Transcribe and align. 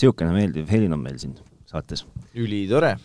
niisugune 0.00 0.32
meeldiv 0.34 0.70
helin 0.72 0.92
on 0.96 1.02
meil 1.04 1.18
siin 1.20 1.36
saates. 1.66 2.06
ülitore 2.34 2.96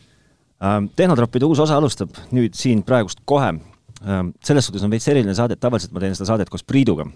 ähm,. 0.63 0.89
tehnotroppide 0.95 1.45
uus 1.45 1.59
osa 1.59 1.77
alustab 1.77 2.15
nüüd 2.31 2.55
siin 2.55 2.83
praegust 2.83 3.21
kohe 3.25 3.53
ähm,. 3.53 4.33
selles 4.43 4.65
suhtes 4.65 4.83
on 4.83 4.91
veits 4.91 5.07
eriline 5.07 5.35
saade, 5.35 5.53
et 5.53 5.59
tavaliselt 5.59 5.93
ma 5.93 6.03
teen 6.03 6.15
seda 6.15 6.31
saadet 6.31 6.49
koos 6.49 6.63
Priiduga, 6.63 7.07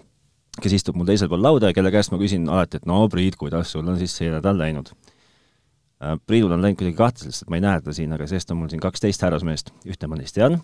kes 0.60 0.72
istub 0.80 0.96
mul 0.96 1.08
teisel 1.08 1.28
pool 1.28 1.42
lauda 1.42 1.70
ja 1.70 1.76
kelle 1.76 1.92
käest 1.94 2.12
ma 2.12 2.20
küsin 2.20 2.48
alati, 2.48 2.80
et 2.80 2.86
no 2.86 3.06
Priit, 3.08 3.36
kuidas 3.40 3.72
sul 3.72 3.86
on 3.86 3.98
siis 3.98 4.16
see 4.16 4.30
nädal 4.30 4.58
läinud 4.58 4.92
äh,. 4.92 6.18
Priidul 6.26 6.52
on 6.56 6.62
läinud 6.62 6.78
kuidagi 6.78 6.98
kahtlaselt, 6.98 7.48
ma 7.50 7.60
ei 7.60 7.64
näe 7.64 7.80
teda 7.80 7.96
siin, 7.96 8.12
aga 8.12 8.28
seest 8.30 8.50
on 8.50 8.60
mul 8.60 8.70
siin 8.72 8.82
kaksteist 8.84 9.26
härrasmeest, 9.26 9.74
ühte 9.88 10.10
ma 10.10 10.20
neist 10.20 10.38
tean 10.38 10.60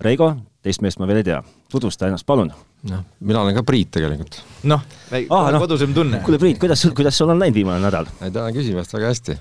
Reigo, 0.00 0.28
teist 0.64 0.82
meest 0.84 1.00
ma 1.00 1.08
veel 1.08 1.22
ei 1.22 1.26
tea. 1.30 1.38
tutvusta 1.72 2.08
ennast, 2.10 2.26
palun. 2.28 2.50
noh, 2.90 3.04
mina 3.24 3.40
olen 3.40 3.56
ka 3.56 3.62
Priit 3.66 3.90
tegelikult. 3.96 4.42
noh, 4.68 4.82
ah, 5.30 5.48
no. 5.54 5.60
kodusem 5.62 5.94
tunne. 5.96 6.20
kuule, 6.26 6.40
Priit, 6.42 6.60
kuidas 6.60 6.82
sul, 6.84 6.92
kuidas 6.96 7.16
sul 7.16 7.32
on 7.32 7.40
läinud 7.40 7.56
viimane 7.56 7.80
nädal? 7.80 8.10
tänan 8.20 8.52
küsimast, 8.54 8.92
väga 8.92 9.12
hästi. 9.12 9.38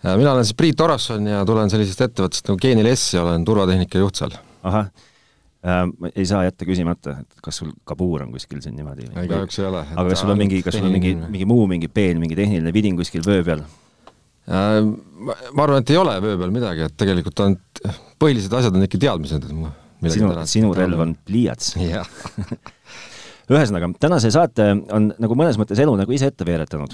Äh, 0.00 0.16
mina 0.16 0.32
olen 0.32 0.48
siis 0.48 0.56
Priit 0.56 0.80
Orasson 0.80 1.28
ja 1.28 1.44
tulen 1.44 1.70
sellisest 1.72 2.00
ettevõttest 2.08 2.48
nagu 2.48 2.60
Geenil 2.62 2.88
S 2.94 3.14
ja 3.18 3.24
olen 3.26 3.44
turvatehnika 3.44 4.00
juht 4.00 4.22
seal. 4.22 4.32
ahah 4.62 4.88
äh,, 5.60 5.84
ei 6.14 6.24
saa 6.26 6.46
jätta 6.46 6.64
küsimata, 6.64 7.18
et 7.20 7.44
kas 7.44 7.60
sul 7.60 7.74
kabuur 7.84 8.24
on 8.24 8.32
kuskil 8.32 8.64
siin 8.64 8.78
niimoodi? 8.80 9.10
ei, 9.12 9.28
kahjuks 9.28 9.60
ei 9.60 9.68
ole. 9.68 9.84
aga 9.92 10.08
kas 10.08 10.24
sul 10.24 10.32
on 10.32 10.40
mingi, 10.40 10.62
kas 10.64 10.80
sul 10.80 10.88
on 10.88 10.96
mingi, 10.96 11.14
mingi 11.28 11.48
muu, 11.48 11.68
mingi 11.68 11.92
peen, 11.92 12.20
mingi 12.22 12.38
tehniline 12.38 12.72
vidin 12.72 12.96
kuskil 12.96 13.26
vöö 13.26 13.44
peal? 13.44 13.66
Äh, 14.48 14.80
ma 15.52 15.66
arvan, 15.68 15.84
et 15.84 15.92
ei 15.92 16.00
ole 16.00 16.16
vöö 16.24 16.40
peal 16.40 16.54
midagi, 16.54 16.88
et 16.88 16.96
tegelikult 16.96 17.44
on, 17.44 17.60
põhilised 18.20 18.54
asjad 18.56 18.76
on 18.76 18.84
ikka 18.86 19.00
teadmised, 19.00 19.46
sinu, 20.12 20.32
sinu 20.48 20.72
relv 20.76 21.04
on 21.06 21.14
pliiats. 21.26 21.74
Ühesõnaga, 23.50 23.88
tänase 23.98 24.30
saate 24.30 24.68
on 24.94 25.10
nagu 25.18 25.36
mõnes 25.38 25.58
mõttes 25.58 25.80
elu 25.82 25.96
nagu 25.98 26.14
ise 26.14 26.28
ette 26.30 26.46
veeretanud. 26.46 26.92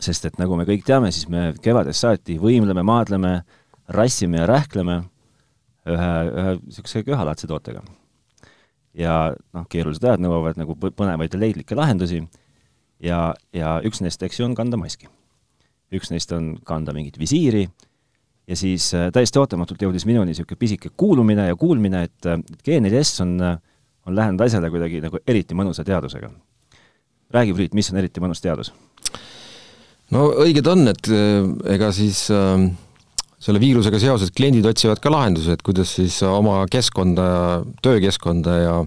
sest 0.00 0.26
et 0.28 0.34
nagu 0.38 0.56
me 0.58 0.66
kõik 0.68 0.84
teame, 0.84 1.08
siis 1.14 1.28
me 1.32 1.54
kevadest 1.62 2.04
saati 2.04 2.36
võimleme, 2.38 2.82
maadleme, 2.84 3.38
rassime 3.96 4.42
ja 4.42 4.48
rähkleme 4.50 4.98
ühe, 5.88 6.10
ühe 6.26 6.52
niisuguse 6.58 7.02
köhalaadse 7.06 7.48
tootega. 7.48 7.82
ja 8.94 9.34
noh, 9.54 9.64
keerulised 9.68 10.04
ajad 10.04 10.20
nõuavad 10.24 10.60
nagu 10.60 10.76
põnevaid 10.76 11.32
ja 11.32 11.40
leidlikke 11.40 11.76
lahendusi 11.76 12.22
ja, 13.00 13.34
ja 13.52 13.78
üks 13.84 14.02
neist, 14.04 14.22
eks 14.22 14.40
ju, 14.40 14.48
on 14.48 14.54
kanda 14.56 14.76
maski. 14.76 15.08
Üks 15.94 16.10
neist 16.10 16.32
on 16.34 16.56
kanda 16.66 16.92
mingit 16.92 17.18
visiiri 17.18 17.68
ja 18.46 18.56
siis 18.56 18.88
äh, 18.94 19.08
täiesti 19.12 19.40
ootamatult 19.40 19.82
jõudis 19.82 20.06
minuni 20.06 20.30
niisugune 20.30 20.58
pisike 20.58 20.92
kuulumine 20.96 21.48
ja 21.48 21.56
kuulmine, 21.58 22.04
et, 22.06 22.26
äh, 22.26 22.38
et 22.38 22.68
G4S 22.68 23.22
on, 23.24 23.36
äh, 23.42 23.58
on 24.06 24.16
lähenenud 24.16 24.46
asjale 24.46 24.70
kuidagi 24.70 25.02
nagu 25.04 25.20
eriti 25.26 25.58
mõnusa 25.58 25.84
teadusega. 25.84 26.30
räägi, 27.30 27.54
Priit, 27.54 27.74
mis 27.74 27.90
on 27.90 27.98
eriti 27.98 28.22
mõnus 28.22 28.42
teadus? 28.42 28.72
no 30.14 30.28
õiged 30.44 30.66
on, 30.70 30.86
et 30.88 31.08
ega 31.74 31.90
siis 31.92 32.28
äh, 32.30 32.68
selle 33.38 33.60
viirusega 33.60 33.98
seoses 33.98 34.30
kliendid 34.30 34.66
otsivad 34.66 35.02
ka 35.02 35.10
lahendusi, 35.10 35.50
et 35.50 35.62
kuidas 35.62 35.96
siis 35.98 36.22
oma 36.22 36.62
keskkonda, 36.70 37.64
töökeskkonda 37.82 38.60
ja 38.62 38.78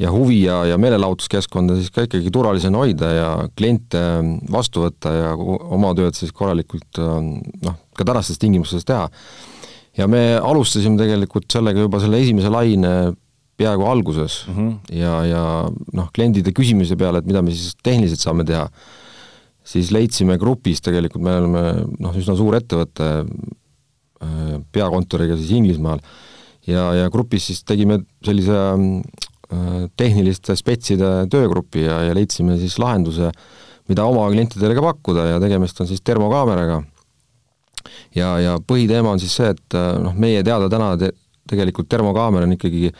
ja 0.00 0.08
huvi 0.08 0.38
ja, 0.46 0.62
ja 0.64 0.78
meelelahutuskeskkonda 0.80 1.74
siis 1.76 1.90
ka 1.92 2.06
ikkagi 2.06 2.30
turvalisena 2.32 2.78
hoida 2.80 3.10
ja 3.12 3.30
kliente 3.52 4.00
vastu 4.48 4.86
võtta 4.86 5.12
ja 5.12 5.34
oma 5.36 5.90
tööd 5.98 6.16
siis 6.16 6.32
korralikult 6.32 6.96
noh, 6.96 7.76
ka 8.00 8.06
tänastes 8.08 8.40
tingimustes 8.40 8.86
teha. 8.88 9.08
ja 9.98 10.06
me 10.08 10.38
alustasime 10.38 10.98
tegelikult 11.00 11.50
sellega 11.52 11.86
juba 11.86 12.00
selle 12.00 12.20
esimese 12.22 12.50
laine 12.52 13.12
peaaegu 13.60 13.84
alguses 13.90 14.44
mm 14.48 14.56
-hmm. 14.56 14.96
ja, 14.96 15.14
ja 15.26 15.44
noh, 15.92 16.10
kliendide 16.14 16.52
küsimise 16.56 16.96
peale, 16.96 17.18
et 17.18 17.26
mida 17.26 17.42
me 17.42 17.52
siis 17.52 17.76
tehniliselt 17.82 18.20
saame 18.20 18.44
teha, 18.44 18.68
siis 19.64 19.90
leidsime 19.90 20.38
grupis 20.38 20.80
tegelikult, 20.80 21.22
me 21.22 21.36
oleme 21.36 21.86
noh, 21.98 22.16
üsna 22.16 22.36
suur 22.36 22.56
ettevõte 22.56 23.08
äh, 23.20 24.60
peakontoriga 24.72 25.36
siis 25.36 25.50
Inglismaal, 25.50 26.00
ja, 26.66 26.94
ja 26.94 27.10
grupis 27.10 27.50
siis 27.50 27.64
tegime 27.64 28.00
sellise 28.24 28.56
Äh, 29.50 29.88
tehniliste 29.98 30.54
spetside 30.54 31.08
töögrupi 31.26 31.82
ja, 31.82 31.96
ja 32.06 32.14
leidsime 32.14 32.54
siis 32.60 32.76
lahenduse, 32.78 33.32
mida 33.90 34.04
oma 34.06 34.28
klientidele 34.30 34.76
ka 34.78 34.84
pakkuda 34.84 35.24
ja 35.26 35.40
tegemist 35.42 35.80
on 35.82 35.88
siis 35.90 36.04
termokaameraga. 36.06 36.76
Ja, 38.16 38.34
ja 38.42 38.58
põhiteema 38.60 39.14
on 39.14 39.22
siis 39.22 39.34
see, 39.40 39.50
et 39.54 39.78
äh, 39.78 39.90
noh, 40.02 40.16
meie 40.18 40.44
teada 40.46 40.70
täna 40.72 40.94
te, 41.00 41.12
tegelikult 41.50 41.88
termokaamera 41.90 42.48
on 42.48 42.56
ikkagi 42.56 42.90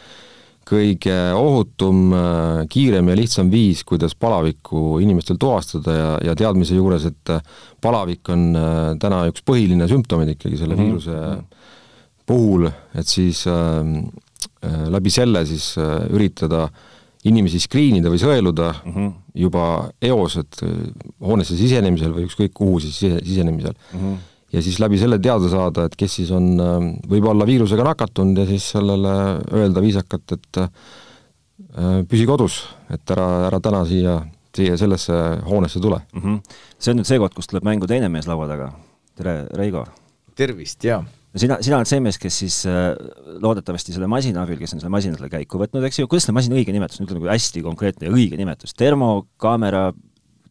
kõige 0.70 1.18
ohutum, 1.34 2.12
äh, 2.14 2.62
kiirem 2.70 3.10
ja 3.10 3.19
lihtsam 3.19 3.50
viis, 3.50 3.82
kuidas 3.84 4.14
palavikku 4.14 5.00
inimestel 5.02 5.38
tuvastada 5.40 5.96
ja, 5.96 6.10
ja 6.30 6.38
teadmise 6.38 6.78
juures, 6.78 7.06
et 7.10 7.36
palavik 7.80 8.28
on 8.30 8.50
täna 9.00 9.24
üks 9.30 9.42
põhiline 9.46 9.88
sümptomid 9.90 10.36
ikkagi 10.36 10.60
selle 10.60 10.76
mm 10.76 10.80
-hmm. 10.80 10.90
viiruse 10.90 12.26
puhul, 12.30 12.69
et 12.94 13.08
siis 13.08 13.46
äh, 13.50 13.94
Äh, 14.60 14.88
läbi 14.92 15.08
selle 15.08 15.40
siis 15.48 15.72
äh, 15.80 16.02
üritada 16.12 16.66
inimesi 17.24 17.56
skriinida 17.64 18.10
või 18.12 18.19
sõeluda 18.20 18.74
mm 18.74 18.92
-hmm. 18.92 19.12
juba 19.40 19.62
eos, 20.04 20.36
et 20.36 20.58
äh, 20.66 20.74
hoonesse 21.24 21.56
sisenemisel 21.56 22.12
või 22.12 22.26
ükskõik 22.28 22.52
kuhu 22.52 22.80
siis 22.84 22.98
sisenemisel 23.00 23.72
mm. 23.72 24.00
-hmm. 24.00 24.19
Ja 24.53 24.62
siis 24.62 24.81
läbi 24.83 24.99
selle 24.99 25.19
teada 25.22 25.49
saada, 25.53 25.87
et 25.87 25.97
kes 25.99 26.16
siis 26.21 26.33
on 26.34 26.53
võib-olla 27.11 27.47
viirusega 27.47 27.84
nakatunud 27.87 28.43
ja 28.43 28.49
siis 28.49 28.66
sellele 28.75 29.15
öelda 29.55 29.83
viisakalt, 29.84 30.37
et 30.37 30.61
püsi 32.11 32.27
kodus, 32.27 32.62
et 32.91 33.15
ära, 33.15 33.28
ära 33.47 33.61
täna 33.62 33.84
siia, 33.87 34.16
siia 34.56 34.77
sellesse 34.81 35.16
hoonesse 35.47 35.81
tule 35.81 36.00
mm. 36.12 36.21
-hmm. 36.22 36.59
see 36.78 36.93
on 36.93 36.99
nüüd 36.99 37.09
see 37.09 37.21
koht, 37.22 37.34
kus 37.37 37.50
tuleb 37.50 37.65
mängu 37.65 37.87
teine 37.87 38.09
mees 38.09 38.27
laua 38.27 38.49
taga. 38.49 38.72
tere, 39.15 39.47
Reigo! 39.55 39.84
tervist, 40.34 40.84
jaa! 40.84 41.05
sina, 41.37 41.59
sina 41.62 41.78
oled 41.78 41.91
see 41.91 42.03
mees, 42.03 42.19
kes 42.21 42.38
siis 42.43 42.59
äh, 42.69 42.93
loodetavasti 43.43 43.94
selle 43.94 44.09
masina 44.11 44.44
abil, 44.44 44.59
kes 44.61 44.75
on 44.75 44.82
selle 44.82 44.93
masina 44.93 45.19
selle 45.19 45.31
käiku 45.32 45.61
võtnud, 45.62 45.84
eks 45.87 46.03
ju, 46.03 46.11
kuidas 46.11 46.27
selle 46.27 46.38
masina 46.38 46.59
õige 46.59 46.75
nimetus, 46.75 47.00
ütle 47.03 47.19
nagu 47.19 47.31
hästi 47.31 47.62
konkreetne 47.67 48.09
ja 48.09 48.15
õige 48.15 48.38
nimetus, 48.41 48.75
termokaamera, 48.78 49.91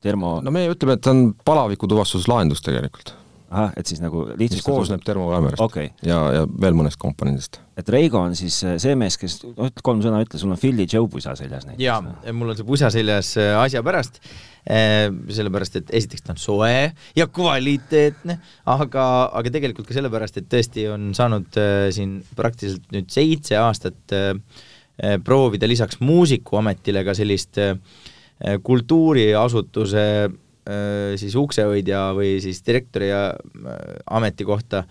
termo 0.03 0.37
no 0.45 0.53
me 0.55 0.67
ütleme, 0.71 0.95
et 0.95 1.03
ta 1.03 1.15
on 1.15 1.33
palavikutuvastuslahendus 1.47 2.63
tegelikult. 2.65 3.15
Ahah, 3.49 3.73
et 3.77 3.89
siis 3.89 4.01
nagu 4.03 4.27
lihtsalt 4.39 4.65
koosneb 4.65 5.05
termokaamerast 5.05 5.63
okay. 5.63 5.91
ja, 6.05 6.19
ja 6.37 6.45
veel 6.49 6.77
mõnest 6.77 6.99
komponendist. 7.01 7.61
et 7.79 7.89
Reigo 7.89 8.21
on 8.21 8.37
siis 8.37 8.61
äh, 8.67 8.77
see 8.81 8.95
mees, 8.99 9.17
kes, 9.19 9.41
noh, 9.57 9.71
kolm 9.83 10.03
sõna 10.05 10.21
ütle, 10.25 10.41
sul 10.41 10.53
on 10.53 10.61
Philly 10.61 10.87
Joe 10.89 11.09
pusa 11.11 11.35
seljas 11.39 11.65
näiteks. 11.69 11.83
jaa, 11.83 11.99
mul 12.33 12.53
on 12.53 12.59
see 12.59 12.67
pusa 12.67 12.91
seljas 12.93 13.35
äh, 13.41 13.55
asja 13.59 13.83
pärast 13.85 14.21
Eh, 14.69 15.07
sellepärast 15.33 15.77
et 15.79 15.91
esiteks 15.97 16.21
ta 16.25 16.33
on 16.35 16.37
soe 16.37 16.73
ja 17.17 17.25
kvaliteetne, 17.33 18.35
aga, 18.69 19.05
aga 19.39 19.53
tegelikult 19.55 19.87
ka 19.87 19.95
sellepärast, 19.95 20.35
et 20.37 20.49
tõesti 20.51 20.83
on 20.91 21.07
saanud 21.17 21.57
äh, 21.57 21.87
siin 21.95 22.19
praktiliselt 22.37 22.91
nüüd 22.93 23.07
seitse 23.09 23.57
aastat 23.57 24.13
äh, 24.13 24.35
proovida 25.25 25.65
lisaks 25.69 26.01
Muusikuametile 26.03 27.05
ka 27.07 27.15
sellist 27.17 27.57
äh, 27.63 27.79
kultuuriasutuse 28.61 30.05
siis 31.19 31.33
uksehoidja 31.39 32.09
või 32.13 32.35
siis 32.43 32.59
direktori 32.61 33.07
ametikohta 34.05 34.83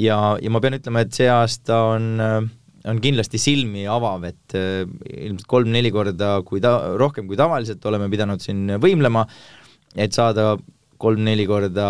ja, 0.00 0.16
ja 0.40 0.52
ma 0.52 0.62
pean 0.62 0.78
ütlema, 0.78 1.02
et 1.04 1.16
see 1.16 1.28
aasta 1.28 1.80
on 1.90 2.06
äh, 2.22 2.38
on 2.86 3.00
kindlasti 3.02 3.38
silmi 3.40 3.84
avav, 3.90 4.24
et 4.28 4.56
äh, 4.56 4.84
ilmselt 5.10 5.48
kolm-neli 5.50 5.90
korda, 5.94 6.36
kui 6.46 6.62
ta-, 6.62 6.94
rohkem 7.00 7.26
kui 7.28 7.38
tavaliselt 7.38 7.84
oleme 7.88 8.08
pidanud 8.12 8.42
siin 8.42 8.76
võimlema, 8.82 9.26
et 9.96 10.14
saada 10.16 10.54
kolm-neli 11.02 11.46
korda 11.48 11.88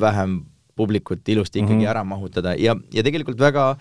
vähem 0.00 0.42
publikut 0.74 1.26
ilusti 1.30 1.60
ikkagi 1.60 1.76
mm 1.76 1.84
-hmm. 1.84 1.90
ära 1.90 2.04
mahutada 2.04 2.54
ja, 2.58 2.74
ja 2.92 3.02
tegelikult 3.06 3.38
väga 3.38 3.76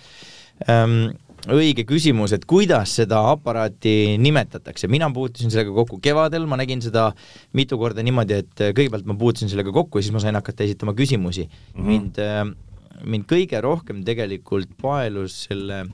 ähm, 0.70 1.18
õige 1.52 1.84
küsimus, 1.88 2.32
et 2.36 2.46
kuidas 2.48 2.96
seda 3.00 3.20
aparaati 3.34 4.16
nimetatakse, 4.22 4.88
mina 4.88 5.10
puutusin 5.14 5.52
sellega 5.52 5.74
kokku 5.76 6.00
kevadel, 6.04 6.46
ma 6.48 6.60
nägin 6.60 6.82
seda 6.84 7.10
mitu 7.54 7.78
korda 7.82 8.06
niimoodi, 8.06 8.38
et 8.44 8.64
kõigepealt 8.78 9.10
ma 9.10 9.18
puutusin 9.20 9.52
sellega 9.52 9.74
kokku 9.76 10.00
ja 10.00 10.06
siis 10.06 10.16
ma 10.16 10.24
sain 10.24 10.40
hakata 10.40 10.64
esitama 10.64 10.94
küsimusi 10.96 11.50
mm. 11.50 11.74
-hmm. 11.76 11.90
mind 11.90 12.22
äh,, 12.24 12.46
mind 13.04 13.28
kõige 13.28 13.60
rohkem 13.62 14.04
tegelikult 14.08 14.70
paelus 14.82 15.44
selle 15.50 15.82
äh, 15.82 15.92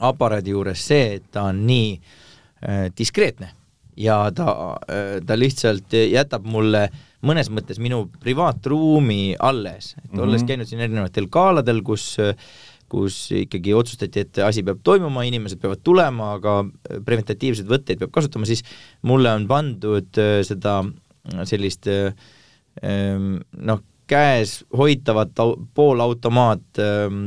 aparaadi 0.00 0.54
juures 0.54 0.82
see, 0.90 1.16
et 1.18 1.30
ta 1.32 1.48
on 1.50 1.64
nii 1.68 1.92
äh, 1.96 2.88
diskreetne 2.96 3.52
ja 4.00 4.22
ta 4.34 4.48
äh,, 4.88 5.20
ta 5.26 5.36
lihtsalt 5.38 5.92
jätab 5.92 6.46
mulle 6.48 6.88
mõnes 7.26 7.50
mõttes 7.52 7.80
minu 7.82 8.06
privaatruumi 8.22 9.36
alles, 9.38 9.94
et 9.98 10.10
-hmm. 10.10 10.22
olles 10.24 10.44
käinud 10.48 10.68
siin 10.68 10.80
erinevatel 10.80 11.28
galadel, 11.28 11.82
kus 11.84 12.16
kus 12.90 13.16
ikkagi 13.44 13.74
otsustati, 13.76 14.24
et 14.24 14.40
asi 14.44 14.64
peab 14.66 14.80
toimuma, 14.86 15.24
inimesed 15.28 15.60
peavad 15.62 15.82
tulema, 15.86 16.34
aga 16.38 16.56
preventatiivseid 17.06 17.70
võtteid 17.70 18.02
peab 18.02 18.12
kasutama, 18.14 18.48
siis 18.48 18.64
mulle 19.06 19.32
on 19.36 19.46
pandud 19.50 20.20
äh, 20.20 20.40
seda 20.46 20.80
sellist 21.46 21.86
äh, 21.90 22.10
noh, 22.82 23.82
käes 24.10 24.64
hoitavat 24.76 25.38
poolautomaat 25.74 26.80
ähm, 26.82 27.20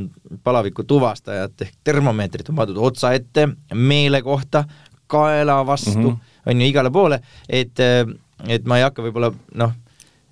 palaviku 0.43 0.83
tuvastajat 0.83 1.61
ehk 1.63 1.77
termomeetrit 1.83 2.49
on 2.51 2.59
pandud 2.59 2.79
otsa 2.83 3.13
ette, 3.15 3.47
meele 3.73 4.21
kohta, 4.21 4.65
kaela 5.07 5.61
vastu 5.65 5.95
mm, 5.95 6.09
-hmm. 6.09 6.17
on 6.45 6.61
ju, 6.61 6.67
igale 6.67 6.91
poole, 6.91 7.19
et, 7.49 7.79
äh, 7.79 8.03
et 8.47 8.65
ma 8.65 8.77
ei 8.77 8.83
hakka 8.83 9.05
võib-olla 9.05 9.31
noh, 9.55 9.75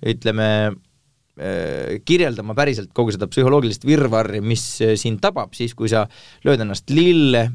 ütleme 0.06 0.48
äh, 0.66 0.76
kirjeldama 2.04 2.52
päriselt 2.52 2.90
kogu 2.92 3.12
seda 3.14 3.24
psühholoogilist 3.30 3.86
virvarri, 3.88 4.42
mis 4.44 4.64
äh, 4.84 4.92
sind 5.00 5.22
tabab, 5.22 5.54
siis 5.56 5.72
kui 5.76 5.88
sa 5.88 6.02
lööd 6.44 6.60
ennast 6.60 6.92
lille, 6.92 7.46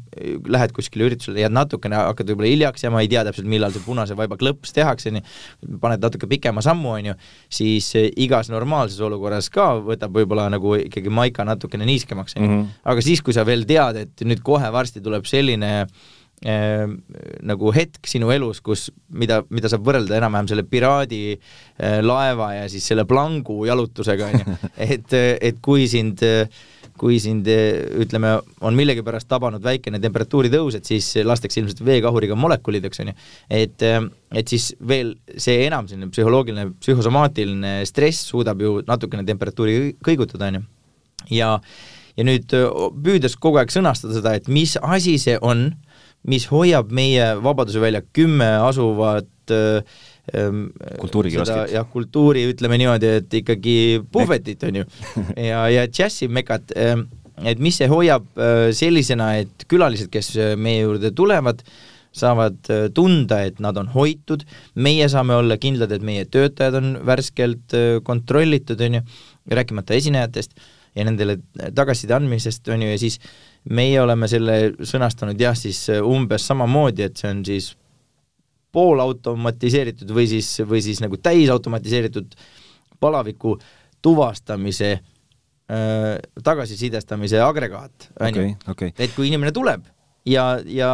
lähed 0.49 0.73
kuskile 0.73 1.05
üritusele, 1.05 1.43
jääd 1.43 1.53
natukene, 1.53 1.99
hakkad 2.09 2.31
võib-olla 2.31 2.49
hiljaks 2.49 2.87
jääma, 2.87 3.03
ei 3.05 3.11
tea 3.11 3.21
täpselt, 3.27 3.49
millal 3.51 3.75
see 3.75 3.85
punase 3.85 4.17
vaiba 4.17 4.39
klõps 4.41 4.73
tehakse, 4.73 5.13
on 5.13 5.21
ju, 5.21 5.77
paned 5.83 6.01
natuke 6.01 6.29
pikema 6.31 6.65
sammu, 6.65 6.95
on 6.97 7.11
ju, 7.11 7.17
siis 7.53 7.91
igas 8.09 8.49
normaalses 8.53 9.03
olukorras 9.05 9.51
ka 9.53 9.69
võtab 9.85 10.17
võib-olla 10.17 10.49
nagu 10.53 10.73
ikkagi 10.81 11.13
maika 11.13 11.45
natukene 11.45 11.85
niiskemaks, 11.85 12.37
on 12.39 12.43
ju. 12.43 12.49
Mhm. 12.49 12.77
aga 12.93 13.05
siis, 13.05 13.21
kui 13.21 13.37
sa 13.37 13.45
veel 13.45 13.67
tead, 13.69 14.01
et 14.07 14.25
nüüd 14.25 14.41
kohe 14.45 14.73
varsti 14.73 15.05
tuleb 15.05 15.29
selline 15.29 15.73
äh, 15.83 16.15
äh, 16.45 16.85
nagu 17.47 17.73
hetk 17.75 18.07
sinu 18.09 18.31
elus, 18.35 18.61
kus, 18.65 18.87
mida, 19.09 19.41
mida 19.49 19.71
saab 19.71 19.85
võrrelda 19.87 20.17
enam-vähem 20.19 20.51
selle 20.51 20.67
piraadi 20.67 21.21
äh, 21.33 21.99
laeva 22.05 22.53
ja 22.59 22.71
siis 22.71 22.87
selle 22.91 23.07
plangu 23.09 23.63
jalutusega, 23.69 24.31
on 24.31 24.41
ju, 24.41 24.57
et, 24.91 25.17
et 25.17 25.61
kui 25.63 25.87
sind 25.91 26.25
kui 26.97 27.19
sind 27.21 27.47
ütleme, 27.47 28.33
on 28.65 28.77
millegipärast 28.77 29.29
tabanud 29.29 29.63
väikene 29.63 29.99
temperatuuri 30.03 30.51
tõus, 30.53 30.77
et 30.77 30.87
siis 30.89 31.11
lastakse 31.25 31.61
ilmselt 31.61 31.83
veekahuriga 31.85 32.37
molekulid, 32.39 32.87
eks 32.89 33.03
on 33.03 33.11
ju, 33.11 33.15
et, 33.59 33.85
et 34.41 34.53
siis 34.53 34.71
veel 34.89 35.13
see 35.37 35.61
enam 35.67 35.87
selline 35.89 36.09
psühholoogiline, 36.13 36.71
psühhosomaatiline 36.81 37.75
stress 37.89 38.31
suudab 38.31 38.63
ju 38.65 38.79
natukene 38.87 39.25
temperatuuri 39.27 39.95
kõigutada, 40.03 40.49
on 40.49 40.59
ju. 40.59 40.63
ja, 41.37 41.51
ja 42.17 42.27
nüüd 42.27 42.57
püüdes 43.05 43.37
kogu 43.39 43.61
aeg 43.61 43.73
sõnastada 43.73 44.17
seda, 44.17 44.33
et 44.37 44.49
mis 44.51 44.77
asi 44.81 45.17
see 45.21 45.37
on, 45.41 45.69
mis 46.27 46.47
hoiab 46.51 46.91
meie 46.91 47.35
Vabaduse 47.43 47.81
välja 47.81 48.01
kümme 48.13 48.49
asuvat 48.65 49.53
ähm, 49.53 50.67
kultuurikioskit. 50.99 51.71
jah, 51.73 51.87
kultuuri, 51.91 52.47
ütleme 52.51 52.79
niimoodi, 52.81 53.13
et 53.21 53.37
ikkagi 53.41 53.77
puhvetit, 54.11 54.63
on 54.67 54.81
ju, 54.81 54.89
ja, 55.49 55.67
ja 55.71 55.87
džässimekat, 55.87 56.75
ähm, 56.75 57.07
et 57.45 57.61
mis 57.61 57.77
see 57.77 57.89
hoiab 57.91 58.25
äh, 58.39 58.69
sellisena, 58.75 59.33
et 59.43 59.67
külalised, 59.69 60.09
kes 60.13 60.33
äh, 60.39 60.55
meie 60.59 60.83
juurde 60.83 61.11
tulevad, 61.15 61.61
saavad 62.17 62.71
äh, 62.73 62.87
tunda, 62.95 63.43
et 63.45 63.61
nad 63.63 63.77
on 63.77 63.91
hoitud, 63.93 64.45
meie 64.75 65.07
saame 65.11 65.37
olla 65.37 65.59
kindlad, 65.61 65.93
et 65.93 66.05
meie 66.05 66.25
töötajad 66.25 66.79
on 66.79 66.95
värskelt 67.05 67.77
kontrollitud, 68.07 68.81
on 68.87 68.99
ju, 68.99 69.05
rääkimata 69.53 69.95
esinejatest 69.95 70.57
ja 70.97 71.05
nendele 71.07 71.37
tagasiside 71.77 72.17
andmisest, 72.17 72.67
on 72.73 72.81
ju, 72.83 72.89
ja 72.89 72.97
siis 72.99 73.19
meie 73.73 73.99
oleme 74.01 74.29
selle 74.31 74.57
sõnastanud 74.85 75.39
jah, 75.41 75.55
siis 75.57 75.87
umbes 76.03 76.45
samamoodi, 76.47 77.07
et 77.07 77.19
see 77.19 77.31
on 77.31 77.43
siis 77.47 77.71
poolautomatiseeritud 78.75 80.11
või 80.13 80.27
siis, 80.29 80.51
või 80.67 80.81
siis 80.85 81.01
nagu 81.03 81.17
täisautomatiseeritud 81.23 82.35
palaviku 83.01 83.55
tuvastamise 84.03 84.91
äh, 84.93 86.09
tagasisidestamise 86.43 87.41
agregaat, 87.43 88.11
on 88.19 88.41
ju. 88.41 88.91
et 88.93 89.15
kui 89.15 89.31
inimene 89.31 89.53
tuleb 89.55 89.87
ja, 90.27 90.57
ja 90.63 90.91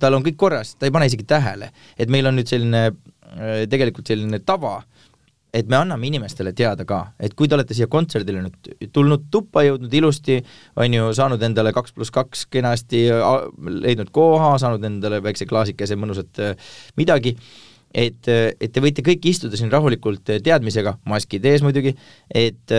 tal 0.00 0.16
on 0.16 0.24
kõik 0.26 0.38
korras, 0.40 0.76
ta 0.78 0.88
ei 0.88 0.94
pane 0.94 1.10
isegi 1.10 1.26
tähele, 1.28 1.72
et 1.98 2.10
meil 2.10 2.30
on 2.30 2.38
nüüd 2.38 2.50
selline 2.50 2.86
äh, 2.88 3.66
tegelikult 3.70 4.10
selline 4.10 4.40
tava 4.46 4.78
äh,, 4.78 4.97
et 5.54 5.68
me 5.68 5.78
anname 5.78 6.08
inimestele 6.08 6.52
teada 6.56 6.84
ka, 6.88 7.00
et 7.20 7.32
kui 7.36 7.48
te 7.48 7.56
olete 7.56 7.76
siia 7.76 7.88
kontserdile 7.90 8.42
nüüd 8.44 8.90
tulnud 8.94 9.28
tuppa, 9.32 9.64
jõudnud 9.64 9.94
ilusti, 10.00 10.38
on 10.80 10.96
ju, 10.96 11.06
saanud 11.16 11.44
endale 11.44 11.72
kaks 11.76 11.94
pluss 11.96 12.12
kaks 12.14 12.44
kenasti, 12.52 13.06
leidnud 13.84 14.12
koha, 14.14 14.54
saanud 14.60 14.84
endale 14.88 15.22
väikse 15.24 15.48
klaasikese 15.48 15.96
mõnusat 16.00 16.42
äh, 16.44 16.74
midagi, 17.00 17.34
et, 17.94 18.28
äh, 18.28 18.50
et 18.60 18.74
te 18.74 18.84
võite 18.84 19.04
kõik 19.06 19.30
istuda 19.30 19.60
siin 19.60 19.72
rahulikult 19.72 20.34
äh, 20.34 20.42
teadmisega, 20.44 20.98
maskid 21.08 21.48
ees 21.48 21.64
muidugi, 21.66 21.96
et 22.28 22.76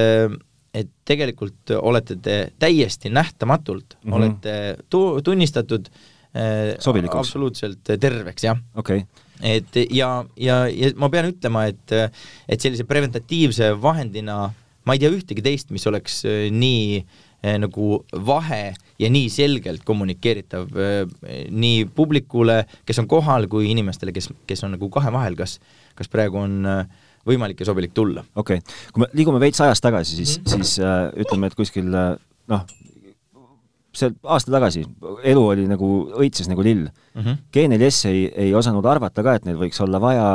et 0.70 0.90
tegelikult 1.10 1.72
olete 1.82 2.20
te 2.22 2.34
täiesti 2.62 3.10
nähtamatult 3.10 3.96
mm, 3.96 4.04
-hmm. 4.04 4.16
olete 4.16 4.84
tu-, 4.86 5.18
tunnistatud 5.26 5.88
sobilikuks? 6.78 7.18
absoluutselt 7.26 7.90
terveks, 8.00 8.44
jah. 8.46 8.62
okei 8.78 9.02
okay 9.02 9.29
et 9.40 9.82
ja, 9.90 10.10
ja, 10.36 10.64
ja 10.68 10.92
ma 11.00 11.10
pean 11.10 11.30
ütlema, 11.32 11.68
et, 11.72 11.94
et 12.50 12.62
sellise 12.62 12.88
preventatiivse 12.88 13.74
vahendina 13.82 14.50
ma 14.90 14.96
ei 14.96 15.02
tea 15.02 15.12
ühtegi 15.14 15.44
teist, 15.46 15.74
mis 15.76 15.86
oleks 15.90 16.24
äh, 16.28 16.48
nii 16.54 17.00
eh, 17.00 17.58
nagu 17.62 18.00
vahe 18.26 18.64
ja 19.00 19.12
nii 19.12 19.30
selgelt 19.32 19.86
kommunikeeritav 19.88 20.80
eh, 20.80 21.04
nii 21.52 21.86
publikule, 21.96 22.64
kes 22.88 23.04
on 23.04 23.10
kohal, 23.12 23.48
kui 23.52 23.70
inimestele, 23.74 24.14
kes, 24.16 24.32
kes 24.50 24.66
on 24.66 24.76
nagu 24.78 24.90
kahe 24.94 25.14
vahel, 25.14 25.38
kas, 25.40 25.60
kas 26.00 26.12
praegu 26.12 26.42
on 26.42 26.60
võimalik 27.28 27.60
ja 27.62 27.70
sobilik 27.70 27.94
tulla. 27.94 28.24
okei 28.36 28.62
okay., 28.64 28.78
kui 28.94 29.04
me 29.04 29.10
liigume 29.14 29.42
veits 29.44 29.62
ajas 29.62 29.84
tagasi, 29.84 30.18
siis 30.18 30.40
mm, 30.40 30.44
-hmm. 30.44 30.56
siis 30.56 30.80
äh, 30.80 31.00
ütleme, 31.26 31.52
et 31.52 31.58
kuskil 31.60 31.90
noh, 31.90 32.64
see 33.96 34.12
aasta 34.24 34.54
tagasi, 34.54 34.84
elu 35.32 35.44
oli 35.54 35.66
nagu, 35.70 35.90
õitses 36.22 36.50
nagu 36.52 36.64
lill 36.66 36.86
mm. 36.88 37.22
-hmm. 37.22 37.42
G4S 37.56 38.10
ei, 38.12 38.24
ei 38.48 38.54
osanud 38.56 38.86
arvata 38.86 39.24
ka, 39.26 39.36
et 39.40 39.46
neil 39.48 39.58
võiks 39.58 39.82
olla 39.84 40.02
vaja 40.02 40.30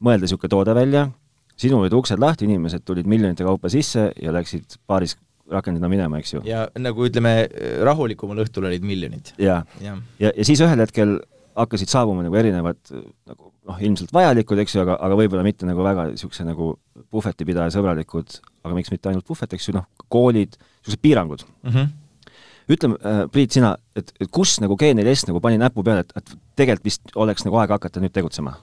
mõelda 0.00 0.26
niisugune 0.26 0.52
toode 0.52 0.74
välja, 0.76 1.06
sinul 1.56 1.84
olid 1.84 1.96
uksed 1.96 2.20
lahti, 2.20 2.48
inimesed 2.48 2.84
tulid 2.84 3.06
miljonite 3.08 3.44
kaupa 3.44 3.68
sisse 3.72 4.10
ja 4.22 4.32
läksid 4.32 4.78
paaris 4.86 5.16
rakendina 5.50 5.88
minema, 5.88 6.18
eks 6.18 6.34
ju. 6.34 6.42
ja 6.44 6.66
nagu 6.78 7.06
ütleme, 7.06 7.48
rahulikumal 7.86 8.42
õhtul 8.44 8.66
olid 8.66 8.84
miljonid. 8.84 9.32
ja, 9.38 9.62
ja, 9.80 9.96
ja, 10.18 10.32
ja 10.32 10.44
siis 10.44 10.60
ühel 10.60 10.80
hetkel 10.82 11.20
hakkasid 11.56 11.88
saabuma 11.88 12.24
nagu 12.24 12.36
erinevad 12.36 12.80
nagu 12.90 13.52
noh, 13.66 13.78
ilmselt 13.82 14.12
vajalikud, 14.14 14.58
eks 14.62 14.74
ju, 14.76 14.82
aga, 14.84 14.96
aga 15.02 15.18
võib-olla 15.18 15.44
mitte 15.46 15.68
nagu 15.68 15.84
väga 15.84 16.10
niisuguse 16.10 16.44
nagu 16.46 16.74
puhvetipidaja 17.10 17.72
sõbralikud, 17.74 18.40
aga 18.64 18.74
miks 18.76 18.92
mitte 18.92 19.10
ainult 19.10 19.26
puhvet, 19.26 19.56
eks 19.56 19.70
ju, 19.70 19.76
noh, 19.78 19.86
koolid, 20.12 20.58
niisugused 20.58 21.02
piirangud 21.02 21.46
mm. 21.46 21.70
-hmm 21.70 21.94
ütleme 22.72 22.98
äh,, 23.00 23.24
Priit, 23.32 23.56
sina, 23.56 23.74
et, 23.96 24.12
et 24.20 24.30
kus 24.32 24.56
nagu 24.62 24.76
G4S 24.80 25.26
nagu 25.30 25.42
pani 25.44 25.60
näpu 25.60 25.84
peale, 25.86 26.06
et, 26.06 26.14
et 26.16 26.36
tegelikult 26.58 26.88
vist 26.88 27.16
oleks 27.16 27.46
nagu 27.46 27.60
aeg 27.62 27.74
hakata 27.76 28.02
nüüd 28.02 28.14
tegutsema? 28.14 28.56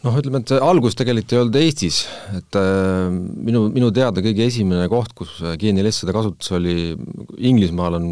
noh, 0.00 0.16
ütleme, 0.16 0.40
et 0.40 0.54
algus 0.64 0.96
tegelikult 0.96 1.34
ei 1.34 1.42
olnud 1.42 1.60
Eestis, 1.60 2.02
et 2.38 2.58
äh, 2.58 3.06
minu, 3.10 3.68
minu 3.74 3.92
teada 3.94 4.24
kõige 4.24 4.48
esimene 4.48 4.88
koht, 4.92 5.14
kus 5.16 5.38
G4S 5.60 6.04
seda 6.04 6.16
kasutas, 6.16 6.50
oli 6.56 6.96
Inglismaal 7.50 8.00
on 8.00 8.10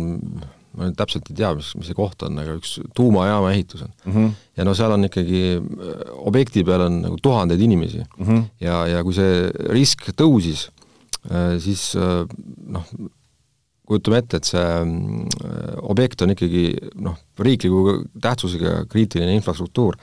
ma 0.78 0.86
nüüd 0.86 0.98
täpselt 0.98 1.28
ei 1.32 1.36
tea, 1.38 1.50
mis, 1.58 1.72
mis 1.78 1.90
see 1.90 1.96
koht 1.96 2.22
on, 2.26 2.38
aga 2.38 2.54
üks 2.58 2.76
tuumajaama 2.96 3.50
ehitus 3.54 3.84
on 3.86 3.92
mm. 3.92 4.14
-hmm. 4.14 4.32
ja 4.60 4.66
no 4.66 4.74
seal 4.78 4.94
on 4.94 5.06
ikkagi, 5.08 5.42
äh, 5.58 6.02
objekti 6.30 6.64
peal 6.66 6.86
on 6.86 7.00
nagu 7.06 7.18
tuhandeid 7.22 7.60
inimesi 7.60 8.02
mm 8.04 8.26
-hmm. 8.26 8.42
ja, 8.60 8.86
ja 8.94 9.04
kui 9.06 9.16
see 9.16 9.48
risk 9.74 10.10
tõusis, 10.14 10.68
äh, 11.30 11.56
siis 11.58 11.94
äh, 11.96 12.26
noh, 12.76 12.84
kujutame 13.88 14.20
ette, 14.22 14.40
et 14.40 14.48
see 14.48 14.64
mm, 14.84 15.28
objekt 15.88 16.22
on 16.24 16.34
ikkagi 16.34 16.64
noh, 17.00 17.16
riikliku 17.40 18.00
tähtsusega 18.22 18.82
kriitiline 18.92 19.36
infrastruktuur, 19.38 19.96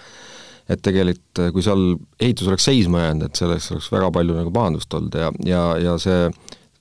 et 0.71 0.81
tegelikult 0.81 1.43
kui 1.53 1.65
seal 1.65 1.83
ehitus 2.17 2.49
oleks 2.49 2.65
seisma 2.65 3.03
jäänud, 3.03 3.27
et 3.27 3.41
sellest 3.41 3.75
oleks 3.75 3.91
väga 3.93 4.09
palju 4.15 4.37
nagu 4.39 4.53
pahandust 4.53 4.97
olnud 4.97 5.17
ja, 5.21 5.29
ja, 5.45 5.65
ja 5.83 5.97
see, 6.01 6.31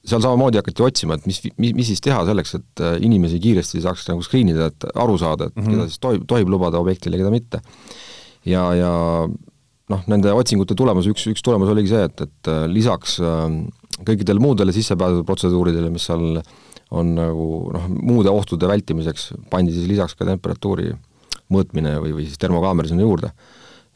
seal 0.08 0.24
samamoodi 0.24 0.60
hakati 0.62 0.86
otsima, 0.86 1.18
et 1.18 1.28
mis, 1.28 1.42
mis, 1.60 1.74
mis 1.76 1.90
siis 1.92 2.00
teha 2.04 2.22
selleks, 2.28 2.56
et 2.60 2.84
äh, 2.84 2.96
inimesi 3.04 3.40
kiiresti 3.44 3.84
saaks 3.84 4.08
nagu 4.08 4.24
screen 4.24 4.54
ida, 4.54 4.70
et 4.72 4.88
aru 4.94 5.20
saada, 5.20 5.50
et 5.50 5.56
mm 5.56 5.62
-hmm. 5.62 5.76
keda 5.76 5.88
siis 5.90 6.00
tohib, 6.00 6.26
tohib 6.30 6.52
lubada 6.56 6.80
objektile, 6.80 7.20
keda 7.20 7.32
mitte. 7.34 7.60
ja, 8.44 8.64
ja 8.74 8.92
noh, 9.92 10.02
nende 10.08 10.32
otsingute 10.32 10.74
tulemus, 10.74 11.06
üks, 11.08 11.28
üks 11.28 11.44
tulemus 11.44 11.68
oligi 11.68 11.92
see, 11.92 12.04
et, 12.08 12.20
et 12.20 12.48
äh, 12.48 12.64
lisaks 12.68 13.20
kõikidele 14.04 14.40
muudele 14.40 14.72
sissepääsuprotseduuridele, 14.72 15.90
mis 15.92 16.08
seal 16.08 16.40
äh, 16.40 16.54
on 16.94 17.14
nagu 17.16 17.48
noh, 17.74 17.88
muude 17.90 18.32
ohtude 18.32 18.68
vältimiseks 18.70 19.32
pandi 19.50 19.74
siis 19.74 19.88
lisaks 19.90 20.16
ka 20.18 20.26
temperatuuri 20.28 20.92
mõõtmine 21.52 21.96
või, 22.02 22.14
või 22.18 22.28
siis 22.28 22.40
termokaamera 22.40 22.90
sinna 22.90 23.06
juurde. 23.06 23.32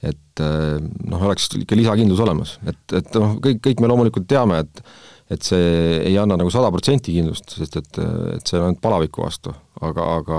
et 0.03 0.41
eh, 0.45 0.79
noh, 1.11 1.23
oleks 1.27 1.49
ikka 1.59 1.77
lisakindlus 1.79 2.21
olemas, 2.23 2.59
et, 2.67 2.83
et 2.95 3.15
noh, 3.19 3.39
kõik, 3.43 3.63
kõik 3.65 3.81
me 3.83 3.91
loomulikult 3.91 4.29
teame, 4.31 4.61
et 4.67 4.83
et 5.29 5.45
see 5.45 5.99
ei 6.09 6.15
anna 6.17 6.39
nagu 6.41 6.49
sada 6.49 6.71
protsenti 6.73 7.13
kindlust, 7.13 7.51
sest 7.53 7.75
et, 7.77 7.99
et 8.33 8.49
see 8.49 8.57
on 8.57 8.71
ainult 8.71 8.81
palaviku 8.81 9.27
vastu, 9.27 9.53
aga, 9.85 10.07
aga 10.21 10.39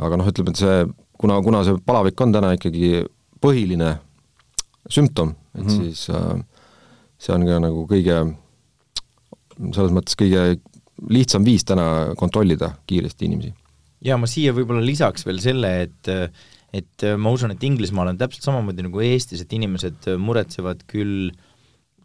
aga 0.00 0.18
noh, 0.18 0.30
ütleme, 0.30 0.54
et 0.54 0.62
see, 0.62 0.78
kuna, 1.20 1.36
kuna 1.44 1.60
see 1.66 1.76
palavik 1.86 2.20
on 2.24 2.32
täna 2.32 2.54
ikkagi 2.56 3.02
põhiline 3.42 3.96
sümptom, 4.90 5.34
et 5.54 5.64
mm 5.64 5.68
-hmm. 5.68 5.82
siis 5.82 6.08
äh, 6.10 6.40
see 7.18 7.34
on 7.34 7.46
ka 7.46 7.58
nagu 7.62 7.86
kõige, 7.90 8.18
selles 9.74 9.92
mõttes 9.92 10.16
kõige 10.18 10.56
lihtsam 11.10 11.44
viis 11.44 11.64
täna 11.64 12.14
kontrollida 12.18 12.72
kiiresti 12.86 13.28
inimesi. 13.28 13.54
ja 14.04 14.16
ma 14.18 14.26
siia 14.30 14.54
võib-olla 14.54 14.84
lisaks 14.84 15.26
veel 15.26 15.40
selle, 15.42 15.72
et 15.86 16.12
et 16.72 17.04
ma 17.20 17.30
usun, 17.34 17.52
et 17.52 17.64
Inglismaal 17.68 18.14
on 18.14 18.18
täpselt 18.18 18.46
samamoodi 18.46 18.86
nagu 18.86 19.02
Eestis, 19.04 19.42
et 19.44 19.50
inimesed 19.52 20.06
muretsevad 20.18 20.86
küll 20.88 21.32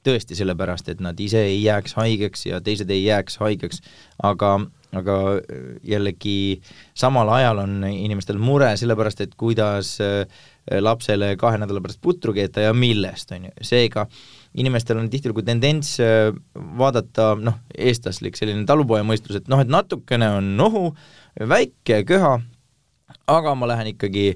tõesti 0.08 0.36
sellepärast, 0.40 0.90
et 0.92 1.04
nad 1.04 1.20
ise 1.20 1.40
ei 1.48 1.62
jääks 1.64 1.96
haigeks 1.98 2.46
ja 2.50 2.60
teised 2.64 2.92
ei 2.92 3.06
jääks 3.06 3.40
haigeks, 3.44 3.82
aga 4.24 4.58
aga 4.96 5.16
jällegi 5.84 6.62
samal 6.96 7.30
ajal 7.36 7.60
on 7.66 7.82
inimestel 7.90 8.40
mure 8.40 8.70
sellepärast, 8.80 9.26
et 9.26 9.34
kuidas 9.40 9.98
lapsele 10.84 11.34
kahe 11.40 11.60
nädala 11.60 11.84
pärast 11.84 12.00
putru 12.04 12.36
keeta 12.36 12.64
ja 12.68 12.76
millest, 12.76 13.32
on 13.36 13.50
ju, 13.50 13.54
seega 13.68 14.08
inimestel 14.58 15.00
on 15.00 15.10
tihtilugu 15.12 15.44
tendents 15.46 15.98
äh, 16.04 16.32
vaadata 16.80 17.32
noh, 17.40 17.60
eestlaslik 17.78 18.38
selline 18.40 18.66
talupojamõistus, 18.70 19.40
et 19.40 19.52
noh, 19.52 19.62
et 19.62 19.72
natukene 19.72 20.30
on 20.40 20.52
nohu, 20.58 20.84
väike 21.38 22.02
köha, 22.10 22.38
aga 23.30 23.56
ma 23.58 23.70
lähen 23.70 23.94
ikkagi, 23.94 24.32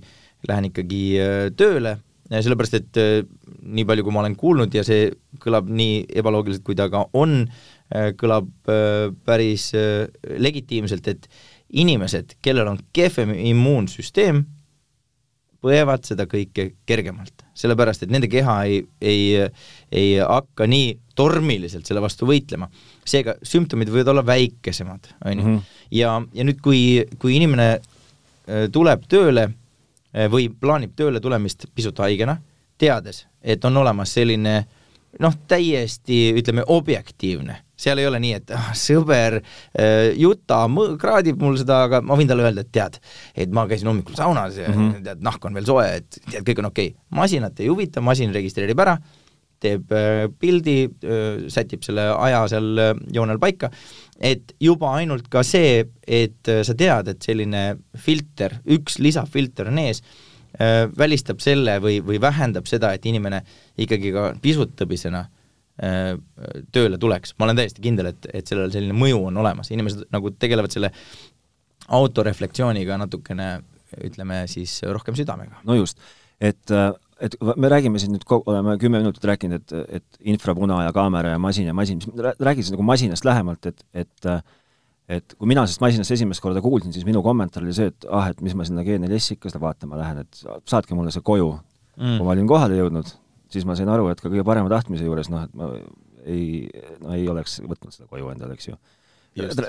lähen 0.50 0.70
ikkagi 0.70 1.04
äh, 1.22 1.44
tööle, 1.58 1.98
sellepärast 2.32 2.78
et 2.78 3.02
äh, 3.02 3.14
nii 3.62 3.88
palju, 3.88 4.06
kui 4.06 4.16
ma 4.16 4.24
olen 4.24 4.38
kuulnud 4.40 4.74
ja 4.78 4.86
see 4.88 5.10
kõlab 5.42 5.70
nii 5.70 6.06
ebaloogiliselt, 6.22 6.66
kui 6.68 6.78
ta 6.80 6.90
ka 6.92 7.08
on, 7.18 7.44
kõlab 7.92 8.48
päris 9.28 9.66
legitiimselt, 10.40 11.10
et 11.12 11.26
inimesed, 11.76 12.38
kellel 12.40 12.70
on 12.72 12.78
kehvem 12.96 13.34
immuunsüsteem, 13.36 14.46
põevad 15.62 16.08
seda 16.08 16.24
kõike 16.32 16.70
kergemalt, 16.88 17.41
sellepärast 17.62 18.06
et 18.06 18.12
nende 18.14 18.30
keha 18.32 18.58
ei, 18.68 18.82
ei, 19.02 19.48
ei 19.92 20.12
hakka 20.20 20.68
nii 20.70 20.92
tormiliselt 21.16 21.88
selle 21.88 22.04
vastu 22.04 22.28
võitlema. 22.30 22.70
seega 23.06 23.36
sümptomid 23.44 23.90
võivad 23.90 24.12
olla 24.14 24.26
väikesemad, 24.26 25.14
on 25.26 25.32
ju. 25.32 25.48
Mhm. 25.48 25.58
ja, 25.98 26.18
ja 26.34 26.46
nüüd, 26.48 26.62
kui, 26.64 26.82
kui 27.20 27.36
inimene 27.38 27.70
äh, 27.78 28.68
tuleb 28.72 29.08
tööle 29.10 29.48
äh, 29.48 30.30
või 30.32 30.50
plaanib 30.50 30.96
tööle 30.96 31.20
tulemist 31.20 31.68
pisut 31.76 32.00
haigena, 32.00 32.38
teades, 32.82 33.26
et 33.42 33.66
on 33.66 33.78
olemas 33.78 34.14
selline 34.14 34.62
noh, 35.20 35.36
täiesti 35.48 36.32
ütleme, 36.38 36.64
objektiivne 36.68 37.58
seal 37.82 38.02
ei 38.02 38.08
ole 38.10 38.20
nii, 38.22 38.36
et 38.42 38.54
ah, 38.56 38.70
sõber 38.78 39.40
äh, 39.42 40.12
Juta 40.20 40.64
kraadib 41.02 41.42
mul 41.42 41.58
seda, 41.62 41.84
aga 41.88 42.02
ma 42.06 42.18
võin 42.20 42.30
talle 42.30 42.46
öelda, 42.46 42.66
et 42.66 42.72
tead, 42.74 43.00
et 43.46 43.56
ma 43.56 43.66
käisin 43.70 43.90
hommikul 43.92 44.18
saunas 44.18 44.60
ja 44.60 44.70
mm 44.70 44.78
-hmm. 44.78 45.04
tead, 45.08 45.26
nahk 45.26 45.46
on 45.46 45.58
veel 45.58 45.68
soe, 45.68 45.88
et 46.02 46.22
tead, 46.30 46.46
kõik 46.48 46.62
on 46.64 46.72
okei 46.72 46.94
okay.. 46.94 47.02
masinat 47.22 47.60
ei 47.60 47.72
huvita, 47.72 48.02
masin 48.06 48.34
registreerib 48.34 48.80
ära, 48.86 48.98
teeb 49.62 49.92
äh, 49.94 50.28
pildi 50.40 50.78
äh,, 50.86 51.48
sätib 51.54 51.86
selle 51.86 52.10
aja 52.14 52.46
seal 52.54 52.86
joonel 53.14 53.40
paika, 53.40 53.72
et 54.20 54.54
juba 54.60 54.96
ainult 55.00 55.30
ka 55.30 55.44
see, 55.44 55.86
et 56.08 56.46
sa 56.46 56.78
tead, 56.78 57.08
et 57.08 57.22
selline 57.22 57.78
filter, 57.98 58.60
üks 58.66 59.00
lisafilter 59.00 59.68
on 59.74 59.80
ees 59.80 60.04
välistab 60.98 61.40
selle 61.40 61.78
või, 61.80 62.02
või 62.04 62.20
vähendab 62.22 62.68
seda, 62.68 62.92
et 62.94 63.06
inimene 63.08 63.40
ikkagi 63.80 64.12
ka 64.12 64.34
pisut 64.44 64.76
tõbisena 64.78 65.24
Äh, 65.24 65.41
tööle 66.76 66.98
tuleks, 67.02 67.36
ma 67.40 67.48
olen 67.48 67.58
täiesti 67.58 67.82
kindel, 67.82 68.12
et, 68.12 68.28
et 68.38 68.48
sellel 68.48 68.70
selline 68.74 68.94
mõju 68.98 69.22
on 69.30 69.38
olemas, 69.42 69.72
inimesed 69.74 70.04
nagu 70.14 70.34
tegelevad 70.38 70.74
selle 70.74 70.92
autoreflektsiooniga 71.92 73.00
natukene 73.02 73.48
ütleme 74.06 74.44
siis 74.52 74.78
rohkem 74.88 75.18
südamega. 75.18 75.64
no 75.68 75.76
just, 75.76 76.00
et, 76.40 76.62
et 77.22 77.38
me 77.58 77.72
räägime 77.72 78.00
siin 78.02 78.14
nüüd, 78.16 78.26
oleme 78.40 78.78
kümme 78.82 79.02
minutit 79.02 79.26
rääkinud, 79.28 79.64
et, 79.64 80.00
et 80.00 80.22
infrapuna 80.34 80.84
ja 80.86 80.94
kaamera 80.96 81.36
ja 81.36 81.42
masin 81.42 81.72
ja 81.72 81.76
masin, 81.78 82.04
räägi 82.40 82.66
siis 82.66 82.76
nagu 82.76 82.86
masinast 82.88 83.28
lähemalt, 83.28 83.72
et, 83.72 83.86
et 83.94 84.34
et 85.12 85.34
kui 85.36 85.50
mina 85.50 85.66
sellest 85.66 85.82
masinast 85.84 86.14
esimest 86.16 86.44
korda 86.44 86.62
kuulsin, 86.64 86.94
siis 86.96 87.04
minu 87.04 87.20
kommentaar 87.26 87.66
oli 87.66 87.74
see, 87.76 87.90
et 87.92 88.06
ah, 88.08 88.30
et 88.32 88.40
mis 88.46 88.54
ma 88.56 88.64
sinna 88.68 88.86
G4S 88.86 89.36
ikka 89.36 89.52
seda 89.52 89.60
vaatama 89.64 90.00
lähen, 90.00 90.22
et 90.24 90.44
saatke 90.70 90.96
mulle 90.96 91.12
see 91.12 91.26
koju 91.26 91.50
mm.. 91.52 92.16
kui 92.20 92.28
ma 92.28 92.32
olin 92.36 92.48
kohale 92.48 92.78
jõudnud, 92.80 93.12
siis 93.54 93.68
ma 93.68 93.78
sain 93.78 93.90
aru, 93.92 94.10
et 94.12 94.22
ka 94.22 94.30
kõige 94.30 94.46
parema 94.48 94.72
tahtmise 94.72 95.08
juures 95.08 95.30
noh, 95.32 95.46
et 95.48 95.56
ma 95.58 95.72
ei, 96.26 96.68
no 97.02 97.16
ei 97.18 97.28
oleks 97.32 97.60
võtnud 97.66 97.96
seda 97.96 98.10
koju 98.10 98.30
endale, 98.34 98.58
eks 98.58 98.72
ju. 98.72 98.78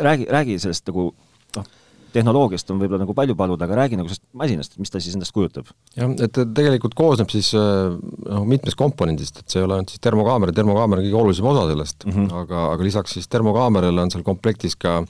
räägi, 0.00 0.26
räägi 0.30 0.58
sellest 0.62 0.88
nagu 0.90 1.10
noh, 1.56 1.70
tehnoloogiast 2.12 2.70
on 2.72 2.80
võib-olla 2.80 3.02
nagu 3.02 3.14
palju 3.16 3.36
paluda, 3.38 3.66
aga 3.66 3.78
räägi 3.82 3.98
nagu 3.98 4.10
sellest 4.10 4.24
masinast, 4.36 4.76
mis 4.80 4.92
ta 4.92 5.00
siis 5.00 5.16
endast 5.16 5.34
kujutab? 5.34 5.70
jah, 5.96 6.12
et 6.26 6.40
tegelikult 6.56 6.96
koosneb 6.98 7.32
siis 7.32 7.52
noh, 7.56 8.44
mitmest 8.48 8.78
komponendist, 8.80 9.42
et 9.42 9.52
see 9.52 9.62
ei 9.62 9.68
ole 9.68 9.78
ainult 9.78 9.94
siis 9.94 10.02
termokaamera, 10.04 10.54
termokaamera 10.56 11.02
on 11.02 11.08
kõige 11.08 11.20
olulisem 11.22 11.48
osa 11.52 11.64
sellest 11.70 12.06
mm, 12.06 12.12
-hmm. 12.16 12.34
aga, 12.42 12.66
aga 12.74 12.88
lisaks 12.88 13.16
siis 13.18 13.30
termokaamerale 13.32 14.04
on 14.04 14.12
seal 14.12 14.26
komplektis 14.26 14.76
ka 14.76 15.00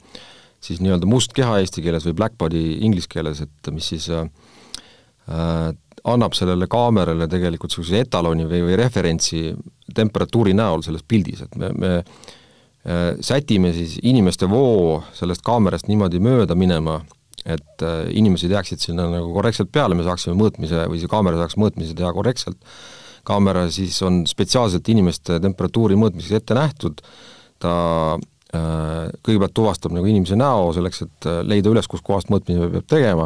siis 0.63 0.79
nii-öelda 0.83 1.09
must 1.09 1.35
keha 1.35 1.59
eesti 1.59 1.83
keeles 1.83 2.07
või 2.07 2.17
black 2.21 2.39
body 2.39 2.63
inglise 2.79 3.11
keeles, 3.11 3.43
et 3.43 3.73
mis 3.75 3.89
siis 3.93 4.07
äh, 4.09 4.27
annab 6.03 6.35
sellele 6.35 6.67
kaamerale 6.67 7.27
tegelikult 7.31 7.71
niisuguse 7.71 8.03
etaloni 8.03 8.45
või, 8.47 8.61
või 8.67 8.77
referentsi 8.79 9.53
temperatuuri 9.95 10.55
näol 10.57 10.83
selles 10.83 11.03
pildis, 11.07 11.45
et 11.45 11.55
me, 11.59 11.69
me 11.79 11.91
äh, 11.99 13.13
sätime 13.23 13.71
siis 13.75 13.97
inimeste 14.03 14.49
voo 14.51 14.99
sellest 15.15 15.45
kaamerast 15.45 15.87
niimoodi 15.87 16.19
mööda 16.23 16.57
minema, 16.59 16.99
et 17.43 17.85
äh, 17.85 18.03
inimesed 18.19 18.51
jääksid 18.51 18.83
sinna 18.83 19.07
nagu 19.11 19.31
korrektselt 19.35 19.71
peale, 19.71 19.95
me 19.95 20.03
saaksime 20.07 20.35
mõõtmise 20.39 20.85
või 20.91 20.99
see 20.99 21.11
kaamera 21.11 21.39
saaks 21.39 21.55
mõõtmise 21.59 21.95
teha 21.95 22.11
korrektselt, 22.15 22.59
kaamera 23.27 23.69
siis 23.71 23.95
on 24.03 24.25
spetsiaalselt 24.27 24.89
inimeste 24.91 25.39
temperatuuri 25.43 25.95
mõõtmiseks 25.99 26.41
ette 26.41 26.59
nähtud, 26.59 26.99
ta 27.63 27.73
kõigepealt 28.53 29.53
tuvastab 29.57 29.95
nagu 29.95 30.05
inimese 30.05 30.35
näo 30.37 30.67
selleks, 30.75 30.99
et 31.07 31.27
leida 31.49 31.71
üles, 31.71 31.87
kuskohast 31.89 32.29
mõõtmine 32.29 32.67
peab 32.75 32.85
tegema, 32.91 33.25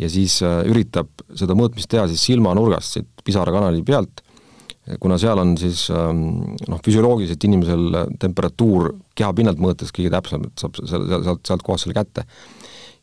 ja 0.00 0.10
siis 0.12 0.38
äh, 0.44 0.62
üritab 0.70 1.10
seda 1.38 1.56
mõõtmist 1.58 1.90
teha 1.92 2.06
siis 2.10 2.22
silmanurgast, 2.28 2.98
siit 2.98 3.24
pisarakanali 3.26 3.82
pealt, 3.86 4.22
kuna 5.02 5.18
seal 5.20 5.38
on 5.38 5.54
siis 5.60 5.84
ähm, 5.94 6.24
noh, 6.66 6.80
füsioloogiliselt 6.82 7.44
inimesel 7.46 8.00
temperatuur 8.22 8.90
kehapinnalt 9.18 9.60
mõõtes 9.62 9.94
kõige 9.94 10.10
täpsem, 10.10 10.48
et 10.48 10.64
saab 10.64 10.80
selle, 10.80 11.20
sealt, 11.22 11.44
sealt 11.46 11.62
kohast 11.66 11.86
selle 11.86 11.94
kätte. 11.98 12.26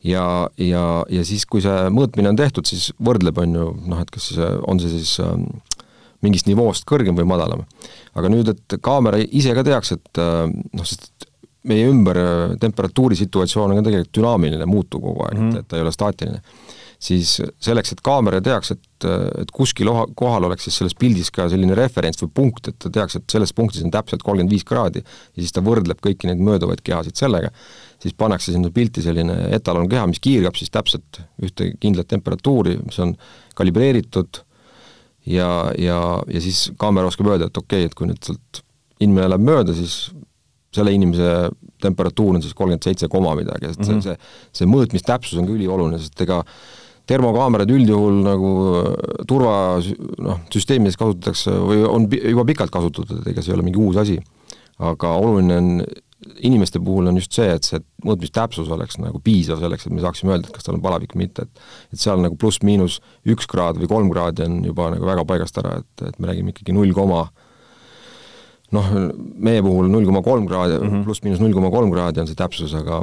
ja, 0.03 0.25
ja, 0.59 0.83
ja 1.09 1.23
siis, 1.27 1.45
kui 1.45 1.63
see 1.63 1.87
mõõtmine 1.95 2.33
on 2.33 2.39
tehtud, 2.39 2.67
siis 2.67 2.91
võrdleb, 2.99 3.39
on 3.39 3.55
ju, 3.55 3.69
noh, 3.93 4.03
et 4.03 4.11
kas 4.11 4.31
siis, 4.31 4.43
on 4.67 4.83
see 4.83 4.91
siis 4.97 5.15
ähm, 5.23 5.47
mingist 6.25 6.51
nivoost 6.51 6.83
kõrgem 6.89 7.15
või 7.15 7.29
madalam. 7.31 7.63
aga 8.19 8.31
nüüd, 8.33 8.51
et 8.51 8.79
kaamera 8.83 9.21
ise 9.23 9.55
ka 9.55 9.63
teaks, 9.63 9.95
et 9.95 10.19
äh, 10.19 10.49
noh, 10.51 10.87
sest 10.87 11.28
meie 11.67 11.87
ümber 11.91 12.19
äh, 12.21 12.57
temperatuurisituatsioon 12.61 13.73
on 13.73 13.81
ka 13.81 13.87
tegelikult 13.89 14.15
dünaamiline, 14.19 14.67
muutub 14.69 15.03
kogu 15.03 15.25
aeg 15.27 15.39
mm, 15.39 15.49
-hmm. 15.49 15.59
et, 15.59 15.67
ta 15.67 15.79
ei 15.79 15.85
ole 15.85 15.95
staatiline 15.95 16.43
siis 16.99 17.37
selleks, 17.63 17.93
et 17.95 18.01
kaamera 18.03 18.41
teaks, 18.43 18.73
et, 18.75 19.05
et 19.39 19.51
kuskil 19.55 19.87
kohal 20.19 20.49
oleks 20.49 20.67
siis 20.67 20.79
selles 20.81 20.95
pildis 20.99 21.31
ka 21.31 21.47
selline 21.51 21.75
referents 21.77 22.19
või 22.25 22.31
punkt, 22.41 22.67
et 22.67 22.75
ta 22.83 22.91
teaks, 22.99 23.15
et 23.15 23.35
selles 23.35 23.53
punktis 23.55 23.85
on 23.87 23.93
täpselt 23.93 24.23
kolmkümmend 24.25 24.51
viis 24.51 24.67
kraadi 24.67 24.99
ja 24.99 25.39
siis 25.39 25.55
ta 25.55 25.63
võrdleb 25.63 26.01
kõiki 26.03 26.27
neid 26.27 26.43
mööduvaid 26.43 26.83
kehasid 26.83 27.15
sellega, 27.19 27.53
siis 28.03 28.15
pannakse 28.19 28.51
sinna 28.51 28.71
pilti 28.75 29.03
selline 29.05 29.37
etalonkeha, 29.55 30.09
mis 30.11 30.19
kiirgab 30.23 30.59
siis 30.59 30.73
täpselt 30.75 31.21
ühte 31.41 31.71
kindlat 31.79 32.11
temperatuuri, 32.11 32.75
mis 32.83 32.99
on 32.99 33.15
kalibreeritud 33.55 34.43
ja, 35.31 35.49
ja, 35.79 35.99
ja 36.27 36.43
siis 36.43 36.67
kaamera 36.79 37.07
oskab 37.07 37.31
öelda, 37.31 37.47
et 37.47 37.63
okei 37.63 37.85
okay,, 37.85 37.93
et 37.93 37.95
kui 37.95 38.11
nüüd 38.11 38.27
sealt 38.27 38.65
inimene 38.99 39.31
läheb 39.31 39.47
mööda, 39.47 39.75
siis 39.77 40.09
selle 40.75 40.93
inimese 40.93 41.49
temperatuur 41.81 42.37
on 42.37 42.43
siis 42.43 42.53
kolmkümmend 42.57 42.85
seitse 42.85 43.09
koma 43.11 43.33
midagi, 43.39 43.71
et 43.71 43.79
see 43.79 43.93
mm, 43.95 43.99
-hmm. 43.99 44.03
see, 44.05 44.59
see 44.61 44.69
mõõtmistäpsus 44.69 45.39
on 45.39 45.47
ka 45.47 45.55
ülioluline, 45.55 46.01
sest 46.01 46.21
ega 46.25 46.43
termokaamerad 47.09 47.71
üldjuhul 47.73 48.19
nagu 48.25 48.51
äh, 48.81 49.23
turva 49.29 49.55
noh, 50.25 50.43
süsteemides 50.53 50.99
kasutatakse 50.99 51.55
või 51.55 51.81
on 51.87 52.05
juba 52.11 52.45
pikalt 52.51 52.73
kasutatud, 52.73 53.21
et 53.21 53.33
ega 53.33 53.41
see 53.41 53.53
ei 53.53 53.57
ole 53.57 53.65
mingi 53.65 53.81
uus 53.81 53.97
asi. 53.97 54.19
aga 54.79 55.09
oluline 55.19 55.55
on, 55.59 55.81
inimeste 56.47 56.79
puhul 56.79 57.09
on 57.11 57.17
just 57.19 57.35
see, 57.35 57.47
et 57.51 57.65
see 57.67 57.81
mõõtmistäpsus 58.05 58.69
oleks 58.71 58.95
nagu 58.99 59.19
piisav 59.23 59.59
selleks, 59.59 59.87
et 59.87 59.95
me 59.95 60.03
saaksime 60.03 60.31
öelda, 60.31 60.47
et 60.47 60.55
kas 60.55 60.63
tal 60.63 60.77
on 60.77 60.83
palavik 60.83 61.15
või 61.15 61.25
mitte, 61.25 61.43
et 61.43 61.63
et 61.93 61.99
seal 61.99 62.21
nagu 62.23 62.37
pluss-miinus 62.39 62.99
üks 63.27 63.47
kraad 63.49 63.79
või 63.81 63.89
kolm 63.91 64.11
kraadi 64.13 64.45
on 64.45 64.61
juba 64.63 64.91
nagu 64.93 65.09
väga 65.09 65.25
paigast 65.27 65.57
ära, 65.59 65.79
et, 65.81 66.07
et 66.07 66.19
me 66.19 66.31
räägime 66.31 66.53
ikkagi 66.53 66.75
null 66.75 66.95
koma 66.95 67.25
noh, 68.75 68.91
meie 69.39 69.63
puhul 69.65 69.89
null 69.91 70.07
koma 70.09 70.21
kolm 70.25 70.47
kraadi 70.49 70.77
mm 70.77 70.89
-hmm., 70.89 71.07
pluss-miinus 71.07 71.41
null 71.43 71.55
koma 71.55 71.71
kolm 71.73 71.91
kraadi 71.93 72.21
on 72.23 72.29
see 72.29 72.37
täpsus, 72.37 72.75
aga 72.77 73.01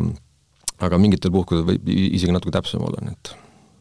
aga 0.87 0.99
mingitel 1.01 1.33
puhkudel 1.33 1.65
võib 1.65 1.89
isegi 1.89 2.35
natuke 2.35 2.53
täpsem 2.55 2.83
olla, 2.85 3.01
nii 3.03 3.15
et 3.17 3.33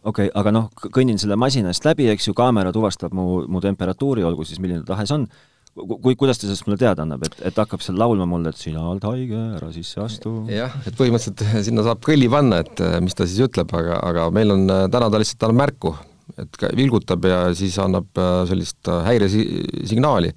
okei 0.06 0.30
okay,, 0.30 0.32
aga 0.40 0.54
noh, 0.54 0.70
kõnnin 0.94 1.20
selle 1.22 1.36
masinast 1.40 1.86
läbi, 1.86 2.08
eks 2.14 2.30
ju, 2.30 2.34
kaamera 2.38 2.72
tuvastab 2.76 3.14
mu, 3.14 3.44
mu 3.52 3.62
temperatuuri, 3.64 4.24
olgu 4.24 4.46
siis 4.48 4.62
milline 4.64 4.86
tahes 4.88 5.12
on, 5.12 5.28
kui, 5.76 6.16
kuidas 6.16 6.40
ta 6.40 6.48
sellest 6.48 6.68
mulle 6.68 6.80
teada 6.80 7.04
annab, 7.04 7.26
et, 7.28 7.38
et 7.50 7.62
hakkab 7.62 7.84
seal 7.84 7.98
laulma 8.00 8.28
mulle, 8.30 8.54
et 8.54 8.62
sina 8.62 8.86
oled 8.88 9.04
haige, 9.10 9.42
ära 9.60 9.72
sisse 9.76 10.02
astu? 10.06 10.36
jah, 10.52 10.76
et 10.86 10.96
põhimõtteliselt 10.98 11.66
sinna 11.68 11.86
saab 11.88 12.04
kõlli 12.06 12.30
panna, 12.32 12.62
et 12.64 12.84
mis 13.04 13.18
ta 13.18 13.28
siis 13.28 13.44
ütleb, 13.50 13.74
aga, 13.76 14.00
aga 14.12 14.30
meil 14.36 14.56
on, 14.56 14.68
täna 14.94 15.10
ta 15.10 15.22
lihtsalt 15.22 15.48
annab 15.50 15.66
märku, 15.66 15.96
et 16.42 16.64
vilgutab 16.78 17.26
ja 17.30 17.42
siis 17.58 17.76
annab 17.82 18.08
äh, 18.20 18.40
sellist 18.50 18.90
äh, 18.90 19.04
häiresignaali 19.06 20.32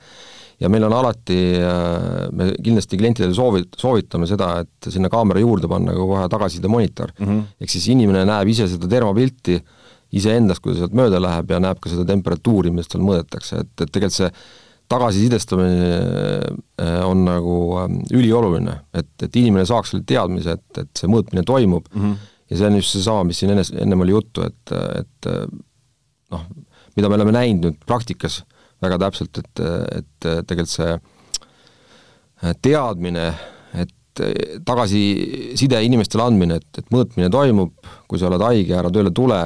ja 0.59 0.69
meil 0.73 0.85
on 0.88 0.95
alati, 0.99 1.38
äh, 1.62 2.29
me 2.35 2.50
kindlasti 2.65 2.99
klientidele 2.99 3.35
soovi-, 3.37 3.67
soovitame 3.79 4.29
seda, 4.31 4.53
et 4.65 4.91
sinna 4.93 5.11
kaamera 5.12 5.43
juurde 5.43 5.71
panna 5.71 5.95
ka 5.95 6.07
kohe 6.12 6.29
tagasisidemonitor 6.33 7.12
mm 7.19 7.27
-hmm.. 7.27 7.43
ehk 7.61 7.75
siis 7.75 7.88
inimene 7.95 8.25
näeb 8.29 8.50
ise 8.55 8.69
seda 8.69 8.91
termopilti 8.91 9.59
iseendast, 10.19 10.62
kui 10.65 10.73
ta 10.73 10.83
sealt 10.83 10.97
mööda 10.97 11.21
läheb 11.21 11.50
ja 11.53 11.61
näeb 11.61 11.83
ka 11.85 11.93
seda 11.93 12.07
temperatuuri, 12.09 12.73
millest 12.73 12.95
seal 12.95 13.05
mõõdetakse, 13.05 13.61
et, 13.61 13.75
et 13.77 13.93
tegelikult 13.93 14.17
see 14.17 14.31
tagasisidestamine 14.88 15.88
äh, 16.81 17.00
on 17.05 17.25
nagu 17.27 17.55
ähm, 17.83 17.99
ülioluline, 18.11 18.79
et, 18.97 19.11
et 19.23 19.37
inimene 19.37 19.67
saaks 19.69 19.93
selle 19.93 20.07
teadmise, 20.09 20.57
et, 20.57 20.81
et 20.81 20.91
see 20.97 21.11
mõõtmine 21.12 21.45
toimub. 21.45 21.91
Mm 21.93 22.03
-hmm. 22.03 22.31
ja 22.50 22.57
see 22.57 22.71
on 22.71 22.79
just 22.81 22.97
seesama, 22.97 23.25
mis 23.29 23.38
siin 23.38 23.53
enne, 23.53 23.67
ennem 23.85 24.00
oli 24.00 24.17
juttu, 24.17 24.43
et, 24.49 24.73
et 24.73 25.29
noh, 26.33 26.47
mida 26.97 27.09
me 27.09 27.21
oleme 27.21 27.33
näinud 27.37 27.69
nüüd 27.69 27.85
praktikas 27.87 28.43
väga 28.85 28.99
täpselt, 29.02 29.40
et, 29.42 29.62
et 30.00 30.26
tegelikult 30.47 30.75
see 30.75 30.97
teadmine, 32.62 33.30
et 33.75 34.23
tagasiside 34.66 35.80
inimestele 35.87 36.26
andmine, 36.26 36.58
et, 36.61 36.80
et 36.80 36.92
mõõtmine 36.94 37.30
toimub, 37.32 37.75
kui 38.11 38.20
sa 38.20 38.28
oled 38.30 38.44
haige, 38.47 38.76
ära 38.78 38.90
tööle 38.94 39.12
tule, 39.14 39.40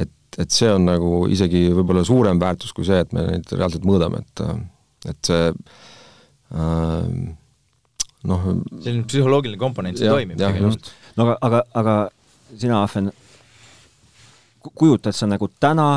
et, 0.00 0.12
et 0.40 0.52
see 0.52 0.70
on 0.72 0.88
nagu 0.88 1.24
isegi 1.32 1.66
võib-olla 1.76 2.04
suurem 2.06 2.40
väärtus 2.40 2.72
kui 2.76 2.88
see, 2.88 3.00
et 3.04 3.12
me 3.16 3.26
neid 3.28 3.52
reaalselt 3.56 3.86
mõõdame, 3.88 4.24
et 4.24 4.44
et 5.04 5.28
see 5.28 5.48
äh, 5.52 7.08
noh 8.24 8.44
selline 8.80 9.04
psühholoogiline 9.08 9.60
komponent, 9.60 10.00
see 10.00 10.08
jah, 10.08 10.16
toimib 10.16 10.40
jah, 10.40 10.54
tegelikult. 10.54 10.92
no 11.18 11.26
aga, 11.28 11.36
aga, 11.44 11.62
aga 11.80 11.96
sina, 12.54 12.82
Ahven, 12.82 13.10
kujutad 14.64 15.16
sa 15.16 15.28
nagu 15.28 15.48
täna 15.60 15.88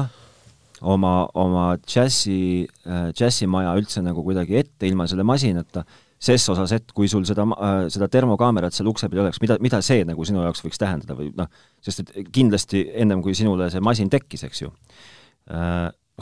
oma, 0.81 1.13
oma 1.37 1.69
džässi, 1.81 2.67
džässimaja 3.15 3.75
üldse 3.79 4.03
nagu 4.05 4.23
kuidagi 4.25 4.59
ette 4.59 4.89
ilma 4.89 5.07
selle 5.09 5.25
masinata, 5.27 5.83
ses 6.17 6.47
osas, 6.49 6.73
et 6.73 6.91
kui 6.97 7.09
sul 7.09 7.25
seda, 7.29 7.45
seda 7.93 8.07
termokaamerat 8.09 8.73
seal 8.73 8.89
ukse 8.89 9.09
peal 9.09 9.23
oleks, 9.25 9.39
mida, 9.43 9.59
mida 9.61 9.81
see 9.85 10.05
nagu 10.07 10.25
sinu 10.25 10.41
jaoks 10.45 10.63
võiks 10.65 10.81
tähendada 10.81 11.17
või 11.17 11.29
noh, 11.37 11.49
sest 11.85 12.01
et 12.03 12.31
kindlasti 12.33 12.87
ennem, 13.03 13.21
kui 13.25 13.37
sinule 13.37 13.69
see 13.73 13.83
masin 13.85 14.09
tekkis, 14.09 14.47
eks 14.47 14.63
ju, 14.63 14.71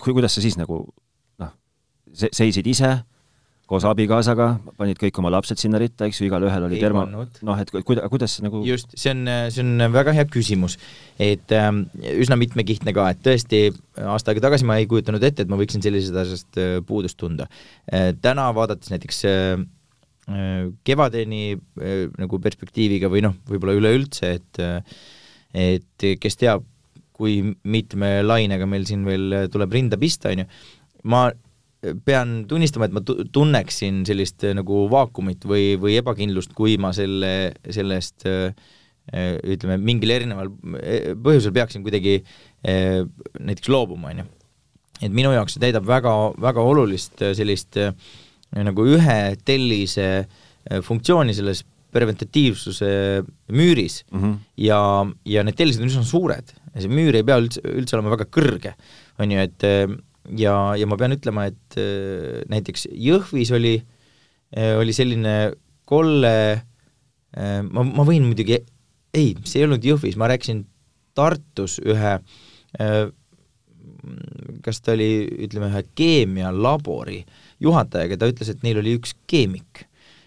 kui, 0.01 0.11
kuidas 0.11 0.35
sa 0.35 0.43
siis 0.43 0.59
nagu 0.59 0.81
noh, 1.41 1.53
seisid 2.11 2.67
ise 2.67 2.91
koos 3.69 3.85
abikaasaga, 3.89 4.47
panid 4.77 4.99
kõik 5.01 5.17
oma 5.17 5.31
lapsed 5.33 5.57
sinna 5.57 5.79
ritta, 5.81 6.05
eks 6.05 6.19
ju, 6.19 6.27
igalühel 6.27 6.67
oli 6.67 6.77
termo, 6.81 7.05
noh, 7.09 7.61
et 7.61 7.71
kuida-, 7.73 8.05
kuidas 8.11 8.35
see 8.37 8.45
nagu 8.45 8.61
just, 8.65 8.91
see 8.93 9.09
on, 9.09 9.23
see 9.53 9.63
on 9.63 9.87
väga 9.93 10.13
hea 10.13 10.25
küsimus. 10.29 10.77
et 11.21 11.53
ähm, 11.55 11.85
üsna 12.13 12.37
mitmekihtne 12.37 12.93
ka, 12.93 13.07
et 13.13 13.23
tõesti 13.25 13.63
aasta 14.05 14.33
aega 14.33 14.43
tagasi 14.45 14.67
ma 14.69 14.77
ei 14.77 14.85
kujutanud 14.89 15.23
ette, 15.25 15.45
et 15.45 15.49
ma 15.49 15.57
võiksin 15.57 15.81
sellisest 15.81 16.19
asjast 16.21 16.61
äh, 16.61 16.75
puudust 16.85 17.17
tunda 17.17 17.47
äh,. 17.89 18.11
täna 18.21 18.51
vaadates 18.53 18.93
näiteks 18.93 19.23
äh, 19.31 19.65
äh, 20.29 20.67
kevadeni 20.85 21.55
äh, 21.55 22.05
nagu 22.21 22.39
perspektiiviga 22.43 23.09
või 23.09 23.23
noh, 23.25 23.33
võib-olla 23.49 23.73
üleüldse, 23.79 24.35
et 24.37 24.61
äh, 24.61 25.01
et 25.55 26.05
kes 26.19 26.35
teab, 26.37 26.65
kui 27.15 27.39
mitme 27.63 28.19
lainega 28.25 28.67
meil 28.67 28.83
siin 28.85 29.05
veel 29.07 29.47
tuleb 29.49 29.73
rinda 29.73 29.97
pista, 29.97 30.33
on 30.35 30.43
ju, 30.43 30.47
ma 31.07 31.29
pean 32.05 32.37
tunnistama, 32.49 32.87
et 32.87 32.95
ma 32.95 33.03
tu-, 33.05 33.25
tunneksin 33.33 34.03
sellist 34.07 34.45
äh, 34.47 34.55
nagu 34.57 34.85
vaakumit 34.91 35.45
või, 35.47 35.75
või 35.81 35.97
ebakindlust, 35.99 36.55
kui 36.57 36.77
ma 36.81 36.91
selle, 36.95 37.53
sellest 37.73 38.25
äh, 38.29 38.55
äh, 39.11 39.35
ütleme, 39.55 39.77
mingil 39.81 40.15
erineval 40.15 40.51
põhjusel 41.25 41.53
peaksin 41.55 41.85
kuidagi 41.85 42.21
näiteks 42.65 43.69
loobuma, 43.69 44.09
on 44.09 44.23
ju. 44.23 44.27
et 45.05 45.13
minu 45.13 45.33
jaoks 45.35 45.55
see 45.55 45.61
täidab 45.61 45.85
väga, 45.85 46.15
väga 46.41 46.63
olulist 46.65 47.21
sellist 47.37 47.77
nagu 48.55 48.85
ühe 48.89 49.19
tellise 49.45 50.07
funktsiooni 50.87 51.35
selles 51.37 51.61
preventatiivsuse 51.93 52.89
müüris 53.53 54.01
mm 54.09 54.21
-hmm. 54.21 54.37
ja, 54.57 54.79
ja 55.25 55.43
need 55.45 55.55
tellised 55.59 55.83
on 55.83 55.91
üsna 55.91 56.03
suured 56.03 56.49
ja 56.73 56.81
see 56.81 56.89
müür 56.89 57.15
ei 57.15 57.23
pea 57.27 57.37
üldse, 57.39 57.61
üldse 57.61 57.95
olema 57.95 58.15
väga 58.15 58.25
kõrge, 58.33 58.73
on 59.21 59.31
ju, 59.31 59.45
et 59.45 59.67
ja, 60.37 60.55
ja 60.77 60.87
ma 60.89 60.97
pean 60.99 61.15
ütlema, 61.15 61.47
et 61.51 61.77
äh, 61.81 62.43
näiteks 62.51 62.87
Jõhvis 62.91 63.51
oli, 63.55 63.75
oli 64.55 64.93
selline 64.95 65.35
kolle, 65.89 66.31
ma, 67.35 67.81
ma 67.83 68.05
võin 68.07 68.23
muidugi, 68.23 68.61
ei, 69.13 69.33
see 69.43 69.59
ei 69.59 69.65
olnud 69.67 69.83
Jõhvis, 69.83 70.15
ma 70.17 70.29
rääkisin 70.31 70.63
Tartus 71.15 71.77
ühe 71.83 72.13
kas 74.65 74.81
ta 74.83 74.93
oli, 74.95 75.25
ütleme, 75.45 75.69
ühe 75.71 75.83
keemialabori 75.97 77.19
juhatajaga, 77.63 78.17
ta 78.19 78.29
ütles, 78.29 78.51
et 78.51 78.63
neil 78.65 78.79
oli 78.81 78.95
üks 78.99 79.15
keemik, 79.29 79.85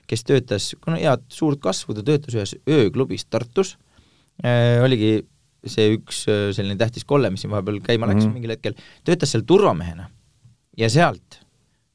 kes 0.09 0.25
töötas, 0.27 0.71
kuna 0.83 0.99
head 1.01 1.27
suurt 1.33 1.61
kasvu, 1.63 1.97
ta 1.97 2.05
töötas 2.07 2.37
ühes 2.37 2.55
ööklubis 2.69 3.27
Tartus 3.29 3.77
äh,, 4.43 4.79
oligi 4.85 5.21
see 5.67 5.95
üks 5.97 6.23
äh, 6.31 6.49
selline 6.55 6.79
tähtis 6.79 7.07
kolle, 7.09 7.31
mis 7.33 7.43
siin 7.45 7.53
vahepeal 7.53 7.81
käima 7.85 8.09
läks 8.09 8.23
mm. 8.23 8.29
-hmm. 8.29 8.35
mingil 8.35 8.55
hetkel, 8.55 8.77
töötas 9.05 9.33
seal 9.35 9.45
turvamehena. 9.47 10.11
ja 10.79 10.91
sealt 10.91 11.41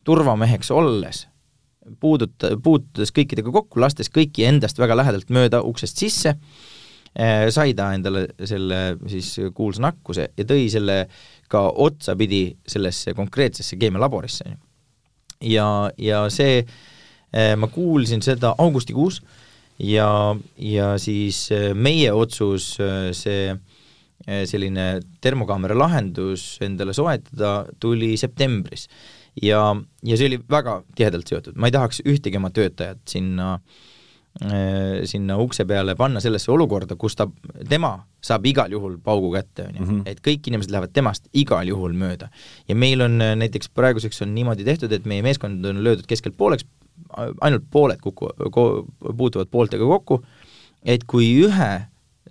turvameheks 0.03 0.71
olles, 0.71 1.27
puuduta, 1.99 2.57
puutudes 2.63 3.11
kõikidega 3.15 3.51
kokku, 3.51 3.79
lastes 3.79 4.11
kõiki 4.11 4.43
endast 4.47 4.79
väga 4.79 4.97
lähedalt 4.97 5.29
mööda 5.29 5.61
uksest 5.63 5.97
sisse, 5.97 6.35
sai 7.49 7.73
ta 7.77 7.93
endale 7.93 8.25
selle 8.43 8.97
siis 9.07 9.35
kuulsa 9.53 9.81
nakkuse 9.85 10.27
ja 10.37 10.45
tõi 10.49 10.65
selle 10.69 11.07
ka 11.47 11.61
otsapidi 11.69 12.57
sellesse 12.67 13.13
konkreetsesse 13.13 13.77
keemialaborisse, 13.77 14.57
ja, 15.41 15.67
ja 15.97 16.25
see, 16.33 16.65
ma 17.57 17.67
kuulsin 17.67 18.21
seda 18.21 18.55
augustikuus 18.57 19.21
ja, 19.83 20.09
ja 20.57 20.93
siis 21.01 21.45
meie 21.75 22.11
otsus 22.15 22.73
see 23.19 23.53
selline 24.23 24.85
termokaamera 25.23 25.75
lahendus 25.75 26.57
endale 26.63 26.93
soetada 26.95 27.65
tuli 27.83 28.13
septembris. 28.17 28.87
ja, 29.41 29.73
ja 30.05 30.17
see 30.19 30.29
oli 30.29 30.37
väga 30.49 30.77
tihedalt 30.95 31.27
seotud, 31.27 31.57
ma 31.59 31.67
ei 31.67 31.75
tahaks 31.75 32.03
ühtegi 32.07 32.39
oma 32.39 32.53
töötajat 32.55 33.03
sinna 33.09 33.57
sinna 35.05 35.35
ukse 35.37 35.61
peale 35.69 35.93
panna 35.95 36.21
sellesse 36.23 36.49
olukorda, 36.51 36.95
kus 36.97 37.13
ta, 37.15 37.27
tema 37.69 37.91
saab 38.23 38.47
igal 38.49 38.71
juhul 38.73 38.95
paugu 39.03 39.29
kätte, 39.35 39.67
on 39.69 39.75
ju, 39.77 39.97
et 40.09 40.23
kõik 40.25 40.49
inimesed 40.49 40.73
lähevad 40.73 40.93
temast 40.93 41.27
igal 41.37 41.67
juhul 41.69 41.93
mööda. 41.93 42.31
ja 42.67 42.75
meil 42.75 43.01
on 43.05 43.19
näiteks 43.21 43.69
praeguseks 43.69 44.23
on 44.25 44.33
niimoodi 44.33 44.65
tehtud, 44.65 44.91
et 44.91 45.05
meie 45.05 45.21
meeskond 45.21 45.65
on 45.65 45.83
löödud 45.85 46.07
keskelt 46.09 46.37
pooleks, 46.37 46.65
ainult 47.41 47.65
pooled 47.71 48.01
kuku, 48.03 48.29
puutuvad 49.17 49.51
pooltega 49.51 49.87
kokku, 49.87 50.21
et 50.83 51.05
kui 51.09 51.29
ühe 51.45 51.71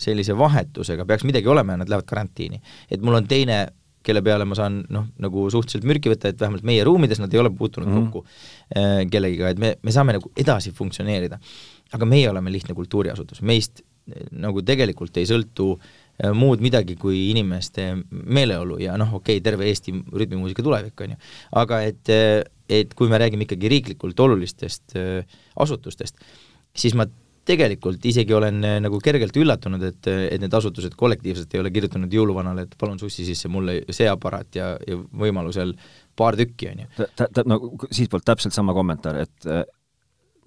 sellise 0.03 0.35
vahetusega 0.39 1.07
peaks 1.09 1.27
midagi 1.29 1.49
olema 1.53 1.77
ja 1.77 1.83
nad 1.83 1.93
lähevad 1.93 2.09
karantiini, 2.09 2.61
et 2.91 3.05
mul 3.05 3.21
on 3.21 3.29
teine, 3.29 3.65
kelle 4.03 4.23
peale 4.25 4.47
ma 4.49 4.57
saan 4.59 4.81
noh, 4.91 5.07
nagu 5.23 5.45
suhteliselt 5.53 5.87
mürki 5.87 6.11
võtta, 6.11 6.33
et 6.33 6.41
vähemalt 6.41 6.65
meie 6.67 6.83
ruumides 6.87 7.21
nad 7.23 7.33
ei 7.35 7.39
ole 7.43 7.53
puutunud 7.55 7.91
mm 7.91 8.01
kokku 8.03 8.25
äh, 8.25 9.05
kellegiga, 9.11 9.53
et 9.53 9.63
me, 9.63 9.77
me 9.83 9.95
saame 9.95 10.17
nagu 10.17 10.33
edasi 10.37 10.73
funktsioneerida. 10.75 11.39
aga 11.93 12.07
meie 12.09 12.29
oleme 12.31 12.51
lihtne 12.51 12.75
kultuuriasutus, 12.75 13.43
meist 13.45 13.83
nagu 14.33 14.63
tegelikult 14.67 15.17
ei 15.21 15.29
sõltu 15.29 15.69
äh, 15.77 16.33
muud 16.35 16.63
midagi 16.65 16.97
kui 16.99 17.29
inimeste 17.31 17.93
meeleolu 18.11 18.81
ja 18.83 18.97
noh, 19.01 19.15
okei 19.21 19.39
okay,, 19.39 19.45
terve 19.45 19.69
Eesti 19.71 19.95
rütmimuusika 19.95 20.65
tulevik, 20.65 20.99
on 21.05 21.15
ju, 21.15 21.21
aga 21.63 21.83
et 21.87 22.13
äh, 22.13 22.43
et 22.73 22.95
kui 22.99 23.11
me 23.11 23.21
räägime 23.21 23.47
ikkagi 23.47 23.71
riiklikult 23.73 24.21
olulistest 24.25 24.97
äh, 25.01 25.41
asutustest, 25.61 26.19
siis 26.77 26.97
ma 26.99 27.07
tegelikult 27.49 28.05
isegi 28.07 28.35
olen 28.35 28.63
äh, 28.67 28.79
nagu 28.85 29.01
kergelt 29.03 29.37
üllatunud, 29.37 29.83
et, 29.89 30.09
et 30.09 30.41
need 30.43 30.55
asutused 30.55 30.95
kollektiivselt 30.99 31.55
ei 31.55 31.63
ole 31.63 31.73
kirjutanud 31.75 32.13
jõuluvanale, 32.15 32.67
et 32.69 32.77
palun 32.79 33.01
sussi 33.03 33.27
sisse 33.27 33.51
mulle 33.53 33.81
see 33.91 34.09
aparaat 34.11 34.59
ja, 34.59 34.73
ja 34.87 34.99
võimalusel 35.25 35.75
paar 36.17 36.39
tükki, 36.39 36.73
on 36.73 36.85
ju. 36.85 37.07
no 37.51 37.61
siitpoolt 37.91 38.27
täpselt 38.29 38.55
sama 38.55 38.75
kommentaar, 38.77 39.23
et 39.27 39.51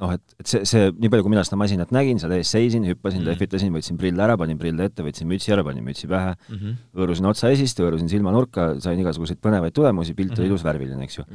noh, 0.03 0.11
et, 0.15 0.35
et 0.41 0.49
see, 0.49 0.63
see, 0.67 0.89
nii 0.91 1.11
palju, 1.11 1.25
kui 1.25 1.33
mina 1.33 1.43
seda 1.47 1.59
masinat 1.59 1.93
nägin, 1.95 2.19
seal 2.21 2.33
ees 2.35 2.51
seisin, 2.51 2.85
hüppasin 2.89 3.21
mm., 3.21 3.29
lehvitasin, 3.29 3.71
võtsin 3.75 3.99
prille 3.99 4.23
ära, 4.25 4.35
panin 4.39 4.59
prille 4.61 4.89
ette, 4.89 5.05
võtsin 5.05 5.29
mütsi 5.29 5.53
ära, 5.55 5.63
panin 5.67 5.85
mütsi 5.85 6.09
pähe 6.11 6.33
mm, 6.33 6.57
-hmm. 6.57 6.81
hõõrusin 6.99 7.29
otsa 7.31 7.51
esist, 7.55 7.79
hõõrusin 7.79 8.11
silmanurka, 8.11 8.73
sain 8.83 8.99
igasuguseid 8.99 9.39
põnevaid 9.43 9.75
tulemusi, 9.75 10.13
pilt 10.13 10.33
mm 10.33 10.35
-hmm. 10.35 10.43
oli 10.43 10.51
ilus, 10.51 10.65
värviline, 10.67 11.03
eks 11.07 11.19
ju. 11.19 11.27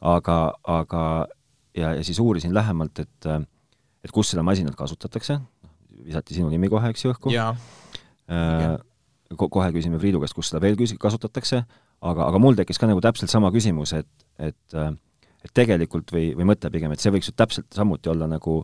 aga, 0.00 0.38
aga 0.62 1.02
ja, 1.76 1.94
ja 1.98 2.04
siis 2.04 2.20
uurisin 2.22 2.54
lähemalt, 2.54 2.98
et 2.98 3.30
et 4.06 4.12
kus 4.14 4.30
seda 4.30 4.42
masinat 4.46 4.76
kasutatakse, 4.78 5.40
visati 6.06 6.36
sinu 6.36 6.50
nimi 6.52 6.68
kohe, 6.70 6.92
eks 6.92 7.04
ju, 7.04 7.10
õhku. 7.14 7.32
Äh, 8.30 8.76
ko-, 9.34 9.48
kohe 9.50 9.72
küsime 9.74 9.98
Priidu 9.98 10.20
käest, 10.22 10.36
kus 10.36 10.52
seda 10.52 10.60
veel 10.62 10.78
küs-, 10.78 10.94
kasutatakse, 11.00 11.64
aga, 12.00 12.28
aga 12.28 12.38
mul 12.42 12.54
tekkis 12.58 12.78
ka 12.78 12.86
nagu 12.90 13.02
täpselt 13.02 13.32
sama 13.32 13.50
küsimus, 13.54 13.96
et, 13.98 14.08
et 14.38 14.78
et 15.46 15.54
tegelikult 15.54 16.12
või, 16.14 16.30
või 16.36 16.48
mõtle 16.52 16.70
pigem, 16.74 16.92
et 16.92 17.02
see 17.02 17.12
võiks 17.14 17.30
ju 17.30 17.34
täpselt 17.36 17.68
samuti 17.74 18.10
olla 18.12 18.28
nagu 18.30 18.60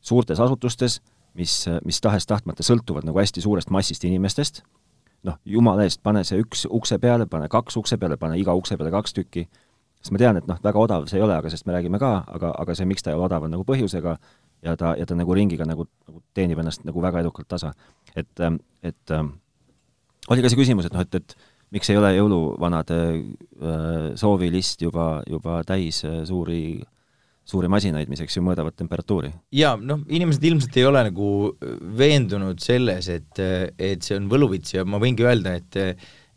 suurtes 0.00 0.40
asutustes, 0.40 1.00
mis, 1.38 1.54
mis 1.86 2.00
tahes-tahtmata 2.02 2.64
sõltuvad 2.66 3.06
nagu 3.06 3.20
hästi 3.20 3.42
suurest 3.44 3.70
massist 3.74 4.04
inimestest, 4.08 4.62
noh, 5.26 5.36
jumala 5.44 5.84
eest, 5.86 6.00
pane 6.02 6.22
see 6.26 6.40
üks 6.42 6.64
ukse 6.70 6.98
peale, 7.02 7.26
pane 7.30 7.50
kaks 7.52 7.76
ukse 7.80 7.98
peale, 8.00 8.16
pane 8.20 8.38
iga 8.40 8.54
ukse 8.56 8.78
peale 8.80 8.92
kaks 8.94 9.16
tükki, 9.16 9.46
sest 10.00 10.14
ma 10.14 10.22
tean, 10.22 10.40
et 10.40 10.48
noh, 10.48 10.60
väga 10.64 10.80
odav 10.80 11.08
see 11.10 11.20
ei 11.20 11.26
ole, 11.26 11.36
aga 11.36 11.52
sest 11.52 11.66
me 11.68 11.76
räägime 11.76 12.00
ka, 12.00 12.12
aga, 12.38 12.54
aga 12.62 12.76
see, 12.76 12.88
miks 12.88 13.04
ta 13.04 13.12
ei 13.12 13.18
ole 13.18 13.28
odav, 13.28 13.44
on 13.44 13.52
nagu 13.52 13.66
põhjusega 13.68 14.16
ja 14.64 14.76
ta, 14.80 14.94
ja 14.98 15.06
ta 15.08 15.16
nagu 15.18 15.36
ringiga 15.36 15.66
nagu, 15.68 15.86
nagu 16.08 16.22
teenib 16.36 16.62
ennast 16.62 16.86
nagu 16.88 17.02
väga 17.04 17.24
edukalt 17.24 17.48
tasa. 17.48 17.74
et, 18.16 18.44
et 18.82 19.14
oli 20.30 20.44
ka 20.44 20.50
see 20.52 20.60
küsimus, 20.60 20.88
et 20.88 20.96
noh, 20.96 21.04
et, 21.04 21.20
et 21.20 21.36
miks 21.74 21.90
ei 21.90 21.98
ole 22.00 22.14
jõuluvanade 22.16 23.00
äh, 23.10 24.06
soovilist 24.18 24.82
juba, 24.82 25.20
juba 25.30 25.60
täis 25.66 26.02
äh, 26.06 26.22
suuri, 26.28 26.80
suuri 27.46 27.70
masinaid, 27.72 28.10
mis, 28.10 28.22
eks 28.24 28.38
ju, 28.38 28.44
mõõdavad 28.46 28.76
temperatuuri? 28.78 29.32
jaa, 29.56 29.76
noh, 29.76 30.02
inimesed 30.08 30.46
ilmselt 30.50 30.80
ei 30.80 30.88
ole 30.88 31.04
nagu 31.10 31.28
veendunud 32.00 32.62
selles, 32.62 33.10
et, 33.12 33.42
et 33.78 34.02
see 34.06 34.18
on 34.18 34.30
võluvits 34.32 34.76
ja 34.76 34.86
ma 34.86 35.02
võingi 35.02 35.26
öelda, 35.26 35.58
et 35.60 35.84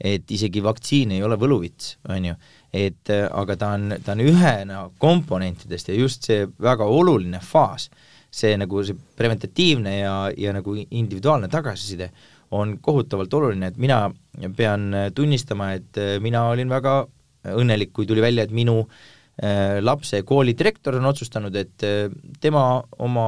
et 0.03 0.31
isegi 0.35 0.59
vaktsiin 0.59 1.13
ei 1.15 1.21
ole 1.23 1.37
võluvits, 1.39 1.93
on 2.11 2.25
ju, 2.27 2.33
et 2.75 3.11
aga 3.13 3.55
ta 3.55 3.69
on, 3.77 3.93
ta 4.03 4.15
on 4.17 4.23
ühena 4.25 4.81
komponentidest 4.99 5.87
ja 5.87 5.95
just 5.95 6.27
see 6.27 6.47
väga 6.59 6.83
oluline 6.89 7.39
faas, 7.39 7.85
see 8.33 8.57
nagu 8.59 8.81
see 8.83 8.97
preventatiivne 9.17 9.93
ja, 9.99 10.15
ja 10.35 10.53
nagu 10.55 10.75
individuaalne 10.75 11.47
tagasiside 11.51 12.09
on 12.53 12.77
kohutavalt 12.81 13.33
oluline, 13.33 13.71
et 13.71 13.77
mina 13.81 14.05
pean 14.57 14.91
tunnistama, 15.15 15.73
et 15.79 15.99
mina 16.21 16.45
olin 16.51 16.69
väga 16.69 17.03
õnnelik, 17.51 17.91
kui 17.95 18.07
tuli 18.07 18.23
välja, 18.23 18.45
et 18.45 18.53
minu 18.55 18.79
äh, 18.83 19.79
lapse 19.81 20.21
koolidirektor 20.27 20.97
on 20.99 21.09
otsustanud, 21.11 21.55
et 21.59 21.85
äh, 21.87 22.05
tema 22.41 22.65
oma 23.03 23.27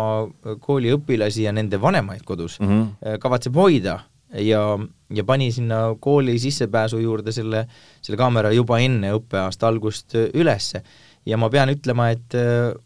kooli 0.64 0.94
õpilasi 0.96 1.48
ja 1.48 1.56
nende 1.56 1.82
vanemaid 1.82 2.24
kodus 2.26 2.60
mm 2.60 2.68
-hmm. 2.68 3.18
kavatseb 3.20 3.56
hoida 3.56 4.00
ja, 4.42 4.62
ja 5.10 5.24
pani 5.24 5.52
sinna 5.52 5.96
kooli 6.00 6.40
sissepääsu 6.40 7.00
juurde 7.00 7.32
selle, 7.32 7.68
selle 8.02 8.18
kaamera 8.18 8.52
juba 8.52 8.80
enne 8.80 9.14
õppeaasta 9.14 9.68
algust 9.68 10.16
ülesse. 10.34 10.84
ja 11.26 11.38
ma 11.38 11.50
pean 11.50 11.70
ütlema, 11.70 12.12
et 12.12 12.34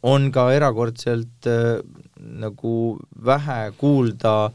on 0.03 0.31
ka 0.31 0.51
erakordselt 0.53 1.47
nagu 2.19 2.99
vähe 3.25 3.71
kuulda 3.77 4.51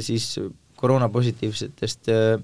siis 0.00 0.38
koroonapositiivsetest 0.80 2.10
äh, 2.12 2.34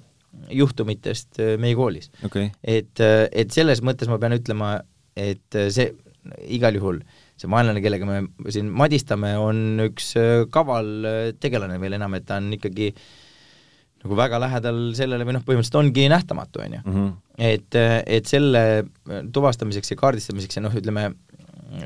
juhtumitest 0.52 1.40
äh, 1.40 1.56
meie 1.60 1.76
koolis 1.78 2.10
okay.. 2.26 2.50
et, 2.64 2.94
äh, 3.00 3.26
et 3.32 3.52
selles 3.54 3.82
mõttes 3.84 4.10
ma 4.10 4.18
pean 4.22 4.36
ütlema, 4.38 4.76
et 5.16 5.58
see 5.74 5.90
igal 6.54 6.76
juhul, 6.78 7.00
see 7.40 7.50
vaenlane, 7.50 7.82
kellega 7.82 8.06
me 8.06 8.52
siin 8.54 8.70
madistame, 8.70 9.34
on 9.42 9.82
üks 9.88 10.12
kaval 10.54 11.34
tegelane 11.42 11.80
veel 11.82 11.98
enam, 11.98 12.14
et 12.14 12.28
ta 12.28 12.38
on 12.38 12.46
ikkagi 12.54 12.92
nagu 14.02 14.18
väga 14.18 14.38
lähedal 14.42 14.78
sellele 14.98 15.26
või 15.26 15.34
noh, 15.36 15.42
põhimõtteliselt 15.46 15.80
ongi 15.80 16.06
nähtamatu, 16.10 16.62
on 16.62 16.76
ju. 16.78 16.80
Mhm. 16.84 17.10
et, 17.50 17.78
et 18.16 18.30
selle 18.30 18.62
tuvastamiseks 19.34 19.92
ja 19.92 19.98
kaardistamiseks 19.98 20.58
ja 20.58 20.64
noh, 20.64 20.78
ütleme, 20.78 21.08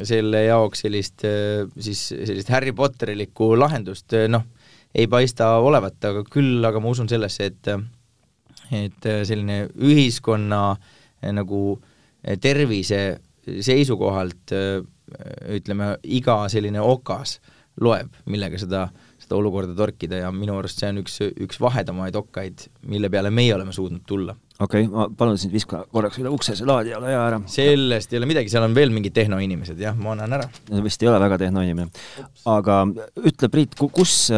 selle 0.05 0.45
jaoks 0.45 0.85
sellist 0.85 1.25
siis 1.25 2.01
sellist 2.13 2.53
Harry 2.53 2.73
Potterilikku 2.77 3.55
lahendust 3.57 4.13
noh, 4.29 4.45
ei 4.97 5.07
paista 5.13 5.57
olevat, 5.61 5.99
aga 6.09 6.25
küll 6.31 6.65
aga 6.65 6.81
ma 6.81 6.93
usun 6.95 7.09
sellesse, 7.11 7.51
et 7.53 7.73
et 8.75 9.07
selline 9.29 9.67
ühiskonna 9.79 10.61
eh, 10.75 11.33
nagu 11.35 11.61
eh, 12.25 12.39
tervise 12.43 13.01
seisukohalt 13.47 14.55
eh, 14.57 14.81
ütleme, 15.55 15.93
iga 16.03 16.41
selline 16.51 16.83
okas 16.83 17.37
loeb, 17.81 18.11
millega 18.27 18.59
seda, 18.59 18.87
seda 19.23 19.37
olukorda 19.39 19.77
torkida 19.77 20.25
ja 20.25 20.33
minu 20.35 20.57
arust 20.59 20.81
see 20.83 20.91
on 20.91 21.03
üks, 21.05 21.21
üks 21.47 21.61
vahedamaid 21.63 22.17
okkaid, 22.19 22.67
mille 22.91 23.11
peale 23.13 23.31
meie 23.31 23.55
oleme 23.55 23.75
suutnud 23.77 24.03
tulla. 24.09 24.35
Okei 24.61 24.87
okay,, 24.87 24.93
ma 24.93 25.09
palun 25.19 25.41
sind 25.41 25.53
viska 25.55 25.83
korraks 25.93 26.21
üle 26.23 26.33
ukse, 26.33 26.57
see 26.59 26.69
laadija, 26.69 27.01
ole 27.01 27.13
hea 27.13 27.25
ära. 27.31 27.41
sellest 27.51 28.13
ei 28.13 28.21
ole 28.21 28.31
midagi, 28.31 28.53
seal 28.53 28.67
on 28.67 28.77
veel 28.77 28.95
mingid 28.95 29.15
tehnoinimesed, 29.17 29.81
jah, 29.81 29.97
ma 29.99 30.15
annan 30.17 30.39
ära. 30.39 30.49
vist 30.85 31.03
ei 31.03 31.11
ole 31.13 31.21
väga 31.23 31.41
tehnoinimene. 31.47 31.91
aga 32.53 32.81
ütle, 33.21 33.53
Priit, 33.53 33.77
kus 33.77 34.31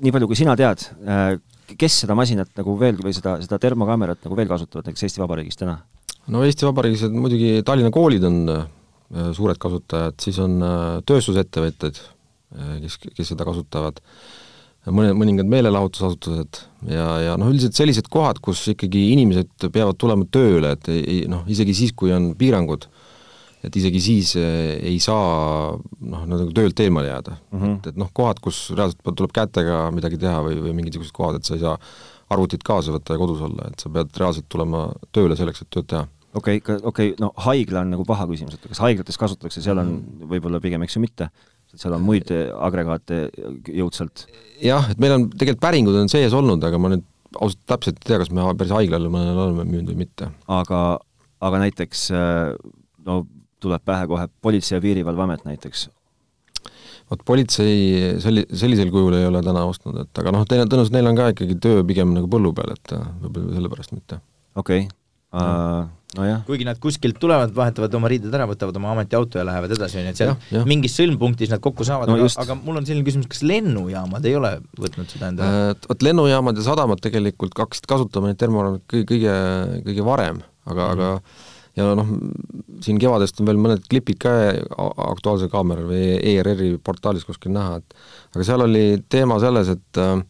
nii 0.00 0.12
palju, 0.14 0.28
kui 0.30 0.38
sina 0.38 0.54
tead, 0.58 0.86
äh, 1.08 1.34
kes 1.78 2.00
seda 2.04 2.16
masinat 2.18 2.52
nagu 2.58 2.76
veel 2.80 2.98
või 3.02 3.14
seda, 3.16 3.36
seda 3.44 3.58
termokaamerat 3.62 4.24
nagu 4.26 4.38
veel 4.38 4.50
kasutavad 4.50 4.88
näiteks 4.88 5.06
Eesti 5.06 5.22
Vabariigis 5.22 5.60
täna? 5.60 5.78
no 6.32 6.44
Eesti 6.46 6.68
Vabariigis 6.68 7.06
on 7.08 7.18
muidugi 7.20 7.62
Tallinna 7.66 7.92
koolid 7.94 8.24
on 8.28 8.40
äh, 8.52 8.64
suured 9.36 9.60
kasutajad, 9.60 10.18
siis 10.22 10.40
on 10.42 10.58
äh, 10.64 10.86
tööstusettevõtted, 11.08 12.00
kes, 12.54 12.98
kes 13.02 13.32
seda 13.32 13.46
kasutavad, 13.46 13.98
mõne, 14.92 15.14
mõningad 15.16 15.48
meelelahutusasutused 15.48 16.60
ja, 16.90 17.06
ja 17.22 17.36
noh, 17.40 17.50
üldiselt 17.52 17.76
sellised 17.78 18.08
kohad, 18.12 18.40
kus 18.44 18.62
ikkagi 18.74 19.06
inimesed 19.14 19.68
peavad 19.72 19.98
tulema 20.00 20.26
tööle, 20.32 20.74
et 20.76 20.90
ei, 20.92 21.22
noh, 21.30 21.44
isegi 21.50 21.76
siis, 21.76 21.94
kui 21.96 22.12
on 22.14 22.32
piirangud, 22.38 22.86
et 23.64 23.76
isegi 23.80 24.02
siis 24.04 24.34
eh, 24.40 24.74
ei 24.92 24.98
saa 25.00 25.72
noh, 25.74 26.26
nagu 26.28 26.50
töölt 26.56 26.80
eemale 26.84 27.08
jääda 27.08 27.36
mm. 27.36 27.60
-hmm. 27.60 27.78
et, 27.78 27.86
et 27.92 28.00
noh, 28.00 28.10
kohad, 28.12 28.42
kus 28.44 28.66
reaalselt 28.74 29.14
tuleb 29.14 29.32
kätega 29.32 29.86
midagi 29.94 30.20
teha 30.20 30.42
või, 30.44 30.58
või 30.66 30.74
mingid 30.76 30.92
niisugused 30.92 31.16
kohad, 31.16 31.40
et 31.40 31.48
sa 31.48 31.56
ei 31.56 31.64
saa 31.64 31.78
arvutit 32.34 32.64
kaasa 32.66 32.92
võtta 32.92 33.16
ja 33.16 33.20
kodus 33.20 33.40
olla, 33.44 33.70
et 33.70 33.80
sa 33.80 33.92
pead 33.92 34.12
reaalselt 34.20 34.48
tulema 34.52 34.88
tööle 35.12 35.36
selleks, 35.38 35.64
et 35.64 35.72
tööd 35.72 35.88
teha 35.88 36.04
okei 36.34 36.60
okay,, 36.60 36.76
okei 36.82 37.10
okay,, 37.12 37.16
no 37.20 37.32
haigla 37.46 37.84
on 37.84 37.94
nagu 37.94 38.04
paha 38.08 38.26
küsimus, 38.30 38.58
et 38.58 38.68
kas 38.68 38.82
haiglates 38.84 39.18
kasutatakse, 39.20 39.62
seal 39.64 39.80
on 39.80 39.96
mhm. 39.96 40.30
võib-olla 40.32 40.60
pigem, 40.60 40.84
eks 40.84 40.98
ju, 40.98 41.04
mitte, 41.04 41.30
seal 41.80 41.96
on 41.96 42.04
muid 42.04 42.30
agregaate 42.34 43.26
jõudsalt? 43.68 44.26
jah, 44.62 44.86
et 44.92 45.00
meil 45.02 45.16
on, 45.18 45.26
tegelikult 45.32 45.64
päringud 45.64 45.98
on 45.98 46.12
sees 46.12 46.34
olnud, 46.36 46.62
aga 46.64 46.80
ma 46.80 46.94
nüüd 46.94 47.04
ausalt 47.34 47.64
täpselt 47.66 47.98
ei 48.02 48.12
tea, 48.12 48.20
kas 48.22 48.30
me 48.34 48.46
päris 48.58 48.74
haiglale 48.76 49.10
mõnele 49.10 49.48
oleme 49.48 49.66
müünud 49.66 49.90
või 49.92 50.04
mitte. 50.04 50.30
aga, 50.46 50.84
aga 51.44 51.62
näiteks 51.64 52.06
no 53.08 53.24
tuleb 53.64 53.84
pähe 53.84 54.08
kohe 54.10 54.28
Politsei- 54.44 54.76
ja 54.78 54.82
Piirivalveamet 54.84 55.46
näiteks? 55.48 55.88
vot 57.10 57.20
politsei 57.26 58.16
selli-, 58.22 58.46
sellisel 58.56 58.90
kujul 58.92 59.18
ei 59.18 59.26
ole 59.28 59.42
täna 59.44 59.66
ostnud, 59.68 59.98
et 60.00 60.20
aga 60.22 60.32
noh, 60.32 60.46
tõenäoliselt 60.48 60.94
neil 60.96 61.10
on 61.10 61.18
ka 61.18 61.30
ikkagi 61.34 61.58
töö 61.60 61.82
pigem 61.86 62.14
nagu 62.16 62.30
põllu 62.32 62.54
peal, 62.56 62.72
et 62.72 62.94
võib-olla 62.96 63.58
sellepärast 63.58 63.96
mitte. 63.96 64.20
okei 64.56 64.86
okay. 64.86 65.03
Uh,, 65.34 65.84
nojah. 66.18 66.42
kuigi 66.46 66.66
nad 66.66 66.78
kuskilt 66.82 67.18
tulevad, 67.22 67.52
vahetavad 67.56 67.94
oma 67.98 68.10
riided 68.12 68.34
ära, 68.34 68.46
võtavad 68.50 68.76
oma 68.80 68.92
ametiauto 68.94 69.40
ja 69.40 69.46
lähevad 69.48 69.74
edasi, 69.76 69.98
on 70.00 70.08
ju, 70.08 70.14
et 70.14 70.20
seal 70.20 70.30
ja, 70.32 70.36
ja. 70.58 70.66
mingis 70.68 70.94
sõlmpunktis 70.98 71.52
nad 71.52 71.62
kokku 71.64 71.86
saavad 71.86 72.12
no, 72.12 72.18
aga, 72.20 72.30
aga 72.44 72.58
mul 72.60 72.80
on 72.80 72.86
selline 72.88 73.06
küsimus, 73.06 73.30
kas 73.32 73.42
lennujaamad 73.46 74.28
ei 74.30 74.36
ole 74.38 74.52
võtnud 74.80 75.10
seda 75.10 75.32
endale 75.32 75.72
uh,? 75.72 75.88
Vot 75.90 76.06
lennujaamad 76.06 76.60
ja 76.60 76.68
sadamad 76.68 77.02
tegelikult 77.04 77.58
hakkasid 77.64 77.90
kasutama 77.90 78.30
neid 78.30 78.40
termoraamid 78.40 78.86
kõige, 78.90 79.08
kõige, 79.10 79.34
kõige 79.90 80.06
varem, 80.06 80.40
aga 80.70 80.86
mm, 80.86 81.02
-hmm. 81.02 81.02
aga 81.02 81.52
ja 81.78 81.90
noh, 81.98 82.10
siin 82.84 83.00
kevadest 83.02 83.40
on 83.42 83.48
veel 83.48 83.58
mõned 83.60 83.86
klipid 83.90 84.20
ka 84.22 84.32
Aktuaalse 85.10 85.48
Kaamera 85.52 85.84
või 85.88 86.14
ERR-i 86.34 86.74
portaalis 86.84 87.26
kuskil 87.26 87.54
näha, 87.54 87.80
et 87.80 88.36
aga 88.36 88.46
seal 88.46 88.64
oli 88.66 88.84
teema 89.10 89.40
selles, 89.42 89.72
et 89.74 90.02
äh, 90.02 90.20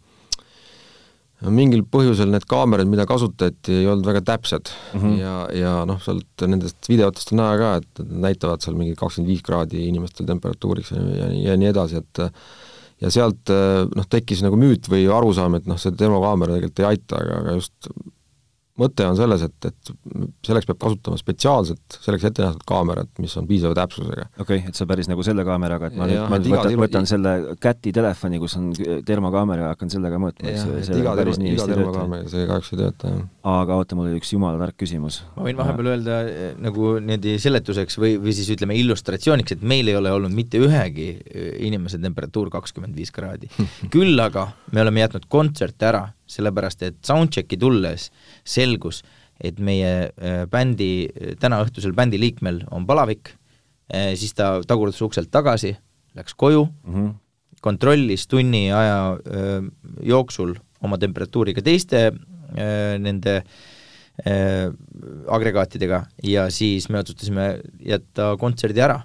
mingil 1.55 1.83
põhjusel 1.91 2.31
need 2.33 2.47
kaamerad, 2.49 2.89
mida 2.89 3.07
kasutati, 3.09 3.81
ei 3.81 3.89
olnud 3.91 4.07
väga 4.07 4.23
täpsed 4.25 4.71
mm 4.95 5.01
-hmm. 5.01 5.17
ja, 5.21 5.35
ja 5.53 5.73
noh, 5.89 6.01
sealt 6.03 6.47
nendest 6.47 6.89
videotest 6.89 7.33
on 7.33 7.43
näha 7.43 7.57
ka, 7.59 7.73
et 7.83 8.05
näitavad 8.27 8.65
seal 8.65 8.79
mingi 8.79 8.95
kakskümmend 8.97 9.33
viis 9.33 9.43
kraadi 9.43 9.89
inimestel 9.89 10.27
temperatuuriks 10.27 10.95
ja, 10.95 11.03
ja, 11.03 11.33
ja 11.51 11.57
nii 11.57 11.69
edasi, 11.73 12.01
et 12.01 12.23
ja 13.03 13.11
sealt 13.11 13.51
noh, 13.95 14.09
tekkis 14.09 14.43
nagu 14.47 14.57
müüt 14.57 14.89
või 14.89 15.05
arusaam, 15.11 15.59
et 15.59 15.67
noh, 15.67 15.79
see 15.81 15.93
demokaamera 15.99 16.57
tegelikult 16.57 16.85
ei 16.85 16.91
aita, 16.95 17.21
aga, 17.21 17.41
aga 17.43 17.57
just 17.59 17.91
mõte 18.81 19.05
on 19.07 19.15
selles, 19.19 19.45
et, 19.47 19.69
et 19.69 19.91
selleks 20.47 20.67
peab 20.67 20.81
kasutama 20.83 21.19
spetsiaalselt 21.19 21.99
selleks 22.03 22.27
ette 22.27 22.43
nähtud 22.43 22.65
kaamerat, 22.67 23.11
mis 23.23 23.35
on 23.39 23.47
piisava 23.47 23.77
täpsusega. 23.79 24.27
okei 24.33 24.59
okay,, 24.59 24.73
et 24.73 24.79
sa 24.79 24.87
päris 24.91 25.07
nagu 25.11 25.23
selle 25.27 25.45
kaameraga, 25.47 25.93
et 25.93 25.99
ma 25.99 26.09
ja, 26.11 26.25
nüüd, 26.25 26.33
ma 26.33 26.41
nüüd 26.41 26.57
võtan, 26.57 26.79
võtan 26.83 27.09
selle 27.09 27.35
käti 27.63 27.93
telefoni, 27.95 28.41
kus 28.43 28.57
on 28.59 28.73
termokaamera 29.07 29.69
ja 29.69 29.75
hakkan 29.77 29.93
sellega 29.95 30.19
mõõtma, 30.23 30.51
eks 30.51 30.67
ju, 30.67 30.81
see 30.89 30.99
iga, 31.03 31.15
päris 31.21 31.39
nii 31.43 31.55
hästi 31.55 31.77
ei 31.77 31.85
tööta. 31.85 32.21
see 32.33 32.49
kahjuks 32.51 32.73
ei 32.75 32.81
tööta, 32.83 33.13
jah. 33.15 33.23
aga 33.55 33.79
oota, 33.79 33.99
mul 33.99 34.11
oli 34.11 34.19
üks 34.23 34.35
jumala 34.35 34.59
tark 34.65 34.79
küsimus. 34.83 35.21
ma 35.37 35.47
võin 35.47 35.63
vahepeal 35.63 35.93
öelda 35.93 36.19
eh, 36.33 36.51
nagu 36.67 36.97
niimoodi 36.99 37.37
seletuseks 37.47 38.01
või, 38.03 38.17
või 38.27 38.35
siis 38.35 38.51
ütleme 38.57 38.79
illustratsiooniks, 38.83 39.55
et 39.55 39.63
meil 39.63 39.93
ei 39.93 39.99
ole 40.01 40.11
olnud 40.19 40.35
mitte 40.35 40.59
ühegi 40.59 41.13
eh, 41.15 41.55
inimese 41.69 42.03
temperatuur 42.03 42.51
kakskümmend 42.59 42.99
viis 42.99 43.15
kraadi. 43.15 43.53
küll 43.95 44.19
aga 44.19 44.49
me 44.75 44.83
oleme 44.83 45.07
jätnud 45.07 45.31
kontserte 45.31 45.93
ära 45.93 46.05
sellepärast 46.31 46.83
et 46.87 46.97
soundchecki 47.05 47.59
tulles 47.61 48.11
selgus, 48.45 49.03
et 49.43 49.59
meie 49.59 49.93
äh, 50.09 50.45
bändi, 50.51 51.09
täna 51.43 51.61
õhtusel 51.65 51.95
bändi 51.97 52.21
liikmel 52.21 52.63
on 52.75 52.87
palavik, 52.89 53.35
äh, 53.93 54.13
siis 54.19 54.35
ta 54.37 54.57
tagurdas 54.67 55.01
ukselt 55.05 55.33
tagasi, 55.35 55.75
läks 56.15 56.37
koju 56.39 56.67
mm, 56.67 56.95
-hmm. 56.95 57.15
kontrollis 57.61 58.27
tunni 58.31 58.71
aja 58.73 59.19
äh, 59.19 59.65
jooksul 60.03 60.55
oma 60.81 60.99
temperatuuri 60.99 61.55
ka 61.55 61.63
teiste 61.63 62.13
nende 62.55 63.43
agregaatidega 65.27 66.05
ja 66.23 66.45
siis 66.51 66.89
me 66.89 67.01
otsustasime 67.01 67.61
jätta 67.81 68.37
kontserdi 68.39 68.81
ära. 68.81 69.01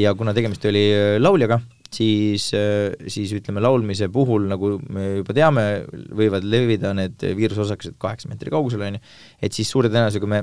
ja 0.00 0.14
kuna 0.14 0.32
tegemist 0.32 0.64
oli 0.64 0.94
lauljaga, 1.18 1.60
siis, 1.94 2.50
äh, 2.54 2.92
siis 3.08 3.32
ütleme, 3.36 3.62
laulmise 3.64 4.08
puhul, 4.12 4.46
nagu 4.50 4.76
me 4.92 5.08
juba 5.20 5.36
teame, 5.36 5.64
võivad 6.16 6.44
levida 6.44 6.92
need 6.96 7.22
viirusosakesed 7.38 7.96
kaheksa 8.00 8.30
meetri 8.30 8.52
kaugusele, 8.52 8.90
on 8.90 8.98
ju, 8.98 9.04
et 9.42 9.56
siis 9.56 9.70
suure 9.72 9.90
tõenäosusega 9.92 10.28
me, 10.30 10.42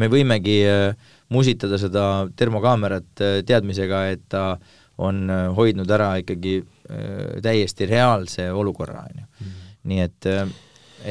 me 0.00 0.10
võimegi 0.12 0.58
äh, 0.70 1.12
musitada 1.34 1.80
seda 1.80 2.06
termokaamerat 2.38 3.24
äh, 3.24 3.38
teadmisega, 3.46 4.06
et 4.14 4.24
ta 4.32 4.48
on 4.96 5.26
hoidnud 5.52 5.90
ära 5.92 6.14
ikkagi 6.22 6.62
täiesti 7.44 7.84
reaalse 7.90 8.46
olukorra, 8.48 9.02
on 9.04 9.18
ju. 9.18 9.24
Mhm. 9.42 9.64
nii 9.90 9.98
et, 10.00 10.28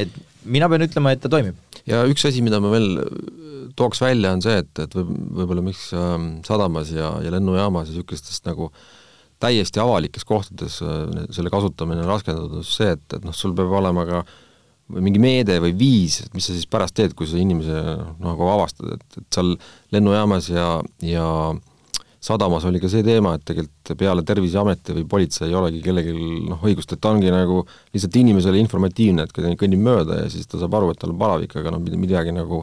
et 0.01 0.15
mina 0.49 0.65
pean 0.71 0.81
ütlema, 0.88 1.12
et 1.13 1.21
ta 1.21 1.29
toimib. 1.29 1.60
ja 1.86 1.99
üks 2.10 2.25
asi, 2.25 2.41
mida 2.41 2.58
ma 2.63 2.71
veel 2.73 2.97
tooks 3.77 4.01
välja, 4.01 4.31
on 4.34 4.41
see, 4.41 4.55
et, 4.63 4.71
et 4.81 4.97
võib, 4.97 5.12
võib-olla 5.38 5.62
miks 5.67 5.91
ähm, 5.93 6.31
sadamas 6.47 6.89
ja, 6.95 7.12
ja 7.21 7.36
lennujaamas 7.36 7.91
ja 7.91 7.93
niisugustest 7.93 8.49
nagu 8.49 8.71
äh, 8.71 9.05
täiesti 9.43 9.82
avalikes 9.84 10.26
kohtades 10.28 10.80
äh, 10.84 11.28
selle 11.36 11.52
kasutamine 11.54 12.04
on 12.06 12.12
raskendatud, 12.13 12.65
see, 12.67 12.95
et, 12.95 13.06
et 13.17 13.24
noh, 13.26 13.36
sul 13.36 13.56
peab 13.58 13.74
olema 13.82 14.06
ka 14.08 14.24
mingi 15.02 15.19
meede 15.21 15.58
või 15.63 15.74
viis, 15.78 16.19
et 16.21 16.34
mis 16.38 16.45
sa 16.45 16.54
siis 16.54 16.67
pärast 16.69 16.95
teed, 16.98 17.15
kui 17.17 17.28
sa 17.30 17.39
inimese 17.41 17.74
noh, 17.74 18.12
nagu 18.21 18.50
avastad, 18.54 18.91
et, 18.95 19.06
et 19.17 19.26
seal 19.34 19.56
lennujaamas 19.95 20.50
ja, 20.54 20.67
ja 21.04 21.30
sadamas 22.26 22.67
oli 22.69 22.82
ka 22.82 22.89
see 22.89 23.06
teema, 23.06 23.36
et 23.36 23.45
tegelikult 23.45 23.98
peale 23.98 24.26
Terviseameti 24.26 24.95
või 25.00 25.08
politsei 25.10 25.50
ei 25.50 25.58
olegi 25.58 25.82
kellelgi 25.86 26.13
noh, 26.52 26.62
õigust, 26.65 26.93
et 26.93 27.02
ta 27.02 27.12
ongi 27.13 27.34
nagu 27.34 27.63
lihtsalt 27.95 28.19
inimesele 28.21 28.62
informatiivne, 28.62 29.26
et 29.26 29.34
kui 29.34 29.45
ta 29.45 29.54
kõnnib 29.58 29.82
mööda 29.89 30.21
ja 30.24 30.30
siis 30.34 30.48
ta 30.50 30.62
saab 30.62 30.78
aru, 30.78 30.93
et 30.93 31.02
tal 31.02 31.15
on 31.15 31.19
palavik, 31.21 31.58
aga 31.60 31.74
noh, 31.74 31.82
midagi 31.98 32.34
nagu 32.36 32.62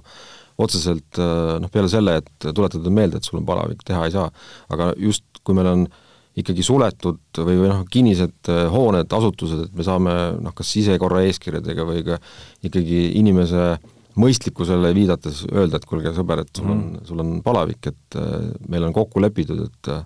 otseselt 0.62 1.18
noh, 1.18 1.70
peale 1.74 1.90
selle, 1.90 2.20
et 2.22 2.48
tuletada 2.54 2.90
meelde, 2.92 3.18
et 3.18 3.26
sul 3.26 3.40
on 3.40 3.46
palavik, 3.48 3.82
teha 3.88 4.06
ei 4.06 4.14
saa. 4.14 4.28
aga 4.70 4.92
just, 5.00 5.24
kui 5.42 5.56
meil 5.58 5.70
on 5.70 5.86
äh, 5.88 6.01
ikkagi 6.40 6.64
suletud 6.64 7.42
või, 7.44 7.58
või 7.60 7.68
noh, 7.68 7.82
kinnised 7.92 8.52
äh, 8.52 8.64
hooned, 8.72 9.10
asutused, 9.12 9.66
et 9.66 9.74
me 9.76 9.86
saame 9.86 10.14
noh, 10.40 10.54
kas 10.56 10.70
sisekorra 10.72 11.24
eeskirjadega 11.28 11.86
või 11.88 12.04
ka 12.06 12.18
ikkagi 12.64 13.04
inimese 13.20 13.74
mõistlikkusele 14.20 14.92
viidates 14.96 15.44
öelda, 15.50 15.78
et 15.78 15.88
kuulge, 15.88 16.12
sõber, 16.16 16.44
et 16.44 16.52
sul 16.56 16.68
on 16.68 16.78
mm., 16.78 17.06
sul 17.08 17.22
on 17.24 17.38
palavik, 17.44 17.92
et 17.92 18.20
äh, 18.20 18.52
meil 18.72 18.88
on 18.88 18.96
kokku 18.96 19.20
lepitud, 19.20 19.60
et 19.68 19.92
äh, 19.92 20.02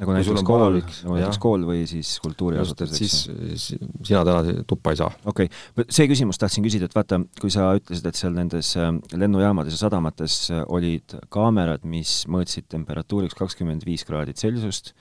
nagu 0.00 0.14
näiteks 0.16 0.46
kool, 0.46 0.78
nagu 0.78 1.18
näiteks 1.18 1.40
kool 1.42 1.66
või 1.68 1.82
siis 1.90 2.14
kultuuriasutus, 2.24 2.94
eks 2.94 3.02
ju. 3.02 3.36
siis 3.50 3.66
sina 4.06 4.22
täna 4.26 4.54
tuppa 4.70 4.94
ei 4.94 5.00
saa. 5.02 5.10
okei 5.28 5.50
okay., 5.50 5.90
see 5.92 6.08
küsimus 6.10 6.40
tahtsin 6.40 6.64
küsida, 6.64 6.88
et 6.88 6.96
vaata, 6.96 7.20
kui 7.42 7.52
sa 7.52 7.72
ütlesid, 7.78 8.06
et 8.06 8.22
seal 8.22 8.34
nendes 8.38 8.72
lennujaamades 9.12 9.76
ja 9.76 9.84
sadamates 9.84 10.40
olid 10.66 11.18
kaamerad, 11.28 11.84
mis 11.84 12.22
mõõtsid 12.30 12.70
temperatuuriks 12.72 13.38
kakskümmend 13.38 13.86
viis 13.86 14.06
kraadi 14.08 14.34
Celsiust, 14.38 14.94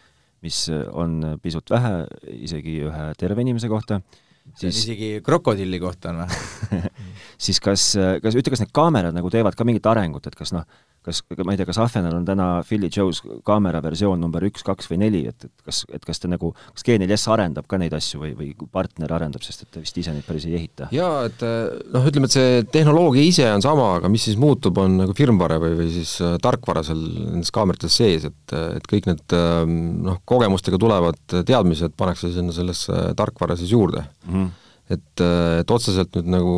mis 0.46 0.66
on 0.72 1.38
pisut 1.44 1.70
vähe 1.72 2.06
isegi 2.40 2.80
ühe 2.88 3.06
terve 3.20 3.44
inimese 3.44 3.70
kohta, 3.72 4.00
siis 4.56 4.84
isegi 4.84 5.10
krokodilli 5.26 5.80
kohta 5.82 6.14
on 6.14 6.24
vähe. 6.24 6.84
Siis 7.40 7.62
kas, 7.64 7.94
kas, 8.20 8.36
ütle, 8.36 8.52
kas 8.52 8.60
need 8.60 8.72
kaamerad 8.76 9.16
nagu 9.16 9.30
teevad 9.32 9.56
ka 9.56 9.64
mingit 9.64 9.86
arengut, 9.88 10.26
et 10.28 10.36
kas 10.36 10.52
noh, 10.52 10.66
kas, 11.06 11.22
ma 11.46 11.54
ei 11.54 11.60
tea, 11.60 11.68
kas 11.70 11.80
Ahvenal 11.82 12.18
on 12.18 12.26
täna 12.28 12.48
Philly 12.68 12.90
Joe's 12.94 13.22
kaamera 13.48 13.82
versioon 13.84 14.22
number 14.22 14.44
üks, 14.48 14.64
kaks 14.68 14.90
või 14.92 15.02
neli, 15.04 15.24
et, 15.30 15.48
et 15.48 15.66
kas, 15.66 15.82
et 15.96 16.06
kas 16.06 16.22
ta 16.22 16.30
nagu, 16.32 16.52
kas 16.76 16.86
G4S 16.88 17.28
arendab 17.34 17.68
ka 17.70 17.80
neid 17.82 17.96
asju 17.96 18.22
või, 18.24 18.34
või 18.38 18.70
partner 18.74 19.14
arendab, 19.16 19.44
sest 19.46 19.66
et 19.66 19.72
ta 19.74 19.84
vist 19.84 19.98
ise 20.00 20.14
neid 20.16 20.28
päris 20.28 20.48
ei 20.50 20.58
ehita? 20.60 20.90
jaa, 20.96 21.26
et 21.30 21.44
noh, 21.94 22.08
ütleme, 22.12 22.30
et 22.30 22.38
see 22.38 22.62
tehnoloogia 22.74 23.26
ise 23.26 23.50
on 23.52 23.66
sama, 23.66 23.90
aga 24.00 24.12
mis 24.12 24.28
siis 24.30 24.40
muutub, 24.40 24.78
on 24.82 25.00
nagu 25.04 25.18
firmware 25.18 25.60
või, 25.64 25.76
või 25.84 25.92
siis 25.94 26.16
äh, 26.26 26.38
tarkvara 26.44 26.84
seal 26.88 27.02
nendes 27.02 27.54
kaamerates 27.56 28.00
sees, 28.02 28.30
et, 28.30 28.56
et 28.80 28.90
kõik 28.90 29.10
need 29.10 29.38
äh, 29.38 29.62
noh, 30.10 30.22
kogemustega 30.30 30.80
tulevad 30.82 31.22
teadmised 31.40 31.96
pannakse 32.00 32.34
sinna 32.36 32.56
sellesse 32.56 33.14
tarkvara 33.20 33.58
siis 33.60 33.76
juurde 33.76 34.06
mm. 34.28 34.34
-hmm 34.34 34.58
et, 34.90 35.24
et 35.24 35.72
otseselt 35.74 36.16
nüüd 36.18 36.32
nagu 36.34 36.56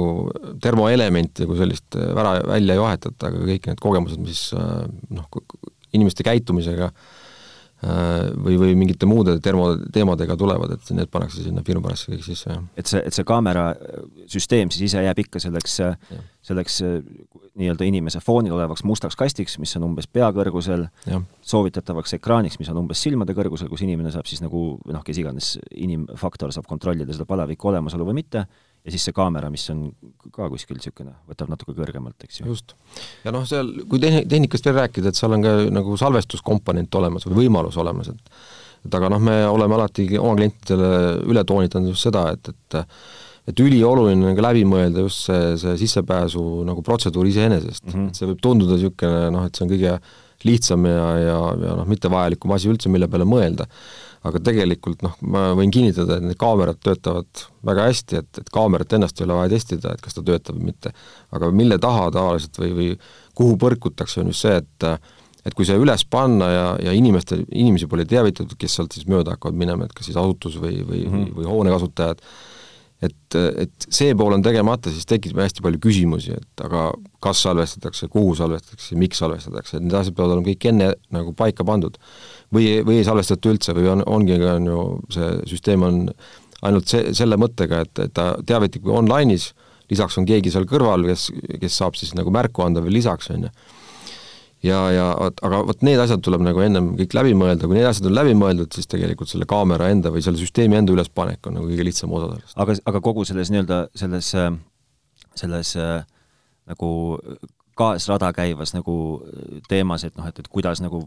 termoelementi 0.63 1.47
kui 1.49 1.59
sellist 1.59 1.97
vära, 1.99 2.37
välja 2.47 2.77
ei 2.77 2.83
vahetata, 2.83 3.31
aga 3.31 3.43
kõik 3.49 3.71
need 3.71 3.83
kogemused, 3.83 4.21
mis 4.23 4.45
noh, 4.55 5.27
inimeste 5.91 6.23
käitumisega 6.27 6.91
või, 7.81 8.57
või 8.61 8.75
mingite 8.77 9.07
muude 9.09 9.37
termo, 9.41 9.71
teemadega 9.93 10.35
tulevad, 10.37 10.75
et 10.75 10.91
need 10.93 11.09
pannakse 11.11 11.41
sinna 11.41 11.63
firmwarasse 11.65 12.11
kõik 12.13 12.25
sisse, 12.25 12.51
jah. 12.51 12.61
et 12.77 12.89
see, 12.91 13.01
et 13.07 13.15
see 13.15 13.25
kaamera 13.27 13.71
süsteem 14.29 14.69
siis 14.69 14.91
ise 14.91 15.01
jääb 15.01 15.23
ikka 15.23 15.41
selleks, 15.41 15.79
selleks 16.45 16.81
nii-öelda 17.57 17.87
inimese 17.87 18.21
foonil 18.23 18.53
olevaks 18.55 18.85
mustaks 18.87 19.17
kastiks, 19.19 19.57
mis 19.59 19.73
on 19.79 19.89
umbes 19.89 20.07
pea 20.07 20.29
kõrgusel, 20.35 20.85
soovitatavaks 21.41 22.15
ekraaniks, 22.19 22.59
mis 22.61 22.69
on 22.71 22.83
umbes 22.83 23.01
silmade 23.03 23.35
kõrgusel, 23.37 23.69
kus 23.71 23.83
inimene 23.85 24.13
saab 24.13 24.29
siis 24.29 24.43
nagu 24.45 24.63
noh, 24.85 25.03
kes 25.05 25.21
iganes 25.23 25.55
inimfaktor 25.73 26.53
saab 26.53 26.69
kontrollida 26.69 27.13
seda 27.15 27.27
palaviku 27.29 27.73
olemasolu 27.73 28.07
või 28.11 28.21
mitte, 28.21 28.45
ja 28.81 28.93
siis 28.93 29.05
see 29.07 29.15
kaamera, 29.15 29.49
mis 29.53 29.67
on 29.73 29.83
ka 30.33 30.49
kuskil 30.51 30.77
niisugune, 30.77 31.13
võtab 31.29 31.51
natuke 31.51 31.75
kõrgemalt, 31.77 32.17
eks 32.25 32.41
ju. 32.41 32.47
just. 32.49 32.75
ja 33.25 33.33
noh, 33.33 33.45
seal, 33.49 33.69
kui 33.89 34.01
tehn-, 34.01 34.25
tehnikast 34.29 34.65
veel 34.65 34.79
rääkida, 34.79 35.11
et 35.11 35.19
seal 35.19 35.37
on 35.37 35.45
ka 35.45 35.55
nagu 35.73 35.97
salvestuskomponent 36.01 36.99
olemas 37.01 37.27
või 37.29 37.43
võimalus 37.43 37.77
olemas, 37.81 38.11
et 38.13 38.41
et 38.81 38.95
aga 38.97 39.11
noh, 39.13 39.21
me 39.21 39.35
oleme 39.45 39.75
alati 39.77 40.07
oma 40.17 40.33
klientidele 40.39 40.87
üle 41.29 41.43
toonitanud 41.45 41.93
just 41.93 42.07
seda, 42.07 42.31
et, 42.33 42.49
et 42.49 42.81
et 43.49 43.61
ülioluline 43.61 44.27
on 44.29 44.35
ka 44.37 44.43
läbi 44.45 44.61
mõelda 44.69 45.01
just 45.05 45.25
see, 45.27 45.55
see 45.57 45.73
sissepääsu 45.81 46.41
nagu 46.65 46.83
protseduur 46.85 47.25
iseenesest 47.25 47.87
mm, 47.87 47.93
-hmm. 47.93 48.09
et 48.09 48.19
see 48.19 48.29
võib 48.29 48.41
tunduda 48.41 48.77
niisugune 48.77 49.31
noh, 49.33 49.47
et 49.49 49.57
see 49.57 49.65
on 49.65 49.71
kõige 49.71 49.95
lihtsam 50.45 50.85
ja, 50.89 51.07
ja, 51.21 51.37
ja 51.65 51.75
noh, 51.79 51.87
mittevajalikum 51.89 52.53
asi 52.55 52.69
üldse, 52.71 52.89
mille 52.89 53.09
peale 53.11 53.27
mõelda. 53.29 53.67
Aga 54.27 54.41
tegelikult 54.45 55.01
noh, 55.05 55.15
ma 55.33 55.47
võin 55.57 55.71
kinnitada, 55.73 56.19
et 56.19 56.25
need 56.25 56.37
kaamerad 56.41 56.77
töötavad 56.83 57.45
väga 57.65 57.87
hästi, 57.89 58.19
et, 58.21 58.41
et 58.43 58.51
kaamerat 58.53 58.93
ennast 58.97 59.17
ei 59.17 59.25
ole 59.25 59.39
vaja 59.39 59.53
testida, 59.55 59.95
et 59.95 60.03
kas 60.03 60.17
ta 60.17 60.23
töötab 60.25 60.59
või 60.59 60.69
mitte. 60.69 60.93
aga 61.33 61.49
mille 61.55 61.79
taha 61.81 62.11
tavaliselt 62.13 62.61
või, 62.61 62.71
või 62.77 62.91
kuhu 63.37 63.57
põrkutakse, 63.61 64.21
on 64.21 64.31
just 64.33 64.45
see, 64.45 64.61
et 64.61 64.89
et 65.41 65.55
kui 65.57 65.65
see 65.65 65.77
üles 65.81 66.03
panna 66.05 66.47
ja, 66.51 66.65
ja 66.85 66.91
inimeste, 66.93 67.39
inimesi 67.49 67.87
pole 67.89 68.05
teavitatud, 68.05 68.53
kes 68.61 68.75
sealt 68.77 68.93
siis 68.93 69.07
mööda 69.09 69.33
hakkavad 69.33 69.57
minema, 69.57 69.87
et 69.87 69.95
kas 69.97 70.05
siis 70.05 70.19
asutus 70.21 70.59
või, 70.61 70.83
või 70.85 71.01
mm, 71.07 71.15
-hmm. 71.15 71.31
või 71.39 71.47
hoone 71.49 71.73
kasutajad, 71.73 72.21
et, 73.01 73.37
et 73.37 73.87
see 73.89 74.13
pool 74.17 74.35
on 74.35 74.43
tegemata, 74.45 74.91
siis 74.93 75.07
tekib 75.09 75.39
hästi 75.41 75.63
palju 75.65 75.81
küsimusi, 75.81 76.35
et 76.37 76.65
aga 76.65 76.89
kas 77.23 77.41
salvestatakse, 77.47 78.09
kuhu 78.13 78.35
salvestatakse, 78.37 78.97
miks 78.99 79.21
salvestatakse, 79.23 79.77
et 79.77 79.87
need 79.87 79.97
asjad 79.97 80.17
peavad 80.17 80.35
olema 80.35 80.47
kõik 80.51 80.67
enne 80.69 80.91
nagu 81.15 81.33
paika 81.37 81.65
pandud. 81.67 81.97
või, 82.53 82.81
või 82.85 82.99
ei 82.99 83.07
salvestata 83.07 83.49
üldse 83.49 83.75
või 83.77 83.89
on, 83.95 84.05
ongi, 84.05 84.37
on 84.45 84.69
ju, 84.69 84.85
see 85.15 85.33
süsteem 85.53 85.85
on 85.87 86.01
ainult 86.61 86.93
see, 86.93 87.13
selle 87.17 87.39
mõttega, 87.41 87.81
et, 87.85 88.05
et 88.05 88.13
ta 88.13 88.35
teavitab 88.45 88.85
online'is, 89.01 89.51
lisaks 89.91 90.17
on 90.21 90.27
keegi 90.29 90.53
seal 90.53 90.67
kõrval, 90.69 91.07
kes, 91.09 91.29
kes 91.61 91.77
saab 91.81 91.97
siis 91.99 92.13
nagu 92.15 92.31
märku 92.31 92.63
anda 92.63 92.83
veel 92.83 92.99
lisaks, 92.99 93.31
on 93.33 93.47
ju 93.47 93.55
ja, 94.65 94.79
ja 94.93 95.05
aga 95.29 95.61
vot 95.67 95.85
need 95.85 96.01
asjad 96.01 96.23
tuleb 96.25 96.43
nagu 96.45 96.61
ennem 96.63 96.91
kõik 96.99 97.15
läbi 97.17 97.33
mõelda, 97.37 97.67
kui 97.67 97.79
need 97.79 97.89
asjad 97.89 98.09
on 98.09 98.17
läbi 98.17 98.35
mõeldud, 98.37 98.71
siis 98.75 98.89
tegelikult 98.91 99.31
selle 99.31 99.47
kaamera 99.49 99.89
enda 99.93 100.11
või 100.13 100.23
selle 100.25 100.41
süsteemi 100.41 100.79
enda 100.79 100.93
ülespanek 100.95 101.49
on 101.49 101.59
nagu 101.59 101.69
kõige 101.71 101.87
lihtsam 101.87 102.13
osa 102.17 102.29
sellest. 102.33 102.57
aga, 102.61 102.77
aga 102.91 103.03
kogu 103.03 103.25
selles 103.27 103.51
nii-öelda 103.53 103.81
selles, 103.97 104.31
selles 105.41 105.73
nagu 106.71 106.91
kaasrada 107.81 108.31
käivas 108.35 108.75
nagu 108.75 108.95
teemas, 109.69 110.05
et 110.05 110.17
noh, 110.19 110.27
et, 110.29 110.39
et 110.39 110.51
kuidas 110.51 110.83
nagu 110.83 111.05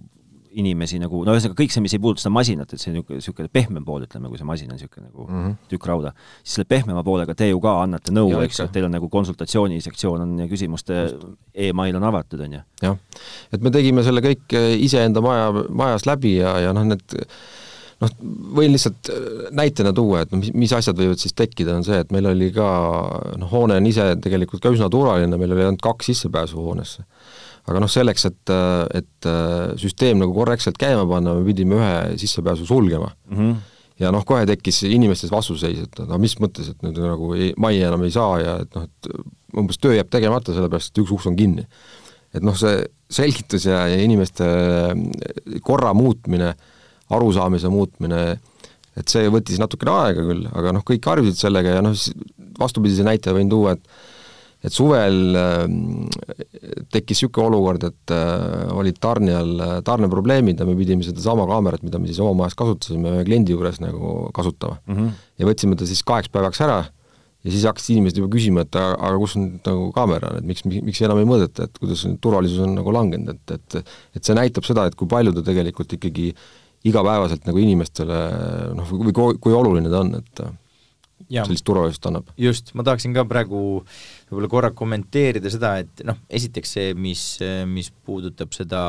inimesi 0.61 0.99
nagu, 1.03 1.23
no 1.27 1.35
ühesõnaga 1.35 1.59
kõik 1.59 1.75
see, 1.75 1.83
mis 1.85 1.95
ei 1.97 2.03
puuduta 2.03 2.23
seda 2.25 2.33
masinat, 2.35 2.73
et 2.73 2.83
see 2.83 2.91
on 2.91 2.99
niisugune, 2.99 3.21
niisugune 3.21 3.51
pehmem 3.53 3.87
pool, 3.87 4.05
ütleme, 4.07 4.31
kui 4.31 4.41
see 4.41 4.49
masin 4.49 4.71
on 4.71 4.79
niisugune 4.79 5.09
nagu 5.09 5.27
mm 5.27 5.41
-hmm. 5.41 5.57
tükk 5.73 5.89
rauda, 5.91 6.15
siis 6.43 6.59
selle 6.59 6.69
pehmema 6.71 7.03
poolega 7.07 7.35
te 7.35 7.49
ju 7.49 7.61
ka 7.61 7.75
annate 7.83 8.15
nõu, 8.15 8.31
eks 8.45 8.61
ju, 8.61 8.69
et 8.69 8.73
teil 8.77 8.89
on 8.89 8.95
nagu 8.95 9.09
konsultatsioonisektsioon 9.09 10.27
on 10.27 10.39
ja 10.39 10.49
küsimuste 10.51 11.03
email 11.55 11.97
on 11.97 12.09
avatud, 12.11 12.41
on 12.47 12.59
ju? 12.59 12.63
jah, 12.83 12.97
et 13.53 13.61
me 13.61 13.71
tegime 13.75 14.07
selle 14.07 14.23
kõik 14.25 14.55
eh, 14.55 14.75
iseenda 14.85 15.21
maja, 15.21 15.53
majas 15.71 16.07
läbi 16.07 16.37
ja, 16.37 16.59
ja 16.69 16.73
noh, 16.73 16.85
need 16.85 17.19
noh, 18.01 18.15
võin 18.59 18.75
lihtsalt 18.75 19.11
eh, 19.11 19.49
näitena 19.51 19.93
tuua, 19.93 20.23
et 20.25 20.33
noh, 20.33 20.43
mis, 20.43 20.53
mis 20.55 20.73
asjad 20.77 20.99
võivad 20.99 21.23
siis 21.23 21.35
tekkida, 21.35 21.77
on 21.77 21.87
see, 21.87 21.99
et 22.05 22.13
meil 22.15 22.31
oli 22.31 22.51
ka 22.55 22.69
noh, 23.41 23.51
hoone 23.51 23.79
on 23.81 23.87
ise 23.91 24.13
tegelikult 24.23 24.63
ka 24.63 24.75
üsna 24.75 24.91
turvaline, 24.93 25.39
meil 25.41 25.57
oli 25.57 25.67
ainult 25.67 25.83
kaks 25.85 26.13
sissepääsu 26.13 26.61
hoonesse 26.63 27.07
aga 27.65 27.81
noh, 27.81 27.91
selleks, 27.91 28.27
et, 28.29 28.55
et 29.01 29.29
süsteem 29.81 30.21
nagu 30.21 30.35
korrektselt 30.37 30.77
käima 30.81 31.07
panna, 31.09 31.37
me 31.39 31.47
pidime 31.47 31.79
ühe 31.79 31.95
sissepääsu 32.21 32.67
sulgema 32.69 33.09
mm. 33.09 33.39
-hmm. 33.39 33.55
ja 34.05 34.13
noh, 34.13 34.25
kohe 34.29 34.45
tekkis 34.49 34.83
inimestes 34.91 35.33
vastuseis, 35.33 35.87
et 35.87 36.03
no 36.09 36.19
mis 36.21 36.37
mõttes, 36.43 36.69
et 36.75 36.85
nüüd 36.85 37.01
nagu 37.01 37.33
ei, 37.39 37.55
majja 37.57 37.89
enam 37.89 38.05
ei 38.05 38.13
saa 38.15 38.39
ja 38.43 38.59
et 38.67 38.77
noh, 38.77 38.85
et 38.85 39.59
umbes 39.59 39.79
töö 39.81 39.95
jääb 39.97 40.11
tegemata, 40.13 40.55
sellepärast 40.55 40.93
et 40.93 41.03
üks 41.05 41.15
uks 41.15 41.29
on 41.31 41.37
kinni. 41.39 41.67
et 42.35 42.43
noh, 42.43 42.57
see 42.59 42.83
selgitus 43.15 43.69
ja, 43.69 43.85
ja 43.89 44.01
inimeste 44.03 44.47
korra 45.63 45.93
muutmine, 45.95 46.55
arusaamise 47.15 47.71
muutmine, 47.71 48.23
et 48.99 49.11
see 49.11 49.29
võttis 49.31 49.61
natukene 49.63 49.93
aega 49.95 50.25
küll, 50.27 50.49
aga 50.53 50.73
noh, 50.75 50.85
kõik 50.87 51.07
harjusid 51.11 51.39
sellega 51.39 51.79
ja 51.79 51.85
noh, 51.85 51.95
vastupidise 52.59 53.07
näite 53.07 53.35
võin 53.35 53.51
tuua, 53.51 53.77
et 53.77 54.14
et 54.65 54.73
suvel 54.73 55.37
ähm, 55.37 55.79
tekkis 56.93 57.21
niisugune 57.21 57.51
olukord, 57.51 57.85
et 57.91 58.15
äh, 58.15 58.73
olid 58.73 58.99
tarnijal 59.03 59.55
äh, 59.61 59.77
tarneprobleemid 59.87 60.61
ja 60.61 60.67
me 60.69 60.77
pidime 60.79 61.05
sedasama 61.07 61.47
kaamerat, 61.51 61.85
mida 61.85 62.01
me 62.01 62.09
siis 62.09 62.21
oma 62.25 62.45
majas 62.45 62.57
kasutasime, 62.59 63.19
ühe 63.19 63.29
kliendi 63.29 63.55
juures 63.55 63.81
nagu 63.85 64.31
kasutama 64.37 64.81
mm. 64.87 64.97
-hmm. 64.97 65.25
ja 65.41 65.51
võtsime 65.51 65.79
ta 65.79 65.89
siis 65.89 66.03
kaheks 66.07 66.33
päevaks 66.33 66.65
ära 66.65 66.83
ja 67.45 67.53
siis 67.53 67.67
hakkasid 67.69 67.99
inimesed 67.99 68.19
juba 68.23 68.33
küsima, 68.33 68.65
et 68.65 68.77
aga, 68.81 68.97
aga 68.97 69.21
kus 69.21 69.37
on 69.37 69.49
nagu 69.67 69.89
kaamera, 69.95 70.33
et 70.39 70.49
miks, 70.49 70.65
miks 70.65 71.03
enam 71.05 71.21
ei 71.21 71.29
mõõdeta, 71.29 71.69
et 71.69 71.81
kuidas 71.81 72.07
turvalisus 72.25 72.65
on 72.65 72.73
nagu 72.79 72.95
langenud, 72.95 73.37
et, 73.37 73.57
et 73.59 73.81
et 74.17 74.25
see 74.25 74.37
näitab 74.37 74.65
seda, 74.65 74.87
et 74.89 74.97
kui 74.97 75.11
palju 75.11 75.35
ta 75.37 75.45
tegelikult 75.45 75.93
ikkagi 75.99 76.31
igapäevaselt 76.89 77.47
nagu 77.49 77.61
inimestele 77.61 78.21
noh, 78.77 78.93
või 79.05 79.13
kui, 79.17 79.41
kui 79.41 79.57
oluline 79.57 79.93
ta 79.93 80.05
on, 80.05 80.15
et. 80.21 80.47
Sellist 81.31 81.67
turvalisust 81.67 82.07
annab. 82.11 82.31
just, 82.41 82.73
ma 82.75 82.87
tahaksin 82.87 83.15
ka 83.17 83.27
praegu 83.29 83.61
võib-olla 84.31 84.51
korra 84.53 84.73
kommenteerida 84.77 85.53
seda, 85.53 85.77
et 85.85 86.05
noh, 86.07 86.19
esiteks 86.29 86.75
see, 86.79 86.95
mis, 86.95 87.27
mis 87.71 87.91
puudutab 88.07 88.55
seda 88.57 88.85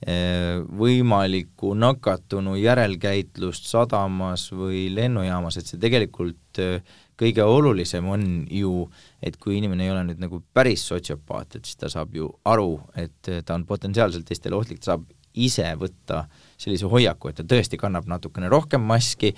eh, 0.00 0.58
võimalikku 0.82 1.74
nakatunu 1.78 2.56
järelkäitlust 2.60 3.70
sadamas 3.70 4.48
või 4.54 4.86
lennujaamas, 4.94 5.58
et 5.58 5.70
see 5.70 5.80
tegelikult 5.82 6.62
eh, 6.62 7.00
kõige 7.22 7.46
olulisem 7.46 8.06
on 8.10 8.28
ju, 8.50 8.86
et 9.22 9.36
kui 9.40 9.58
inimene 9.58 9.86
ei 9.86 9.94
ole 9.94 10.04
nüüd 10.08 10.22
nagu 10.22 10.42
päris 10.54 10.84
sotsiopaat, 10.88 11.58
et 11.58 11.68
siis 11.68 11.78
ta 11.78 11.90
saab 11.92 12.14
ju 12.16 12.30
aru, 12.48 12.76
et 12.98 13.34
ta 13.46 13.58
on 13.58 13.66
potentsiaalselt 13.68 14.26
teistele 14.28 14.58
ohtlik, 14.58 14.82
ta 14.82 14.94
saab 14.94 15.06
ise 15.32 15.70
võtta 15.80 16.26
sellise 16.62 16.88
hoiaku, 16.90 17.30
et 17.30 17.40
ta 17.40 17.46
tõesti 17.48 17.80
kannab 17.80 18.06
natukene 18.10 18.50
rohkem 18.52 18.84
maski, 18.86 19.32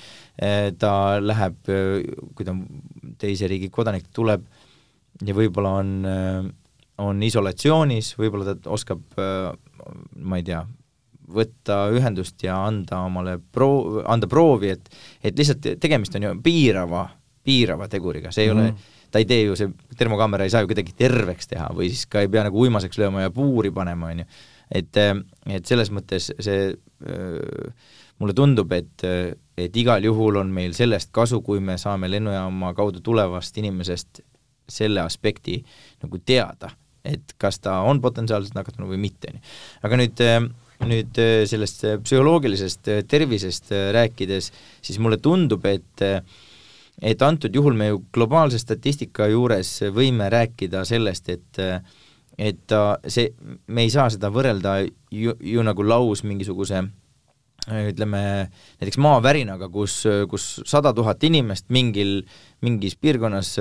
ta 0.78 0.92
läheb, 1.22 1.72
kui 2.36 2.46
ta 2.46 2.54
teise 3.20 3.48
riigi 3.50 3.70
kodanik 3.72 4.10
tuleb 4.14 4.44
ja 5.24 5.34
võib-olla 5.36 5.76
on, 5.80 5.92
on 7.04 7.26
isolatsioonis, 7.26 8.14
võib-olla 8.20 8.54
ta 8.54 8.72
oskab, 8.74 9.04
ma 9.16 10.40
ei 10.40 10.46
tea, 10.46 10.64
võtta 11.32 11.88
ühendust 11.94 12.42
ja 12.44 12.56
anda 12.66 13.00
omale 13.06 13.38
proo-, 13.38 14.02
anda 14.10 14.28
proovi, 14.30 14.74
et 14.74 14.90
et 15.24 15.38
lihtsalt 15.38 15.80
tegemist 15.80 16.16
on 16.18 16.28
ju 16.28 16.32
piirava, 16.44 17.06
piirava 17.44 17.88
teguriga, 17.88 18.32
see 18.32 18.48
ei 18.48 18.52
mm 18.52 18.58
ole 18.58 18.66
mhm. 18.70 18.90
ta 19.14 19.22
ei 19.22 19.28
tee 19.30 19.44
ju, 19.44 19.54
see 19.56 19.70
termokaamera 19.96 20.44
ei 20.44 20.50
saa 20.50 20.64
ju 20.64 20.72
kedagi 20.72 20.92
terveks 20.98 21.46
teha 21.46 21.68
või 21.72 21.86
siis 21.92 22.08
ka 22.10 22.24
ei 22.24 22.28
pea 22.28 22.42
nagu 22.48 22.58
uimaseks 22.60 22.98
lööma 22.98 23.22
ja 23.22 23.30
puuri 23.30 23.70
panema, 23.70 24.10
on 24.10 24.24
ju. 24.24 24.26
et, 24.74 24.98
et 25.54 25.70
selles 25.70 25.92
mõttes 25.94 26.32
see 26.34 26.74
mulle 27.04 28.34
tundub, 28.36 28.72
et, 28.72 29.04
et 29.58 29.76
igal 29.76 30.04
juhul 30.04 30.38
on 30.40 30.52
meil 30.54 30.72
sellest 30.76 31.10
kasu, 31.12 31.42
kui 31.44 31.60
me 31.60 31.76
saame 31.78 32.08
lennujaama 32.08 32.72
kaudu 32.74 33.02
tulevast 33.04 33.58
inimesest 33.60 34.22
selle 34.68 35.02
aspekti 35.04 35.58
nagu 36.02 36.20
teada, 36.24 36.70
et 37.04 37.34
kas 37.38 37.58
ta 37.60 37.82
on 37.84 38.00
potentsiaalselt 38.00 38.56
nakatunud 38.56 38.94
või 38.94 39.02
mitte, 39.02 39.34
on 39.34 39.40
ju. 39.40 39.56
aga 39.88 40.00
nüüd 40.00 40.24
nüüd 40.82 41.20
äh, 41.20 41.44
sellest 41.48 41.84
äh, 41.86 41.98
psühholoogilisest 42.02 42.90
äh, 42.90 43.02
tervisest 43.08 43.72
rääkides, 43.94 44.50
siis 44.84 44.98
mulle 45.02 45.20
tundub, 45.22 45.64
et 45.66 46.04
et 47.02 47.22
antud 47.26 47.54
juhul 47.54 47.74
me 47.74 47.88
ju 47.88 48.04
globaalse 48.14 48.58
statistika 48.60 49.26
juures 49.26 49.70
võime 49.94 50.28
rääkida 50.30 50.84
sellest, 50.86 51.28
et 51.28 51.58
et 52.38 52.64
ta, 52.70 52.98
see, 53.06 53.30
me 53.66 53.86
ei 53.86 53.92
saa 53.94 54.08
seda 54.12 54.30
võrrelda 54.34 54.80
ju, 54.84 55.36
ju 55.38 55.64
nagu 55.66 55.86
laus 55.86 56.24
mingisuguse 56.26 56.82
ütleme, 57.64 58.20
näiteks 58.80 58.98
maavärinaga, 59.00 59.70
kus, 59.72 60.02
kus 60.28 60.48
sada 60.68 60.90
tuhat 60.92 61.22
inimest 61.24 61.70
mingil, 61.72 62.18
mingis 62.60 62.98
piirkonnas 63.00 63.54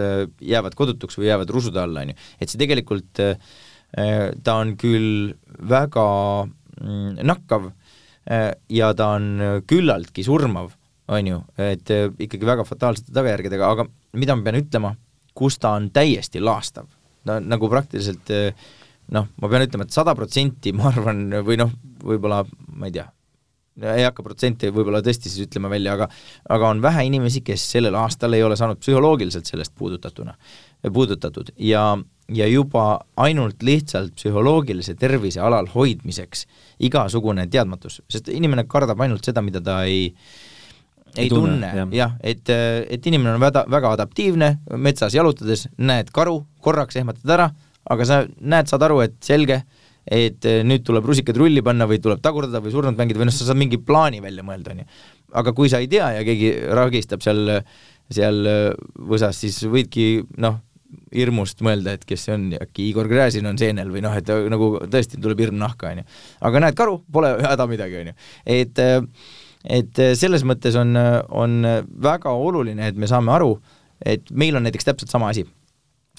jäävad 0.43 0.75
kodutuks 0.75 1.15
või 1.15 1.29
jäävad 1.29 1.53
rusude 1.55 1.79
alla, 1.79 2.03
on 2.03 2.11
ju. 2.11 2.17
et 2.41 2.51
see 2.51 2.59
tegelikult, 2.59 3.21
ta 4.43 4.57
on 4.57 4.73
küll 4.81 5.31
väga 5.71 6.03
Mm, 6.81 7.19
nakkav 7.23 7.69
äh, 8.31 8.51
ja 8.69 8.93
ta 8.97 9.13
on 9.17 9.27
äh, 9.41 9.59
küllaltki 9.69 10.23
surmav, 10.25 10.73
on 11.07 11.27
ju, 11.27 11.39
et 11.61 11.91
äh, 11.93 12.09
ikkagi 12.25 12.47
väga 12.47 12.65
fataalsete 12.65 13.13
tagajärgedega, 13.13 13.69
aga 13.69 13.85
mida 14.17 14.35
ma 14.35 14.45
pean 14.47 14.57
ütlema, 14.57 14.93
kus 15.37 15.59
ta 15.61 15.75
on 15.77 15.91
täiesti 15.93 16.41
laastav, 16.41 16.89
on 17.29 17.49
nagu 17.49 17.69
praktiliselt 17.71 18.31
noh, 19.13 19.27
ma 19.41 19.49
pean 19.51 19.65
ütlema, 19.65 19.87
et 19.87 19.95
sada 19.95 20.15
protsenti 20.17 20.73
ma 20.75 20.87
arvan, 20.91 21.25
või 21.45 21.59
noh, 21.59 21.73
võib-olla 22.03 22.43
ma 22.77 22.89
ei 22.89 22.95
tea, 22.95 23.05
ei 23.81 24.05
hakka 24.05 24.23
protsenti 24.25 24.69
võib-olla 24.73 25.01
tõesti 25.05 25.31
siis 25.31 25.47
ütlema 25.47 25.71
välja, 25.71 25.95
aga 25.97 26.07
aga 26.53 26.71
on 26.75 26.81
vähe 26.83 27.07
inimesi, 27.09 27.41
kes 27.45 27.65
sellel 27.75 27.97
aastal 27.99 28.35
ei 28.37 28.43
ole 28.45 28.57
saanud 28.59 28.81
psühholoogiliselt 28.81 29.49
sellest 29.49 29.73
puudutatuna, 29.77 30.35
puudutatud. 30.93 31.53
Ja 31.57 31.93
ja 32.33 32.45
juba 32.47 33.01
ainult 33.19 33.63
lihtsalt 33.67 34.13
psühholoogilise 34.15 34.95
tervise 34.95 35.41
alal 35.43 35.67
hoidmiseks 35.73 36.45
igasugune 36.87 37.43
teadmatus, 37.51 37.99
sest 38.09 38.29
inimene 38.31 38.63
kardab 38.69 39.01
ainult 39.03 39.27
seda, 39.27 39.43
mida 39.43 39.59
ta 39.61 39.81
ei 39.83 40.05
ei, 40.07 40.13
ei 41.19 41.29
tunne, 41.31 41.69
jah 41.77 41.93
ja,, 41.93 42.09
et, 42.23 42.49
et 42.49 43.07
inimene 43.09 43.35
on 43.35 43.43
väga, 43.43 43.65
väga 43.71 43.93
adaptiivne, 43.97 44.49
metsas 44.81 45.15
jalutades 45.15 45.67
näed 45.77 46.11
karu, 46.15 46.39
korraks 46.63 46.97
ehmatad 47.01 47.35
ära, 47.35 47.47
aga 47.93 48.07
sa 48.07 48.19
näed, 48.39 48.69
saad 48.71 48.85
aru, 48.87 49.01
et 49.05 49.17
selge, 49.25 49.61
et 50.03 50.45
nüüd 50.67 50.83
tuleb 50.87 51.05
rusikad 51.07 51.37
rulli 51.39 51.63
panna 51.63 51.87
või 51.89 52.01
tuleb 52.03 52.21
tagurdada 52.23 52.63
või 52.63 52.73
surnud 52.73 52.99
mängida 52.99 53.21
või 53.21 53.29
noh, 53.29 53.35
sa 53.35 53.47
saad 53.47 53.59
mingi 53.59 53.79
plaani 53.79 54.21
välja 54.23 54.45
mõelda, 54.45 54.73
on 54.73 54.83
ju. 54.83 54.89
aga 55.43 55.55
kui 55.55 55.71
sa 55.71 55.79
ei 55.83 55.89
tea 55.91 56.11
ja 56.17 56.27
keegi 56.27 56.53
ragistab 56.75 57.23
seal, 57.23 57.59
seal 58.11 58.43
võsas, 58.99 59.39
siis 59.39 59.61
võidki 59.69 60.25
noh, 60.43 60.59
hirmust 61.13 61.61
mõelda, 61.65 61.95
et 61.95 62.03
kes 62.07 62.27
see 62.27 62.35
on, 62.35 62.49
äkki 62.57 62.89
Igor 62.89 63.07
Gräzin 63.09 63.47
on 63.49 63.57
seenel 63.59 63.91
või 63.93 64.03
noh, 64.05 64.13
et 64.17 64.29
nagu 64.29 64.73
tõesti 64.91 65.21
tuleb 65.21 65.41
hirm 65.45 65.57
nahka, 65.61 65.93
on 65.93 66.03
ju. 66.03 66.09
aga 66.49 66.65
näed, 66.65 66.77
karu, 66.77 66.99
pole 67.13 67.33
häda 67.41 67.67
midagi, 67.69 68.01
on 68.01 68.11
ju. 68.11 68.17
et 68.57 68.83
et 69.63 70.03
selles 70.19 70.43
mõttes 70.47 70.75
on, 70.79 70.95
on 71.31 71.57
väga 72.03 72.31
oluline, 72.35 72.89
et 72.91 72.99
me 72.99 73.07
saame 73.09 73.31
aru, 73.35 73.55
et 74.05 74.31
meil 74.31 74.57
on 74.59 74.65
näiteks 74.67 74.89
täpselt 74.91 75.13
sama 75.13 75.31
asi. 75.33 75.45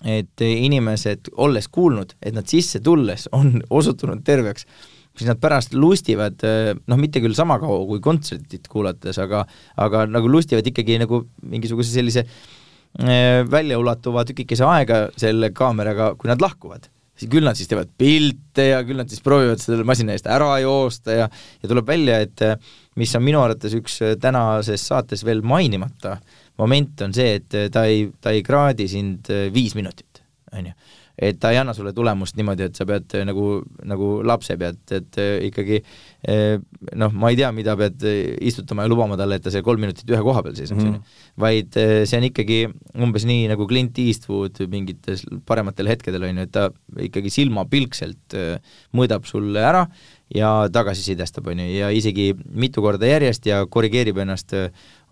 et 0.05 0.43
inimesed, 0.43 1.29
olles 1.39 1.69
kuulnud, 1.71 2.17
et 2.19 2.35
nad 2.35 2.49
sisse 2.51 2.81
tulles 2.83 3.29
on 3.33 3.61
osutunud 3.79 4.25
terveks, 4.27 4.67
siis 5.15 5.29
nad 5.31 5.39
pärast 5.39 5.77
lustivad, 5.79 6.43
noh, 6.91 6.99
mitte 6.99 7.23
küll 7.23 7.37
sama 7.39 7.61
kaua 7.63 7.85
kui 7.87 8.03
kontsertit 8.03 8.67
kuulates, 8.69 9.21
aga 9.23 9.45
aga 9.79 10.03
nagu 10.11 10.29
lustivad 10.29 10.67
ikkagi 10.67 10.99
nagu 11.05 11.23
mingisuguse 11.47 11.95
sellise 11.95 12.27
väljaulatuva 13.51 14.25
tükikese 14.27 14.67
aega 14.67 15.09
selle 15.19 15.51
kaameraga, 15.55 16.15
kui 16.19 16.31
nad 16.31 16.43
lahkuvad. 16.43 16.91
Siis 17.15 17.31
küll 17.31 17.47
nad 17.47 17.59
siis 17.59 17.71
teevad 17.71 17.93
pilte 17.99 18.69
ja 18.71 18.81
küll 18.87 18.99
nad 19.01 19.11
siis 19.11 19.23
proovivad 19.25 19.63
selle 19.63 19.87
masina 19.87 20.15
eest 20.15 20.27
ära 20.31 20.57
joosta 20.63 21.19
ja 21.21 21.29
ja 21.29 21.71
tuleb 21.71 21.87
välja, 21.89 22.21
et 22.25 22.43
äh, 22.47 22.57
mis 23.01 23.15
on 23.17 23.25
minu 23.27 23.43
arvates 23.43 23.77
üks 23.79 24.01
äh, 24.03 24.17
tänases 24.21 24.89
saates 24.91 25.25
veel 25.27 25.45
mainimata 25.47 26.19
moment, 26.61 27.01
on 27.03 27.15
see, 27.15 27.39
et 27.41 27.57
ta 27.75 27.87
ei, 27.91 28.09
ta 28.23 28.35
ei 28.35 28.43
kraadi 28.47 28.87
sind 28.91 29.31
viis 29.55 29.75
minutit, 29.75 30.23
on 30.55 30.69
ju. 30.71 30.75
Et 31.15 31.39
ta 31.39 31.53
ei 31.55 31.61
anna 31.61 31.71
sulle 31.75 31.93
tulemust 31.95 32.35
niimoodi, 32.39 32.69
et 32.69 32.79
sa 32.79 32.87
pead 32.87 33.13
nagu, 33.27 33.61
nagu 33.87 34.09
lapse 34.27 34.57
pead, 34.59 34.81
et 34.95 35.19
ikkagi 35.47 35.79
noh, 36.25 37.13
ma 37.13 37.31
ei 37.33 37.37
tea, 37.37 37.51
mida 37.53 37.75
pead 37.77 38.05
istutama 38.49 38.87
ja 38.87 38.91
lubama 38.91 39.17
talle, 39.21 39.37
et 39.37 39.45
ta 39.45 39.53
see 39.53 39.65
kolm 39.65 39.83
minutit 39.85 40.09
ühe 40.09 40.21
koha 40.25 40.41
peal 40.47 40.57
seisaks 40.57 40.81
mm, 40.81 40.95
-hmm. 40.95 41.23
vaid 41.45 41.77
see 41.77 42.19
on 42.19 42.27
ikkagi 42.31 42.59
umbes 43.05 43.27
nii, 43.29 43.49
nagu 43.51 43.67
Clint 43.69 43.99
Eastwood 44.01 44.61
mingites 44.73 45.27
parematel 45.47 45.91
hetkedel, 45.93 46.25
on 46.25 46.41
ju, 46.41 46.47
et 46.49 46.53
ta 46.55 46.71
ikkagi 47.09 47.33
silmapilkselt 47.35 48.39
mõõdab 48.97 49.29
sulle 49.29 49.61
ära 49.61 49.85
ja 50.35 50.69
tagasisidestab, 50.73 51.53
on 51.53 51.61
ju, 51.61 51.69
ja 51.77 51.91
isegi 51.93 52.33
mitu 52.49 52.85
korda 52.85 53.11
järjest 53.11 53.45
ja 53.51 53.65
korrigeerib 53.67 54.23
ennast, 54.25 54.57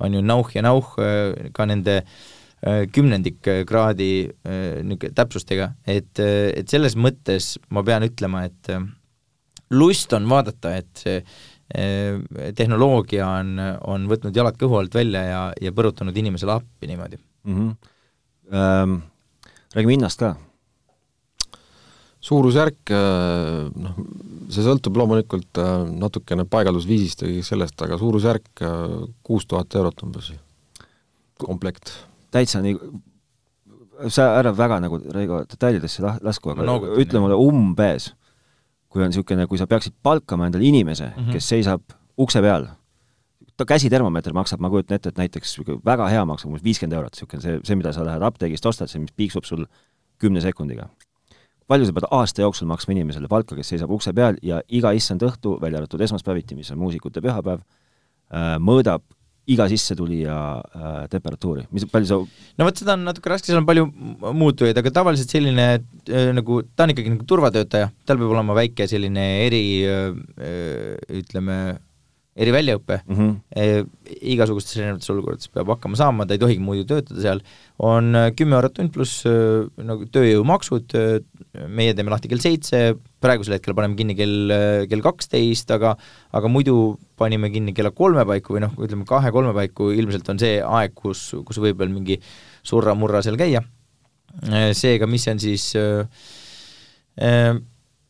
on 0.00 0.16
ju, 0.16 0.24
nauh 0.24 0.48
ja 0.54 0.64
nauh 0.64 0.94
ka 1.52 1.68
nende 1.68 2.02
kümnendikkraadi 2.62 4.10
niisugune 4.86 5.14
täpsustega, 5.18 5.72
et, 5.84 6.14
et 6.22 6.68
selles 6.70 6.94
mõttes 6.96 7.56
ma 7.74 7.82
pean 7.84 8.06
ütlema, 8.06 8.46
et 8.46 8.70
lust 9.72 10.12
on 10.16 10.28
vaadata, 10.30 10.76
et 10.76 11.02
see 11.02 11.22
tehnoloogia 12.58 13.24
on, 13.24 13.54
on 13.88 14.02
võtnud 14.10 14.36
jalad 14.36 14.58
kõhu 14.60 14.76
alt 14.76 14.92
välja 14.92 15.22
ja, 15.24 15.38
ja 15.56 15.70
põrutanud 15.72 16.16
inimesele 16.20 16.52
appi 16.58 16.90
niimoodi 16.90 17.16
mm. 17.16 17.54
-hmm. 17.54 17.70
Ähm, 18.52 18.98
räägime 19.72 19.94
hinnast 19.94 20.20
ka. 20.20 20.34
suurusjärk, 22.20 22.92
noh, 23.74 23.96
see 24.52 24.66
sõltub 24.66 25.00
loomulikult 25.00 25.62
natukene 25.96 26.44
paigaldusviisist 26.44 27.24
ja 27.24 27.42
sellest, 27.42 27.80
aga 27.82 27.96
suurusjärk 27.98 28.64
kuus 29.22 29.46
tuhat 29.48 29.74
eurot 29.74 30.02
umbes, 30.04 30.32
komplekt 31.40 31.94
täitsa 32.32 32.62
nii, 32.64 32.76
sa 34.12 34.32
ära 34.38 34.52
väga 34.56 34.80
nagu, 34.82 34.98
Reigo, 35.14 35.42
detailidesse 35.48 36.04
lasku, 36.24 36.52
aga 36.52 36.66
no, 36.66 36.78
ütle 37.00 37.22
mulle 37.22 37.38
umbes, 37.38 38.12
kui 38.92 39.02
on 39.02 39.10
niisugune, 39.12 39.46
kui 39.48 39.58
sa 39.60 39.66
peaksid 39.66 39.94
palkama 40.04 40.46
endale 40.46 40.68
inimese 40.68 41.08
mm, 41.08 41.12
-hmm. 41.16 41.32
kes 41.32 41.48
seisab 41.48 41.96
ukse 42.18 42.40
peal, 42.44 42.66
ta 43.56 43.64
käsitermomeeter 43.64 44.34
maksab, 44.36 44.60
ma 44.60 44.70
kujutan 44.70 44.96
ette, 44.96 45.08
et 45.08 45.18
näiteks 45.18 45.56
väga 45.84 46.08
hea 46.08 46.24
maksab 46.28 46.50
umbes 46.50 46.64
viiskümmend 46.64 46.96
eurot, 46.98 47.16
niisugune 47.16 47.42
see, 47.42 47.60
see, 47.64 47.76
mida 47.76 47.92
sa 47.92 48.04
lähed 48.04 48.22
apteegist 48.22 48.66
ostad, 48.66 48.90
see, 48.90 49.00
mis 49.00 49.14
piiksub 49.16 49.48
sul 49.48 49.64
kümne 50.18 50.40
sekundiga. 50.40 50.88
palju 51.68 51.86
sa 51.86 51.92
pead 51.92 52.04
aasta 52.10 52.42
jooksul 52.42 52.68
maksma 52.68 52.92
inimesele 52.92 53.28
palka, 53.28 53.56
kes 53.56 53.68
seisab 53.68 53.90
ukse 53.90 54.12
peal 54.12 54.36
ja 54.42 54.60
iga 54.68 54.90
issand 54.92 55.22
õhtu, 55.22 55.54
välja 55.60 55.78
arvatud 55.78 56.00
esmaspäeviti, 56.00 56.54
mis 56.54 56.70
on 56.70 56.78
muusikute 56.78 57.20
pühapäev, 57.20 57.62
äh, 58.34 58.58
mõõdab 58.60 59.02
iga 59.52 59.68
sissetulija 59.70 60.38
äh, 60.62 60.98
temperatuuri, 61.12 61.66
mis, 61.74 61.86
palju 61.90 62.08
sa 62.08 62.18
no 62.22 62.68
vot, 62.68 62.82
seda 62.82 62.96
on 62.96 63.06
natuke 63.08 63.32
raske, 63.32 63.50
seal 63.50 63.60
on 63.60 63.68
palju 63.68 63.86
muutujaid, 64.42 64.78
aga 64.78 64.94
tavaliselt 64.98 65.32
selline 65.32 65.68
äh, 65.76 66.32
nagu, 66.36 66.62
ta 66.76 66.86
on 66.86 66.94
ikkagi 66.94 67.14
nagu 67.14 67.28
turvatöötaja, 67.28 67.92
tal 68.08 68.20
peab 68.20 68.34
olema 68.34 68.56
väike 68.58 68.88
selline 68.90 69.26
eri 69.46 69.64
äh, 69.88 70.12
ütleme, 71.22 71.62
eriväljaõpe 72.32 72.96
mm, 73.02 73.16
-hmm. 73.16 73.32
e, 73.52 74.22
igasugustes 74.32 74.78
erinevates 74.78 75.10
olukordades 75.12 75.50
peab 75.52 75.68
hakkama 75.74 75.98
saama, 76.00 76.24
ta 76.24 76.36
ei 76.36 76.40
tohigi 76.40 76.64
muidu 76.64 76.86
töötada 76.88 77.20
seal, 77.20 77.42
on 77.76 78.14
äh, 78.16 78.30
kümme 78.36 78.56
eurot 78.56 78.76
tund 78.78 78.92
pluss 78.94 79.26
äh, 79.28 79.68
nagu 79.76 80.08
tööjõumaksud, 80.08 80.96
meie 81.68 81.92
teeme 81.92 82.12
lahti 82.12 82.30
kell 82.32 82.40
seitse, 82.40 82.94
praegusel 83.20 83.58
hetkel 83.58 83.76
paneme 83.76 83.98
kinni 83.98 84.16
kell, 84.16 84.54
kell 84.88 85.04
kaksteist, 85.04 85.70
aga 85.76 85.96
aga 86.32 86.48
muidu 86.48 86.96
panime 87.22 87.50
kinni 87.54 87.74
kella 87.76 87.94
kolme 87.96 88.26
paiku 88.28 88.58
või 88.58 88.66
noh, 88.66 88.74
ütleme 88.82 89.06
kahe-kolme 89.08 89.54
paiku, 89.56 89.90
ilmselt 89.94 90.28
on 90.34 90.42
see 90.42 90.60
aeg, 90.60 90.94
kus, 90.98 91.30
kus 91.46 91.62
võib 91.62 91.80
veel 91.80 91.94
mingi 91.94 92.18
surra-murra 92.66 93.22
seal 93.24 93.38
käia. 93.40 93.62
seega, 94.76 95.06
mis 95.06 95.28
on 95.28 95.42
siis 95.42 95.70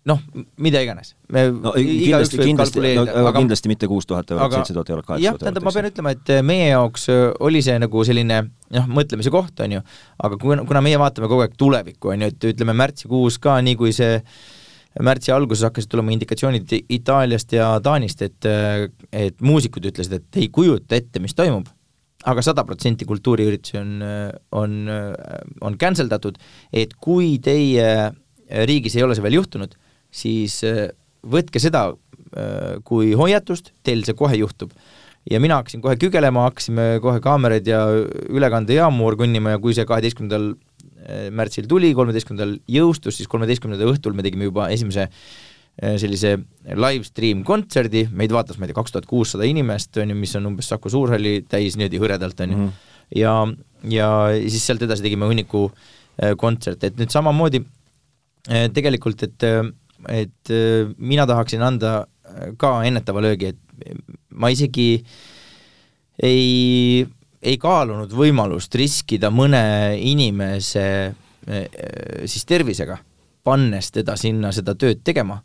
noh, 0.05 0.23
mida 0.63 0.83
iganes. 0.83 1.15
no 1.31 1.73
kindlasti, 1.77 2.39
kindlasti, 2.43 2.83
no, 2.99 3.05
aga 3.23 3.35
kindlasti 3.37 3.71
mitte 3.71 3.89
kuus 3.91 4.09
tuhat 4.09 4.31
eurot, 4.35 4.57
seitse 4.57 4.75
tuhat 4.75 4.91
eurot, 4.91 5.07
kaheksa 5.07 5.21
tuhat 5.23 5.29
eurot. 5.31 5.45
tähendab, 5.45 5.67
ma 5.67 5.75
pean 5.77 5.91
ütlema, 5.91 6.15
et 6.17 6.33
meie 6.47 6.71
jaoks 6.73 7.07
oli 7.43 7.63
see 7.65 7.77
nagu 7.83 8.07
selline 8.07 8.41
noh, 8.47 8.89
mõtlemise 8.99 9.33
koht, 9.35 9.63
on 9.65 9.79
ju, 9.79 9.85
aga 10.27 10.41
kuna, 10.43 10.67
kuna 10.69 10.83
meie 10.85 10.99
vaatame 11.03 11.31
kogu 11.31 11.47
aeg 11.47 11.55
tulevikku, 11.61 12.15
on 12.15 12.27
ju, 12.27 12.33
et 12.35 12.51
ütleme 12.53 12.75
märtsikuus 12.83 13.39
ka, 13.43 13.61
nii 13.63 13.79
kui 13.79 13.95
see 13.97 14.19
märtsi 15.01 15.33
alguses 15.33 15.65
hakkasid 15.65 15.91
tulema 15.93 16.13
indikatsioonid 16.13 16.75
Itaaliast 16.93 17.55
ja 17.57 17.69
Taanist, 17.85 18.23
et 18.23 18.49
et 19.13 19.41
muusikud 19.41 19.87
ütlesid, 19.89 20.19
et 20.19 20.41
ei 20.43 20.49
kujuta 20.53 20.99
ette, 20.99 21.23
mis 21.23 21.35
toimub, 21.39 21.69
aga 22.29 22.45
sada 22.45 22.65
protsenti 22.69 23.09
kultuuriüritusi 23.09 23.79
on, 23.81 23.95
on, 24.53 24.77
on 25.61 25.79
cancel 25.81 26.11
datud, 26.13 26.37
et 26.73 26.93
kui 27.01 27.39
teie 27.43 28.13
riigis 28.69 28.97
ei 28.99 29.07
ole 29.07 29.17
see 29.17 29.25
veel 29.25 29.41
juhtunud, 29.41 29.75
siis 30.13 30.61
võtke 31.23 31.63
seda 31.63 31.89
kui 32.89 33.13
hoiatust, 33.19 33.73
teil 33.85 34.05
see 34.07 34.17
kohe 34.17 34.37
juhtub. 34.41 34.73
Ja 35.31 35.39
mina 35.39 35.61
hakkasin 35.61 35.83
kohe 35.85 35.95
kügelema, 36.01 36.49
hakkasime 36.49 36.99
kohe 37.03 37.21
kaameraid 37.23 37.69
ja 37.69 37.85
ülekandejaamu 38.33 39.05
orgunnima 39.07 39.53
ja 39.55 39.61
kui 39.63 39.75
see 39.77 39.85
kaheteistkümnendal 39.87 40.49
märtsil 41.35 41.69
tuli, 41.71 41.93
kolmeteistkümnendal 41.97 42.57
jõustus, 42.71 43.19
siis 43.19 43.31
kolmeteistkümnenda 43.31 43.89
õhtul 43.91 44.15
me 44.17 44.25
tegime 44.27 44.49
juba 44.49 44.69
esimese 44.75 45.07
äh, 45.07 45.97
sellise 46.01 46.37
live 46.69 47.07
stream 47.09 47.43
kontserdi, 47.49 48.07
meid 48.13 48.35
vaatas, 48.35 48.59
ma 48.59 48.67
ei 48.67 48.73
tea, 48.73 48.79
kaks 48.79 48.95
tuhat 48.95 49.09
kuussada 49.11 49.49
inimest, 49.49 49.97
on 50.03 50.15
ju, 50.15 50.19
mis 50.19 50.35
on 50.39 50.51
umbes 50.53 50.71
Saku 50.73 50.93
Suurhalli 50.93 51.41
täis 51.51 51.79
niimoodi 51.79 52.03
hõredalt, 52.03 52.45
on 52.45 52.55
ju, 52.55 52.61
mhm. 52.61 52.89
ja, 53.19 53.35
ja 53.93 54.09
siis 54.47 54.67
sealt 54.69 54.85
edasi 54.87 55.07
tegime 55.07 55.31
hunniku 55.31 55.69
äh, 55.71 56.37
kontserte, 56.39 56.93
et 56.93 57.01
nüüd 57.01 57.15
samamoodi 57.15 57.65
tegelikult, 58.75 59.21
et, 59.23 59.45
et 60.11 60.51
mina 60.99 61.23
tahaksin 61.31 61.61
anda 61.63 61.93
ka 62.59 62.73
ennetava 62.83 63.21
löögi, 63.23 63.53
et 63.53 63.93
ma 64.35 64.51
isegi 64.51 64.97
ei 66.27 67.07
ei 67.43 67.59
kaalunud 67.61 68.13
võimalust 68.15 68.75
riskida 68.79 69.31
mõne 69.35 69.63
inimese 69.99 70.85
eh, 70.87 71.15
eh, 71.51 72.27
siis 72.31 72.47
tervisega, 72.49 72.99
pannes 73.43 73.91
teda 73.95 74.17
sinna 74.19 74.53
seda 74.55 74.77
tööd 74.79 75.03
tegema, 75.05 75.41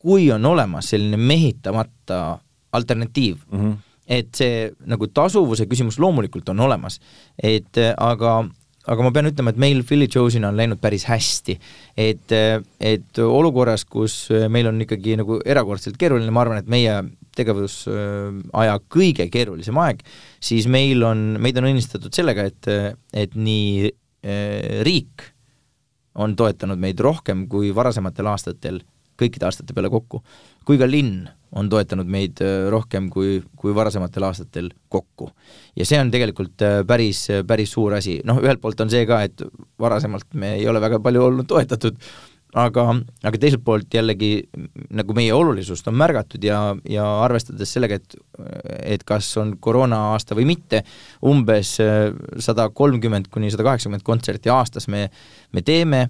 kui 0.00 0.30
on 0.32 0.44
olemas 0.48 0.92
selline 0.92 1.20
mehitamata 1.20 2.38
alternatiiv 2.76 3.36
mm, 3.50 3.58
-hmm. 3.58 3.74
et 4.06 4.34
see 4.34 4.70
nagu 4.86 5.08
tasuvuse 5.08 5.66
küsimus 5.66 5.98
loomulikult 5.98 6.48
on 6.48 6.60
olemas, 6.60 7.00
et 7.42 7.76
eh, 7.76 7.92
aga 7.96 8.46
aga 8.86 9.02
ma 9.02 9.10
pean 9.10 9.26
ütlema, 9.26 9.50
et 9.50 9.58
meil 9.58 9.82
Philly 9.82 10.06
Jones'ina 10.06 10.48
on 10.48 10.56
läinud 10.56 10.78
päris 10.80 11.04
hästi. 11.04 11.58
et, 11.96 12.32
et 12.80 13.18
olukorras, 13.18 13.84
kus 13.84 14.28
meil 14.48 14.66
on 14.66 14.80
ikkagi 14.80 15.16
nagu 15.16 15.40
erakordselt 15.44 15.96
keeruline, 15.98 16.30
ma 16.30 16.40
arvan, 16.40 16.58
et 16.58 16.68
meie 16.70 17.02
tegevusaja 17.36 18.76
kõige 18.92 19.28
keerulisem 19.32 19.78
aeg, 19.82 20.02
siis 20.40 20.68
meil 20.70 21.04
on, 21.06 21.36
meid 21.42 21.60
on 21.60 21.70
õnnistatud 21.70 22.14
sellega, 22.16 22.48
et, 22.48 22.68
et 23.14 23.36
nii 23.38 23.92
riik 24.86 25.30
on 26.16 26.36
toetanud 26.36 26.80
meid 26.80 27.00
rohkem 27.04 27.44
kui 27.50 27.70
varasematel 27.76 28.28
aastatel, 28.32 28.80
kõikide 29.20 29.48
aastate 29.48 29.76
peale 29.76 29.90
kokku, 29.92 30.22
kui 30.66 30.80
ka 30.80 30.88
linn 30.88 31.26
on 31.56 31.68
toetanud 31.72 32.08
meid 32.10 32.40
rohkem 32.72 33.08
kui, 33.12 33.38
kui 33.56 33.74
varasematel 33.74 34.26
aastatel 34.28 34.70
kokku. 34.92 35.30
ja 35.76 35.86
see 35.86 36.00
on 36.00 36.10
tegelikult 36.12 36.64
päris, 36.86 37.26
päris 37.46 37.72
suur 37.72 37.96
asi, 37.96 38.18
noh 38.24 38.40
ühelt 38.42 38.60
poolt 38.60 38.80
on 38.84 38.90
see 38.92 39.06
ka, 39.08 39.22
et 39.28 39.44
varasemalt 39.80 40.26
me 40.34 40.56
ei 40.58 40.66
ole 40.68 40.82
väga 40.82 41.00
palju 41.04 41.22
olnud 41.28 41.48
toetatud, 41.48 42.00
aga, 42.56 42.84
aga 43.26 43.40
teiselt 43.40 43.64
poolt 43.66 43.92
jällegi 43.92 44.30
nagu 44.96 45.16
meie 45.16 45.34
olulisust 45.36 45.88
on 45.90 45.96
märgatud 46.00 46.44
ja, 46.44 46.60
ja 46.88 47.06
arvestades 47.24 47.72
sellega, 47.76 48.00
et 48.00 48.16
et 48.96 49.04
kas 49.08 49.28
on 49.40 49.54
koroona 49.60 49.98
aasta 50.12 50.36
või 50.36 50.46
mitte, 50.48 50.82
umbes 51.26 51.76
äh, 51.84 52.10
sada 52.42 52.68
kolmkümmend 52.68 53.30
kuni 53.32 53.50
sada 53.52 53.66
kaheksakümmend 53.66 54.04
kontserti 54.06 54.52
aastas 54.52 54.88
me, 54.92 55.06
me 55.52 55.64
teeme 55.64 56.06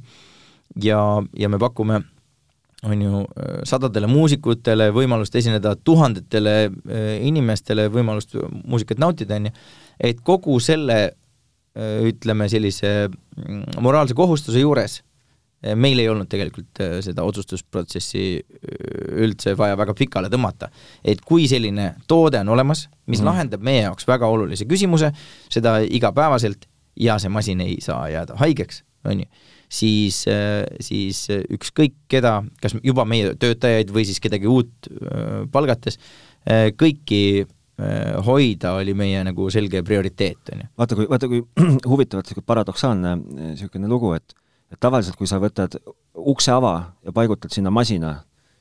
ja, 0.82 1.00
ja 1.38 1.50
me 1.50 1.60
pakume 1.62 2.02
on 2.86 3.02
ju, 3.02 3.22
sadadele 3.66 4.08
muusikutele 4.10 4.90
võimalust 4.94 5.34
esineda, 5.38 5.74
tuhandetele 5.76 6.56
äh, 6.66 7.06
inimestele 7.26 7.88
võimalust 7.92 8.36
muusikat 8.64 9.00
nautida, 9.02 9.40
on 9.40 9.48
ju, 9.48 9.54
et 10.10 10.20
kogu 10.26 10.58
selle 10.62 10.98
äh, 11.06 11.98
ütleme, 12.10 12.50
sellise 12.52 12.92
mm, 13.08 13.80
moraalse 13.82 14.14
kohustuse 14.18 14.62
juures 14.62 15.00
meil 15.74 16.00
ei 16.02 16.08
olnud 16.10 16.28
tegelikult 16.30 16.80
eh, 16.84 16.98
seda 17.04 17.24
otsustusprotsessi 17.26 18.24
eh, 18.36 18.44
üldse 19.24 19.56
vaja 19.58 19.78
väga 19.78 19.96
pikale 19.98 20.30
tõmmata. 20.32 20.70
et 21.04 21.22
kui 21.24 21.48
selline 21.50 21.94
toode 22.08 22.40
on 22.44 22.54
olemas, 22.54 22.86
mis 23.06 23.20
mm. 23.20 23.30
lahendab 23.30 23.66
meie 23.66 23.82
jaoks 23.86 24.06
väga 24.08 24.28
olulise 24.30 24.68
küsimuse, 24.68 25.12
seda 25.52 25.78
igapäevaselt, 25.80 26.68
ja 26.96 27.18
see 27.22 27.32
masin 27.32 27.60
ei 27.64 27.80
saa 27.84 28.06
jääda 28.12 28.38
haigeks, 28.40 28.82
on 29.06 29.24
ju, 29.24 29.26
siis, 29.68 30.22
siis 30.80 31.26
ükskõik 31.30 31.96
keda, 32.10 32.38
kas 32.62 32.76
juba 32.82 33.04
meie 33.08 33.34
töötajaid 33.38 33.92
või 33.94 34.06
siis 34.08 34.22
kedagi 34.22 34.48
uut 34.50 34.88
palgates, 35.52 35.98
kõiki 36.80 37.20
hoida 38.24 38.72
oli 38.80 38.94
meie 38.96 39.20
nagu 39.26 39.50
selge 39.52 39.82
prioriteet, 39.84 40.54
on 40.54 40.64
ju. 40.64 40.70
vaata, 40.80 40.98
kui, 40.98 41.08
vaata 41.10 41.28
kui 41.28 41.42
huvitavalt, 41.92 42.32
paradoksaalne 42.48 43.14
niisugune 43.20 43.90
lugu, 43.90 44.14
et 44.16 44.34
et 44.72 44.80
tavaliselt, 44.82 45.16
kui 45.18 45.28
sa 45.30 45.38
võtad 45.42 45.78
ukse 46.16 46.52
ava 46.54 46.74
ja 47.04 47.14
paigutad 47.14 47.54
sinna 47.54 47.70
masina, 47.74 48.18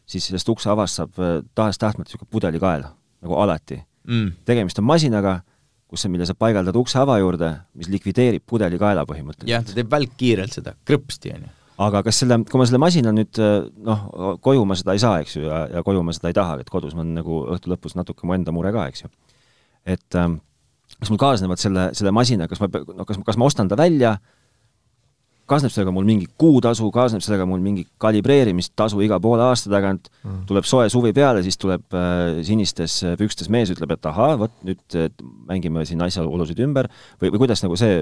siis 0.09 0.27
sellest 0.29 0.49
ukse 0.51 0.69
avast 0.69 1.01
saab 1.01 1.19
äh, 1.19 1.39
tahes-tahtmata 1.57 2.11
niisugune 2.11 2.31
pudelikael, 2.31 2.87
nagu 3.25 3.37
alati 3.41 3.79
mm.. 3.79 4.31
tegemist 4.45 4.79
on 4.81 4.87
masinaga, 4.89 5.39
kus 5.89 6.05
sa, 6.05 6.11
mille 6.11 6.27
sa 6.29 6.37
paigaldad 6.37 6.77
ukse 6.77 6.99
ava 7.01 7.17
juurde, 7.21 7.51
mis 7.77 7.89
likvideerib 7.93 8.45
pudelikaela 8.45 9.05
põhimõtteliselt. 9.09 9.51
jah, 9.51 9.65
ta 9.65 9.77
teeb 9.77 9.91
välkkiirelt 9.91 10.59
seda, 10.59 10.75
krõpsti, 10.87 11.33
on 11.37 11.47
ju. 11.47 11.53
aga 11.87 12.03
kas 12.05 12.21
selle, 12.21 12.39
kui 12.51 12.61
ma 12.61 12.69
selle 12.69 12.81
masina 12.85 13.13
nüüd 13.15 13.41
äh, 13.41 13.57
noh, 13.89 14.07
koju 14.45 14.65
ma 14.69 14.77
seda 14.77 14.97
ei 14.97 15.01
saa, 15.01 15.19
eks 15.25 15.39
ju, 15.39 15.47
ja, 15.49 15.65
ja 15.73 15.85
koju 15.85 16.05
ma 16.05 16.13
seda 16.15 16.29
ei 16.29 16.37
taha, 16.37 16.59
et 16.61 16.69
kodus 16.73 16.93
on 16.97 17.15
nagu 17.17 17.41
õhtu 17.55 17.73
lõpus 17.73 17.97
natuke 17.97 18.29
mu 18.29 18.37
enda 18.37 18.53
mure 18.55 18.73
ka, 18.75 18.87
eks 18.93 19.07
ju. 19.07 19.13
et 19.97 20.21
ähm, 20.21 20.39
kas 20.99 21.09
mul 21.09 21.19
kaasnevad 21.21 21.59
selle, 21.61 21.89
selle 21.97 22.13
masina, 22.13 22.45
kas 22.51 22.61
ma, 22.61 22.69
no 22.69 23.09
kas, 23.09 23.17
kas 23.25 23.41
ma 23.41 23.49
ostan 23.49 23.71
ta 23.71 23.77
välja 23.79 24.19
äh, 24.19 24.33
kaasneb 25.49 25.73
sellega 25.73 25.93
mul 25.93 26.07
mingi 26.07 26.27
kuutasu, 26.41 26.87
kaasneb 26.93 27.23
sellega 27.25 27.45
mul 27.49 27.61
mingi 27.63 27.85
kalibreerimistasu 28.01 29.01
iga 29.05 29.19
poole 29.21 29.45
aasta 29.45 29.69
tagant 29.73 30.09
mm., 30.23 30.45
tuleb 30.49 30.65
soe 30.67 30.87
suvi 30.89 31.13
peale, 31.15 31.43
siis 31.45 31.59
tuleb 31.61 31.95
äh, 31.95 32.41
sinistes 32.47 32.97
äh, 33.05 33.13
pükstes 33.19 33.51
mees, 33.53 33.69
ütleb, 33.73 33.93
et 33.95 34.09
ahaa, 34.09 34.35
vot 34.41 34.55
nüüd 34.65 34.97
mängime 35.49 35.85
siin 35.85 36.01
asjaolusid 36.05 36.61
ümber 36.65 36.89
või, 37.21 37.29
või 37.29 37.43
kuidas 37.43 37.61
nagu 37.65 37.77
see 37.79 38.01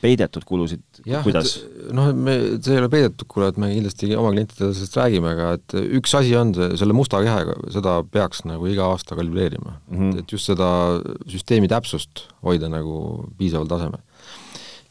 peidetud 0.00 0.46
kulusid, 0.48 0.82
kuidas? 1.26 1.56
noh, 1.94 2.10
me, 2.16 2.38
see 2.64 2.76
ei 2.76 2.82
ole 2.82 2.90
peidetud 2.92 3.28
kulu, 3.30 3.50
et 3.52 3.60
me 3.60 3.70
kindlasti 3.74 4.10
oma 4.16 4.32
klientidele 4.34 4.72
sellest 4.72 4.98
räägime, 5.00 5.34
aga 5.36 5.52
et 5.58 5.76
üks 6.00 6.16
asi 6.16 6.32
on 6.38 6.54
see, 6.56 6.70
selle 6.80 6.96
musta 6.96 7.20
kehega, 7.24 7.58
seda 7.74 7.98
peaks 8.14 8.44
nagu 8.48 8.68
iga 8.70 8.88
aasta 8.94 9.18
kalibreerima 9.18 9.76
mm. 9.76 9.98
-hmm. 9.98 10.24
et 10.24 10.32
just 10.32 10.48
seda 10.48 10.70
süsteemi 11.28 11.68
täpsust 11.68 12.26
hoida 12.44 12.72
nagu 12.72 13.28
piisaval 13.38 13.68
tasemel 13.68 14.00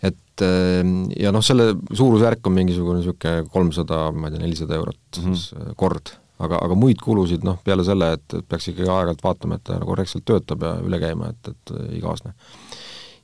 et 0.03 0.43
ehm, 0.43 1.05
ja 1.19 1.31
noh, 1.33 1.43
selle 1.45 1.71
suurusjärk 1.93 2.49
on 2.49 2.57
mingisugune 2.57 2.99
niisugune 2.99 3.47
kolmsada, 3.53 4.05
ma 4.15 4.27
ei 4.27 4.35
tea, 4.35 4.43
nelisada 4.43 4.77
eurot 4.79 4.99
mm 5.17 5.23
-hmm. 5.23 5.39
siis 5.39 5.75
kord. 5.79 6.17
aga, 6.43 6.57
aga 6.65 6.75
muid 6.75 6.99
kulusid 6.99 7.43
noh, 7.45 7.59
peale 7.63 7.85
selle, 7.87 8.13
et, 8.17 8.33
peaks 8.49 8.67
ikkagi 8.67 8.89
aeg-ajalt 8.89 9.21
vaatama, 9.23 9.55
et 9.55 9.63
ta 9.63 9.77
korrektselt 9.79 10.25
töötab 10.27 10.63
ja 10.65 10.71
üle 10.83 10.99
käima, 10.99 11.29
et, 11.29 11.51
et 11.53 11.75
iga-aastane. 11.99 12.33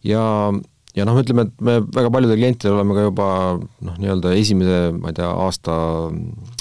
ja, 0.04 0.54
ja 0.96 1.06
noh, 1.06 1.18
ütleme, 1.20 1.48
et 1.50 1.62
me 1.62 1.80
väga 1.82 2.12
paljudele 2.14 2.38
klientidele 2.38 2.78
oleme 2.78 2.96
ka 2.96 3.08
juba 3.10 3.28
noh, 3.60 3.98
nii-öelda 3.98 4.32
esimese, 4.38 4.80
ma 4.96 5.12
ei 5.12 5.18
tea, 5.20 5.28
aasta 5.28 5.74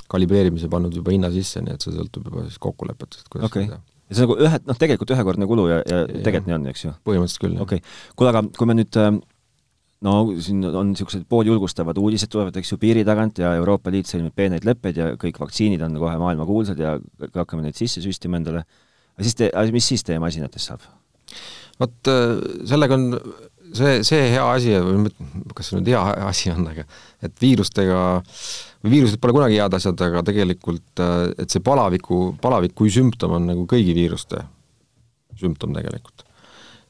kalibreerimise 0.08 0.72
pannud 0.72 0.96
juba 0.96 1.14
hinna 1.14 1.30
sisse, 1.30 1.62
nii 1.62 1.76
et 1.76 1.84
see 1.84 1.94
sõltub 1.94 2.26
juba 2.26 2.48
siis 2.48 2.58
kokkulepetest, 2.58 3.28
kuidas 3.28 3.52
okay. 3.52 3.68
seda 3.68 3.78
ja 4.08 4.16
see 4.16 4.24
on 4.24 4.30
nagu 4.30 4.36
ühe, 4.46 4.60
noh 4.68 4.78
tegelikult 4.80 5.12
ühekordne 5.14 5.48
kulu 5.48 5.66
ja, 5.68 5.80
ja 5.84 6.04
tegelikult 6.08 6.48
nii 6.48 6.56
on, 6.56 6.68
eks 6.70 6.84
ju? 6.86 6.92
põhimõtteliselt 7.06 7.42
küll, 7.44 7.56
jah. 7.58 7.64
okei 7.66 7.82
okay., 7.82 8.14
kuule 8.16 8.32
aga 8.32 8.42
kui 8.56 8.68
me 8.70 8.76
nüüd 8.78 8.98
äh, 9.00 9.10
no 10.06 10.14
siin 10.44 10.62
on 10.68 10.92
niisugused 10.92 11.24
pooljulgustavad 11.30 11.98
uudised 11.98 12.30
tulevad, 12.30 12.56
eks 12.60 12.72
ju, 12.72 12.78
piiri 12.78 13.04
tagant 13.06 13.40
ja 13.42 13.54
Euroopa 13.58 13.90
Liit 13.94 14.10
sõlmib 14.10 14.36
peeneid 14.36 14.66
leppeid 14.68 15.00
ja 15.00 15.10
kõik 15.18 15.40
vaktsiinid 15.42 15.82
on 15.86 15.98
kohe 15.98 16.14
maailmakuulsad 16.20 16.78
ja 16.82 16.96
hakkame 17.34 17.66
neid 17.66 17.78
sisse 17.78 18.02
süstima 18.04 18.38
endale. 18.38 18.64
aga 19.16 19.26
siis 19.26 19.38
te, 19.38 19.50
mis 19.74 19.92
siis 19.94 20.06
teie 20.06 20.22
masinatest 20.22 20.72
saab? 20.72 20.86
vot 21.78 22.10
äh, 22.10 22.36
sellega 22.70 22.98
on 22.98 23.08
see, 23.74 24.02
see 24.06 24.28
hea 24.34 24.44
asi, 24.52 24.76
kas 25.54 25.70
see 25.70 25.80
nüüd 25.80 25.90
hea 25.92 26.04
asi 26.28 26.52
on, 26.54 26.66
aga 26.70 26.86
et 27.24 27.34
viirustega 27.42 27.98
viirused 28.86 29.18
pole 29.22 29.34
kunagi 29.34 29.58
head 29.58 29.74
asjad, 29.74 29.98
aga 30.06 30.22
tegelikult 30.26 31.02
äh, 31.02 31.16
et 31.42 31.50
see 31.50 31.64
palaviku, 31.64 32.36
palavik 32.42 32.76
kui 32.78 32.92
sümptom 32.94 33.34
on 33.38 33.50
nagu 33.50 33.66
kõigi 33.70 33.96
viiruste 33.96 34.44
sümptom 35.38 35.74
tegelikult. 35.76 36.27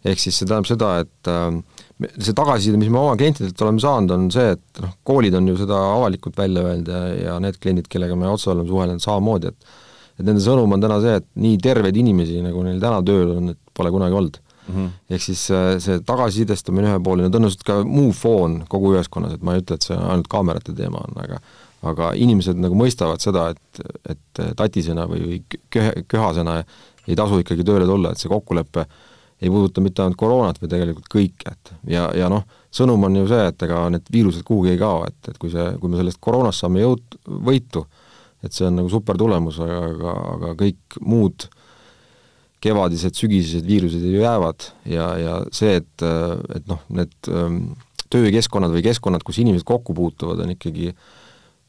Ehk 0.07 0.23
siis 0.23 0.39
see 0.39 0.47
tähendab 0.47 0.69
seda, 0.69 0.93
et 1.03 1.31
äh, 1.33 2.09
see 2.23 2.37
tagasiside, 2.37 2.79
mis 2.81 2.91
me 2.93 3.01
oma 3.01 3.17
klientidelt 3.19 3.63
oleme 3.67 3.83
saanud, 3.83 4.15
on 4.15 4.29
see, 4.35 4.55
et 4.55 4.83
noh, 4.85 4.95
koolid 5.07 5.35
on 5.35 5.49
ju 5.51 5.59
seda 5.59 5.79
avalikult 5.97 6.39
välja 6.39 6.65
öelnud 6.65 6.91
ja, 6.93 7.05
ja 7.25 7.39
need 7.43 7.59
kliendid, 7.63 7.91
kellega 7.91 8.19
me 8.19 8.31
otse 8.31 8.53
oleme 8.53 8.71
suhelnud, 8.71 9.05
samamoodi, 9.05 9.55
et 9.55 9.77
et 10.19 10.27
nende 10.27 10.43
sõnum 10.43 10.73
on 10.75 10.83
täna 10.83 10.97
see, 10.99 11.15
et 11.21 11.27
nii 11.39 11.59
terveid 11.63 11.95
inimesi, 11.95 12.41
nagu 12.43 12.65
neil 12.67 12.81
täna 12.83 12.99
tööl 13.07 13.37
on, 13.37 13.53
et 13.53 13.59
pole 13.79 13.93
kunagi 13.95 14.17
olnud 14.19 14.41
mm. 14.41 14.75
-hmm. 14.75 14.89
ehk 15.15 15.23
siis 15.23 15.45
äh, 15.55 15.69
see 15.83 16.01
tagasisidestamine 16.07 16.91
ühepoolne, 16.91 17.31
tõenäoliselt 17.31 17.63
ka 17.67 17.81
muu 17.87 18.11
foon 18.13 18.65
kogu 18.69 18.97
ühiskonnas, 18.97 19.37
et 19.37 19.47
ma 19.47 19.55
ei 19.55 19.63
ütle, 19.63 19.79
et 19.79 19.87
see 19.87 19.97
ainult 19.97 20.27
kaamerate 20.29 20.75
teema 20.75 21.05
on, 21.07 21.23
aga 21.25 21.41
aga 21.87 22.13
inimesed 22.19 22.59
nagu 22.59 22.75
mõistavad 22.75 23.23
seda, 23.23 23.53
et, 23.55 23.83
et 24.11 24.41
tatisena 24.59 25.05
või, 25.07 25.21
või 25.29 25.61
köhe, 25.71 26.03
köhasena 26.11 26.65
ei 27.07 27.17
tasu 27.17 27.39
ikkagi 27.39 27.65
tööle 27.65 27.87
tulla, 27.87 28.11
et 28.13 28.19
see 28.19 28.31
kokkulepe 28.31 28.87
ei 29.43 29.51
puuduta 29.51 29.83
mitte 29.85 30.03
ainult 30.03 30.19
koroonat, 30.19 30.59
vaid 30.61 30.73
tegelikult 30.73 31.09
kõike, 31.13 31.53
et 31.53 31.73
ja, 31.95 32.09
ja 32.17 32.31
noh, 32.33 32.43
sõnum 32.75 33.07
on 33.07 33.21
ju 33.21 33.29
see, 33.31 33.45
et 33.53 33.67
ega 33.69 33.85
need 33.95 34.11
viirused 34.13 34.43
kuhugi 34.47 34.75
ei 34.75 34.81
kao, 34.81 35.05
et, 35.07 35.19
et 35.31 35.39
kui 35.39 35.53
see, 35.53 35.71
kui 35.79 35.93
me 35.93 36.01
sellest 36.01 36.21
koroonast 36.25 36.65
saame 36.65 36.83
jõud, 36.83 37.19
võitu, 37.47 37.85
et 38.43 38.55
see 38.55 38.67
on 38.67 38.81
nagu 38.81 38.91
super 38.91 39.19
tulemus, 39.21 39.61
aga, 39.63 40.15
aga, 40.35 40.53
kõik 40.59 40.99
muud 41.07 41.49
kevadised, 42.63 43.15
sügisesed 43.15 43.67
viirused 43.67 44.03
ju 44.03 44.25
jäävad 44.25 44.67
ja, 44.91 45.13
ja 45.23 45.37
see, 45.55 45.79
et, 45.79 46.07
et 46.57 46.67
noh, 46.71 46.83
need 46.91 47.31
ähm, 47.31 47.61
töökeskkonnad 48.11 48.75
või 48.75 48.83
keskkonnad, 48.89 49.23
kus 49.27 49.39
inimesed 49.39 49.67
kokku 49.69 49.95
puutuvad, 49.95 50.43
on 50.43 50.57
ikkagi 50.57 50.91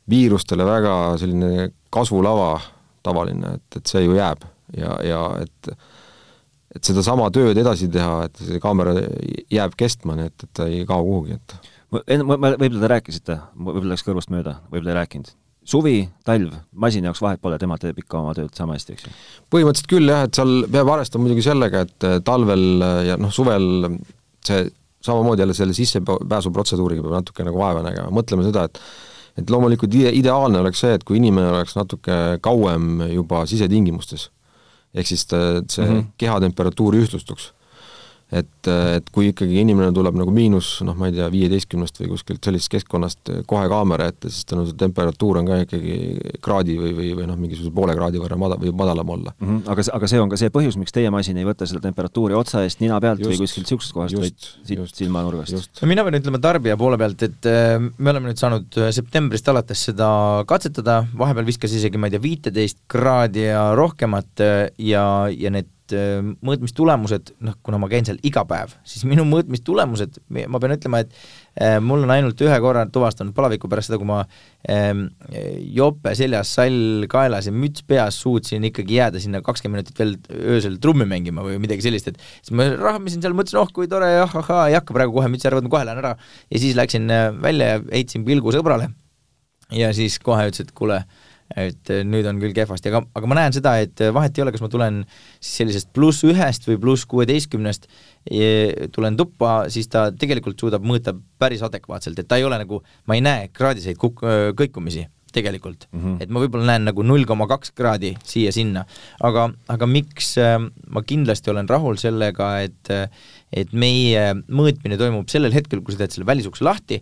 viirustele 0.09 0.65
väga 0.65 0.95
selline 1.21 1.69
kasvulava 1.93 2.55
tavaline, 3.05 3.59
et, 3.59 3.77
et 3.77 3.93
see 3.93 4.01
ju 4.07 4.17
jääb 4.17 4.41
ja, 4.77 4.97
ja 5.05 5.21
et 5.43 5.71
et 6.75 6.85
sedasama 6.85 7.29
tööd 7.33 7.57
edasi 7.57 7.89
teha, 7.91 8.29
et 8.29 8.41
see 8.45 8.61
kaamera 8.61 8.95
jääb 9.51 9.75
kestma, 9.79 10.15
nii 10.19 10.29
et, 10.29 10.45
et 10.45 10.55
ta 10.59 10.69
ei 10.69 10.85
kao 10.89 11.03
kuhugi, 11.05 11.39
et 11.39 11.57
enne, 12.13 12.25
ma, 12.25 12.37
ma, 12.37 12.53
võib-olla 12.55 12.83
te 12.83 12.91
rääkisite, 12.93 13.37
võib-olla 13.57 13.93
läks 13.95 14.05
kõrvust 14.05 14.33
mööda, 14.33 14.59
võib-olla 14.69 14.93
ei 14.93 14.99
rääkinud. 15.01 15.31
suvi, 15.69 15.97
talv, 16.25 16.53
masina 16.71 17.09
jaoks 17.09 17.21
vahet 17.21 17.41
pole, 17.41 17.57
tema 17.61 17.77
teeb 17.81 17.97
ikka 18.01 18.21
oma 18.21 18.33
tööd 18.37 18.53
sama 18.57 18.77
hästi, 18.77 18.95
eks 18.95 19.07
ju? 19.07 19.13
põhimõtteliselt 19.53 19.91
küll 19.91 20.13
jah, 20.13 20.25
et 20.27 20.37
seal 20.37 20.65
peab 20.71 20.93
arvestama 20.93 21.25
muidugi 21.25 21.45
sellega, 21.45 21.85
et 21.85 22.09
talvel 22.25 22.65
ja 23.09 23.17
noh, 23.21 23.33
suvel 23.33 23.69
see 24.45 24.65
samamoodi 25.05 25.45
jälle 25.45 25.55
selle 25.55 25.75
sissepääsuprotseduuriga 25.77 27.05
peab 27.05 27.21
natuke 27.21 27.45
nagu 27.47 27.61
vaeva 27.61 27.85
nägema, 27.85 28.11
mõtleme 28.13 28.45
seda, 28.47 28.67
et 28.69 28.81
et 29.39 29.51
loomulikult 29.53 29.93
ide-, 29.95 30.11
ideaalne 30.19 30.59
oleks 30.59 30.81
see, 30.83 30.97
et 30.97 31.03
kui 31.07 31.15
inimene 31.15 31.47
oleks 31.53 31.77
natuke 31.77 32.15
kauem 32.43 33.05
juba 33.13 33.45
sisetingimustes 33.47 34.25
ehk 34.93 35.07
siis 35.07 35.25
ta, 35.25 35.61
see 35.69 35.85
mm 35.85 35.91
-hmm. 35.91 36.05
kehatemperatuur 36.17 36.95
ühtlustuks. 36.95 37.53
Et, 38.29 38.67
et 38.69 39.07
kui 39.13 39.31
ikkagi 39.31 39.57
inimene 39.63 39.89
tuleb 39.95 40.17
nagu 40.19 40.31
miinus 40.33 40.67
noh, 40.85 40.93
ma 40.97 41.09
ei 41.09 41.15
tea, 41.15 41.29
viieteistkümnest 41.33 41.97
või 42.03 42.11
kuskilt 42.11 42.45
sellisest 42.45 42.71
keskkonnast 42.75 43.31
kohe 43.49 43.65
kaamera 43.71 44.09
ette, 44.11 44.29
siis 44.29 44.45
tal 44.49 44.61
on 44.61 44.67
see 44.69 44.77
temperatuur 44.77 45.39
on 45.41 45.49
ka 45.49 45.57
ikkagi 45.63 45.95
kraadi 46.45 46.75
või, 46.77 46.91
või, 46.97 47.07
või 47.17 47.29
noh, 47.31 47.39
mingisuguse 47.41 47.73
poole 47.73 47.95
kraadi 47.97 48.21
võrra 48.21 48.37
mada-, 48.37 48.59
või 48.61 48.73
madalam 48.77 49.13
olla 49.15 49.33
mm. 49.33 49.47
-hmm. 49.47 49.63
aga, 49.73 49.85
aga 49.97 50.11
see 50.11 50.21
on 50.21 50.29
ka 50.29 50.37
see 50.41 50.53
põhjus, 50.53 50.77
miks 50.77 50.93
teie 50.93 51.09
masin 51.13 51.41
ei 51.41 51.47
võta 51.47 51.65
seda 51.69 51.81
temperatuuri 51.87 52.37
otsa 52.37 52.61
eest, 52.67 52.83
nina 52.83 52.99
pealt 53.01 53.23
just, 53.23 53.31
või 53.33 53.41
kuskilt 53.41 53.65
niisugusest 53.65 53.97
kohast, 53.97 54.19
vaid 54.21 54.47
siit 54.69 55.01
silmanurgast? 55.01 55.81
no 55.81 55.89
mina 55.89 56.05
pean 56.05 56.19
ütlema 56.21 56.43
tarbija 56.43 56.77
poole 56.77 57.01
pealt, 57.01 57.25
et 57.25 57.49
äh, 57.49 57.79
me 57.81 58.13
oleme 58.13 58.29
nüüd 58.29 58.41
saanud 58.41 58.77
äh, 58.77 58.93
septembrist 58.93 59.49
alates 59.49 59.87
seda 59.89 60.11
katsetada, 60.49 61.01
vahepeal 61.17 61.49
viskas 61.49 61.73
isegi, 61.73 61.97
ma 61.97 62.11
ei 62.11 62.17
tea, 62.17 62.25
viiteist 62.29 62.83
kraadi 62.91 63.49
ja 63.49 63.71
rohkemat 63.77 64.45
äh, 64.45 64.55
ja, 64.91 65.03
ja 65.33 65.49
need 65.57 65.73
äh, 65.97 66.19
mõõtmistulemused, 66.45 67.33
noh, 67.45 67.55
kuna 67.65 67.79
ma 67.81 67.89
käin 67.91 68.07
seal 68.07 68.19
iga 68.25 68.43
päev, 68.47 68.73
siis 68.87 69.05
minu 69.09 69.25
mõõtmistulemused, 69.29 70.19
ma 70.29 70.61
pean 70.61 70.75
ütlema, 70.75 71.01
et 71.03 71.15
äh, 71.59 71.77
mul 71.83 72.05
on 72.05 72.13
ainult 72.13 72.41
ühe 72.45 72.59
korra 72.63 72.85
tuvastanud 72.91 73.35
palaviku 73.37 73.69
pärast 73.71 73.91
seda, 73.91 73.99
kui 74.01 74.09
ma 74.09 74.21
ähm, 74.71 75.07
jope 75.75 76.13
seljas, 76.19 76.53
sall 76.59 77.07
kaelas 77.11 77.49
ja 77.49 77.55
müts 77.55 77.85
peas 77.87 78.21
suutsin 78.23 78.69
ikkagi 78.69 78.99
jääda 78.99 79.23
sinna 79.23 79.43
kakskümmend 79.45 79.79
minutit 79.79 79.99
veel 80.01 80.15
öösel 80.55 80.79
trummi 80.83 81.07
mängima 81.09 81.45
või 81.45 81.59
midagi 81.61 81.85
sellist, 81.85 82.11
et 82.11 82.23
siis 82.39 82.55
ma 82.57 82.69
rahmisin 82.75 83.23
seal, 83.25 83.37
mõtlesin, 83.37 83.61
oh 83.61 83.73
kui 83.75 83.89
tore, 83.91 84.11
jah, 84.15 84.39
ahhaa, 84.43 84.69
ei 84.69 84.79
hakka 84.79 84.95
praegu 84.97 85.15
kohe 85.15 85.31
mütsi 85.31 85.49
ära 85.49 85.59
võtma, 85.59 85.73
kohe 85.75 85.85
lähen 85.89 86.03
ära. 86.03 86.15
ja 86.49 86.63
siis 86.63 86.77
läksin 86.79 87.09
äh, 87.13 87.29
välja 87.41 87.75
ja 87.75 87.85
heitsin 87.91 88.25
pilgu 88.27 88.53
sõbrale 88.55 88.91
ja 89.75 89.91
siis 89.93 90.17
kohe 90.23 90.49
ütles, 90.49 90.65
et 90.65 90.73
kuule 90.75 91.03
et 91.57 91.91
eh, 91.93 92.03
nüüd 92.05 92.27
on 92.29 92.39
küll 92.41 92.53
kehvasti, 92.55 92.91
aga, 92.91 93.03
aga 93.17 93.29
ma 93.29 93.39
näen 93.39 93.55
seda, 93.55 93.75
et 93.81 94.01
eh, 94.03 94.13
vahet 94.15 94.37
ei 94.37 94.45
ole, 94.45 94.53
kas 94.53 94.63
ma 94.63 94.71
tulen 94.71 95.03
siis 95.39 95.53
sellisest 95.63 95.91
pluss 95.95 96.25
ühest 96.27 96.67
või 96.69 96.79
pluss 96.81 97.07
kuueteistkümnest, 97.09 97.89
tulen 98.93 99.15
tuppa, 99.17 99.53
siis 99.73 99.87
ta 99.89 100.09
tegelikult 100.11 100.59
suudab 100.59 100.83
mõõta 100.85 101.15
päris 101.41 101.63
adekvaatselt, 101.65 102.19
et 102.19 102.27
ta 102.29 102.37
ei 102.37 102.45
ole 102.45 102.59
nagu, 102.61 102.83
ma 103.09 103.17
ei 103.17 103.23
näe 103.25 103.47
kraadiseid 103.55 103.97
kuk-, 103.97 104.21
kõikumisi 104.59 105.07
tegelikult 105.33 105.85
mm, 105.91 105.99
-hmm. 105.99 106.21
et 106.23 106.31
ma 106.33 106.41
võib-olla 106.41 106.65
näen 106.71 106.87
nagu 106.89 107.03
null 107.05 107.25
koma 107.29 107.45
kaks 107.49 107.71
kraadi 107.77 108.15
siia-sinna, 108.25 108.83
aga, 109.25 109.47
aga 109.69 109.89
miks 109.89 110.33
ma 110.89 111.03
kindlasti 111.05 111.53
olen 111.53 111.69
rahul 111.69 111.99
sellega, 112.01 112.51
et 112.65 112.93
et 113.49 113.73
meie 113.73 114.33
mõõtmine 114.45 114.97
toimub 114.97 115.29
sellel 115.31 115.53
hetkel, 115.55 115.81
kui 115.81 115.95
sa 115.95 116.03
teed 116.03 116.17
selle 116.17 116.27
välisukse 116.29 116.65
lahti, 116.65 116.99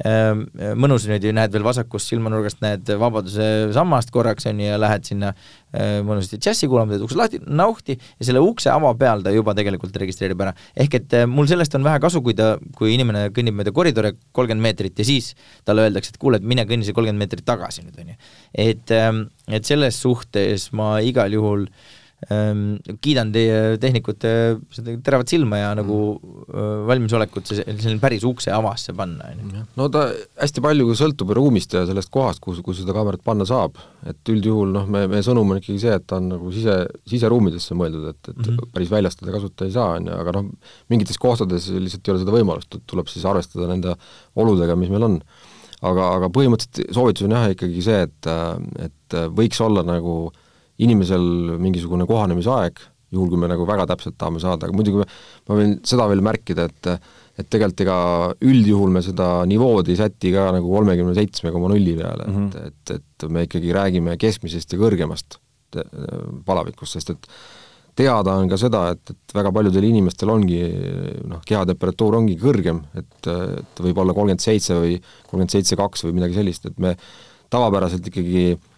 mõnus 0.00 1.04
nüüd 1.08 1.24
ju 1.24 1.32
näed 1.36 1.52
veel 1.52 1.64
vasakust 1.66 2.08
silmanurgast, 2.08 2.60
näed 2.64 2.88
Vabaduse 3.00 3.70
sammast 3.76 4.12
korraks, 4.14 4.46
on 4.48 4.60
ju, 4.62 4.70
ja 4.70 4.78
lähed 4.80 5.04
sinna 5.08 5.32
ehm, 5.34 6.06
mõnusasti 6.08 6.38
džässi 6.40 6.70
kuulama, 6.70 6.94
teed 6.94 7.04
ukse 7.04 7.18
lahti, 7.20 7.40
nauhti, 7.44 7.98
ja 7.98 8.28
selle 8.28 8.42
ukse 8.44 8.72
ava 8.72 8.94
peal 9.00 9.24
ta 9.26 9.34
juba 9.34 9.54
tegelikult 9.58 9.96
registreerib 10.00 10.40
ära. 10.46 10.54
ehk 10.74 10.98
et 11.02 11.18
ehm, 11.20 11.36
mul 11.36 11.50
sellest 11.50 11.76
on 11.76 11.84
vähe 11.84 12.00
kasu, 12.00 12.22
kui 12.24 12.36
ta, 12.38 12.54
kui 12.78 12.94
inimene 12.94 13.28
kõnnib 13.36 13.60
mööda 13.60 13.74
koridore 13.76 14.14
kolmkümmend 14.32 14.70
meetrit 14.70 14.98
ja 14.98 15.08
siis 15.10 15.34
talle 15.68 15.84
öeldakse, 15.88 16.14
et 16.14 16.20
kuule, 16.22 16.40
et 16.40 16.48
mine 16.48 16.64
kõnni 16.68 16.88
see 16.88 16.96
kolmkümmend 16.96 17.26
meetrit 17.26 17.44
tagasi 17.44 17.84
nüüd, 17.84 18.00
on 18.00 18.12
ju. 18.14 18.20
et, 18.66 18.98
et 19.60 19.68
selles 19.68 20.00
suhtes 20.00 20.70
ma 20.76 20.96
igal 21.04 21.32
juhul 21.36 21.68
äh, 21.68 21.88
Ehm, 21.90 21.99
kiidan 22.28 23.30
teie 23.32 23.78
tehnikute 23.80 24.30
seda 24.74 24.92
teravat 25.00 25.30
silma 25.32 25.56
ja 25.56 25.70
nagu 25.78 25.96
mm. 26.20 26.82
valmisolekut 26.90 27.48
see, 27.48 27.62
selline 27.64 28.00
päris 28.02 28.26
ukse 28.28 28.52
avasse 28.52 28.92
panna, 28.96 29.30
on 29.32 29.54
ju. 29.56 29.62
no 29.80 29.86
ta 29.92 30.02
hästi 30.36 30.64
palju 30.66 30.96
sõltub 30.98 31.32
ruumist 31.38 31.72
ja 31.78 31.86
sellest 31.88 32.12
kohast, 32.12 32.42
kus, 32.44 32.58
kus 32.64 32.82
seda 32.82 32.92
kaamerat 32.96 33.24
panna 33.24 33.46
saab, 33.48 33.80
et 34.04 34.32
üldjuhul 34.34 34.74
noh, 34.74 34.84
me, 34.92 35.06
meie 35.08 35.24
sõnum 35.24 35.54
on 35.54 35.62
ikkagi 35.62 35.80
see, 35.80 35.94
et 35.96 36.04
ta 36.04 36.18
on 36.20 36.28
nagu 36.34 36.52
sise, 36.52 36.76
siseruumidesse 37.08 37.78
mõeldud, 37.80 38.10
et, 38.12 38.20
et 38.34 38.36
mm 38.36 38.50
-hmm. 38.50 38.74
päris 38.76 38.92
väljast 38.92 39.22
teda 39.22 39.34
kasutada 39.38 39.70
ei 39.70 39.74
saa, 39.78 39.96
on 39.96 40.12
ju, 40.12 40.20
aga 40.20 40.36
noh, 40.36 40.52
mingites 40.92 41.18
kohtades 41.24 41.70
lihtsalt 41.72 42.04
ei 42.04 42.14
ole 42.14 42.22
seda 42.26 42.36
võimalust, 42.36 42.76
et 42.76 42.84
tuleb 42.86 43.08
siis 43.08 43.24
arvestada 43.24 43.70
nende 43.72 43.96
oludega, 44.36 44.76
mis 44.76 44.92
meil 44.92 45.08
on. 45.08 45.18
aga, 45.80 46.12
aga 46.18 46.28
põhimõtteliselt 46.28 46.92
soovitus 46.92 47.24
on 47.24 47.32
jah, 47.32 47.48
ikkagi 47.56 47.82
see, 47.82 48.04
et, 48.04 48.26
et 48.84 49.20
võiks 49.32 49.60
olla 49.64 49.80
nagu 49.80 50.16
äh, 50.28 50.46
inimesel 50.84 51.56
mingisugune 51.60 52.06
kohanemisaeg, 52.08 52.82
juhul 53.10 53.30
kui 53.32 53.40
me 53.42 53.48
nagu 53.50 53.66
väga 53.68 53.88
täpselt 53.90 54.16
tahame 54.18 54.42
saada, 54.42 54.68
aga 54.68 54.76
muidugi 54.76 55.02
ma 55.02 55.58
võin 55.58 55.78
seda 55.86 56.06
veel 56.10 56.22
märkida, 56.24 56.68
et 56.70 56.92
et 57.40 57.48
tegelikult 57.48 57.80
ega 57.86 57.98
üldjuhul 58.44 58.90
me 58.92 59.00
seda 59.04 59.46
nivood 59.48 59.88
ei 59.88 59.96
säti 59.96 60.32
ka 60.34 60.50
nagu 60.52 60.74
kolmekümne 60.74 61.14
seitsme 61.16 61.52
koma 61.54 61.70
nulli 61.72 61.94
peale 61.96 62.26
mm, 62.26 62.34
-hmm. 62.36 62.66
et, 62.68 62.90
et, 62.90 63.06
et 63.24 63.30
me 63.32 63.46
ikkagi 63.46 63.72
räägime 63.72 64.16
keskmisest 64.20 64.74
ja 64.74 64.80
kõrgemast 64.80 65.38
palavikust, 66.44 66.98
sest 66.98 67.14
et 67.14 67.30
teada 67.96 68.34
on 68.42 68.50
ka 68.50 68.58
seda, 68.60 68.82
et, 68.92 69.14
et 69.14 69.34
väga 69.36 69.52
paljudel 69.56 69.86
inimestel 69.88 70.32
ongi 70.34 70.60
noh, 71.30 71.40
kehatemperatuur 71.46 72.18
ongi 72.18 72.36
kõrgem, 72.40 72.82
et, 72.98 73.30
et 73.30 73.84
võib 73.86 74.02
olla 74.02 74.12
kolmkümmend 74.16 74.44
seitse 74.44 74.76
või 74.76 74.98
kolmkümmend 75.00 75.54
seitse 75.54 75.78
kaks 75.80 76.04
või 76.04 76.18
midagi 76.18 76.36
sellist, 76.40 76.66
et 76.66 76.82
me 76.82 76.96
tavapäraselt 77.50 78.06
ikkagi 78.10 78.44
äh, 78.52 78.58
Äh, 78.60 78.69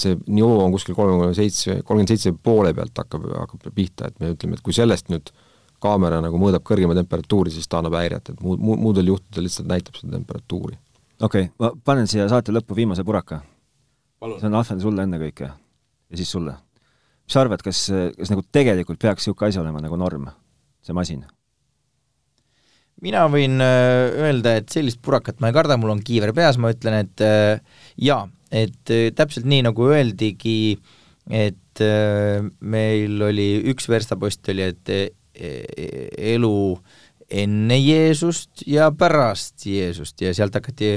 see 0.00 0.16
nivoo 0.32 0.62
on 0.64 0.72
kuskil 0.72 0.96
kolmekümne 0.96 1.36
seitse, 1.36 1.80
kolmkümmend 1.84 2.12
seitse 2.14 2.32
poole 2.32 2.72
pealt 2.76 2.96
hakkab, 2.96 3.26
hakkab 3.42 3.66
pihta, 3.76 4.08
et 4.08 4.22
me 4.22 4.30
ütleme, 4.34 4.56
et 4.56 4.64
kui 4.64 4.72
sellest 4.76 5.10
nüüd 5.12 5.32
kaamera 5.80 6.20
nagu 6.24 6.38
mõõdab 6.40 6.64
kõrgema 6.66 6.96
temperatuuri, 6.98 7.52
siis 7.54 7.68
ta 7.68 7.80
annab 7.80 7.96
häiret, 7.98 8.32
et 8.32 8.44
muud, 8.44 8.60
muudel 8.60 9.12
juhtudel 9.12 9.46
lihtsalt 9.48 9.68
näitab 9.70 9.98
seda 10.00 10.16
temperatuuri. 10.16 10.78
okei 11.20 11.48
okay,, 11.48 11.52
ma 11.60 11.72
panen 11.84 12.08
siia 12.10 12.28
saate 12.32 12.54
lõppu 12.54 12.76
viimase 12.76 13.04
puraka. 13.04 13.42
see 14.20 14.48
on 14.48 14.54
Ahven 14.60 14.80
sulle 14.80 15.02
ennekõike 15.08 15.50
ja 15.50 16.16
siis 16.16 16.30
sulle. 16.30 16.56
mis 17.24 17.34
sa 17.34 17.44
arvad, 17.44 17.62
kas, 17.62 17.90
kas 18.16 18.32
nagu 18.32 18.44
tegelikult 18.52 18.98
peaks 19.00 19.26
niisugune 19.26 19.48
asi 19.48 19.60
olema 19.60 19.80
nagu 19.80 19.96
norm, 19.96 20.28
see 20.84 20.96
masin? 20.96 21.24
mina 23.04 23.24
võin 23.32 23.60
äh, 23.64 24.10
öelda, 24.26 24.58
et 24.60 24.68
sellist 24.72 25.00
purakat 25.02 25.40
ma 25.40 25.50
ei 25.50 25.56
karda, 25.56 25.78
mul 25.80 25.94
on 25.94 26.04
kiiver 26.04 26.34
peas, 26.36 26.58
ma 26.60 26.72
ütlen, 26.74 27.00
et 27.06 27.24
äh, 27.24 27.60
jaa, 27.96 28.26
et 28.50 28.90
äh, 28.92 29.10
täpselt 29.16 29.46
nii, 29.48 29.62
nagu 29.68 29.86
öeldigi, 29.90 30.78
et 31.30 31.82
äh, 31.84 32.42
meil 32.60 33.22
oli 33.22 33.50
üks 33.70 33.88
verstapost 33.90 34.50
oli, 34.52 34.66
et 34.72 34.90
e, 34.90 35.02
e, 35.34 35.50
elu 36.34 36.54
enne 37.30 37.78
Jeesust 37.78 38.64
ja 38.66 38.90
pärast 38.90 39.66
Jeesust 39.66 40.20
ja 40.20 40.34
sealt 40.34 40.58
hakati 40.58 40.96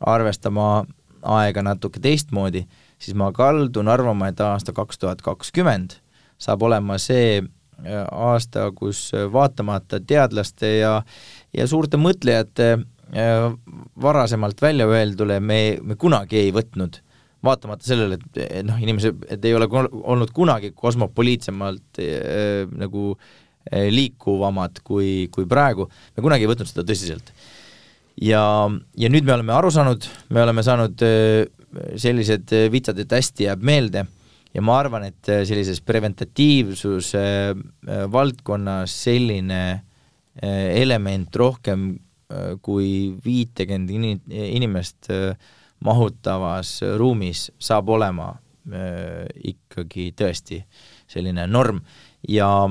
arvestama 0.00 0.84
aega 1.20 1.64
natuke 1.64 2.00
teistmoodi, 2.00 2.66
siis 3.00 3.16
ma 3.16 3.30
kaldun 3.32 3.88
arvama, 3.88 4.28
et 4.28 4.40
aasta 4.44 4.76
kaks 4.76 5.00
tuhat 5.00 5.24
kakskümmend 5.24 5.96
saab 6.40 6.62
olema 6.68 6.96
see 7.00 7.40
äh, 7.40 8.04
aasta, 8.12 8.70
kus 8.76 9.10
vaatamata 9.32 10.00
teadlaste 10.00 10.76
ja, 10.80 10.94
ja 11.56 11.66
suurte 11.68 12.00
mõtlejate 12.00 12.74
varasemalt 13.10 14.60
välja 14.62 14.86
öeldule 14.86 15.40
me, 15.42 15.78
me 15.82 15.96
kunagi 15.98 16.36
ei 16.44 16.52
võtnud 16.54 17.00
vaatamata 17.42 17.88
sellele, 17.88 18.18
et 18.36 18.66
noh, 18.68 18.76
inimesed, 18.78 19.24
et 19.32 19.44
ei 19.48 19.54
ole 19.56 19.66
olnud 19.72 20.30
kunagi 20.36 20.70
kosmopoliitsemalt 20.76 21.98
äh, 22.04 22.68
nagu 22.70 23.14
äh, 23.16 23.88
liikuvamad 23.90 24.82
kui, 24.84 25.26
kui 25.32 25.48
praegu, 25.50 25.88
me 25.88 26.22
kunagi 26.22 26.46
ei 26.46 26.52
võtnud 26.52 26.70
seda 26.70 26.84
tõsiselt. 26.86 27.32
ja, 28.20 28.44
ja 28.94 29.10
nüüd 29.10 29.26
me 29.26 29.34
oleme 29.38 29.56
aru 29.56 29.72
saanud, 29.74 30.06
me 30.30 30.44
oleme 30.44 30.62
saanud 30.62 31.02
äh, 31.06 31.48
sellised 31.98 32.52
vitsad, 32.70 32.98
et 33.00 33.18
hästi 33.18 33.48
jääb 33.48 33.64
meelde 33.64 34.04
ja 34.54 34.62
ma 34.64 34.78
arvan, 34.80 35.06
et 35.10 35.30
äh, 35.30 35.42
sellises 35.48 35.80
preventatiivsuse 35.86 37.24
äh, 37.24 38.04
valdkonnas 38.12 38.94
selline 39.06 39.62
äh, 39.70 40.66
element 40.80 41.36
rohkem 41.36 41.92
kui 42.62 42.90
viitekümmend 43.24 43.90
in-, 43.90 44.20
inimest 44.30 45.10
mahutavas 45.84 46.76
ruumis 47.00 47.48
saab 47.58 47.88
olema 47.90 48.30
ikkagi 49.50 50.10
tõesti 50.16 50.60
selline 51.10 51.46
norm. 51.50 51.80
Ja, 52.28 52.68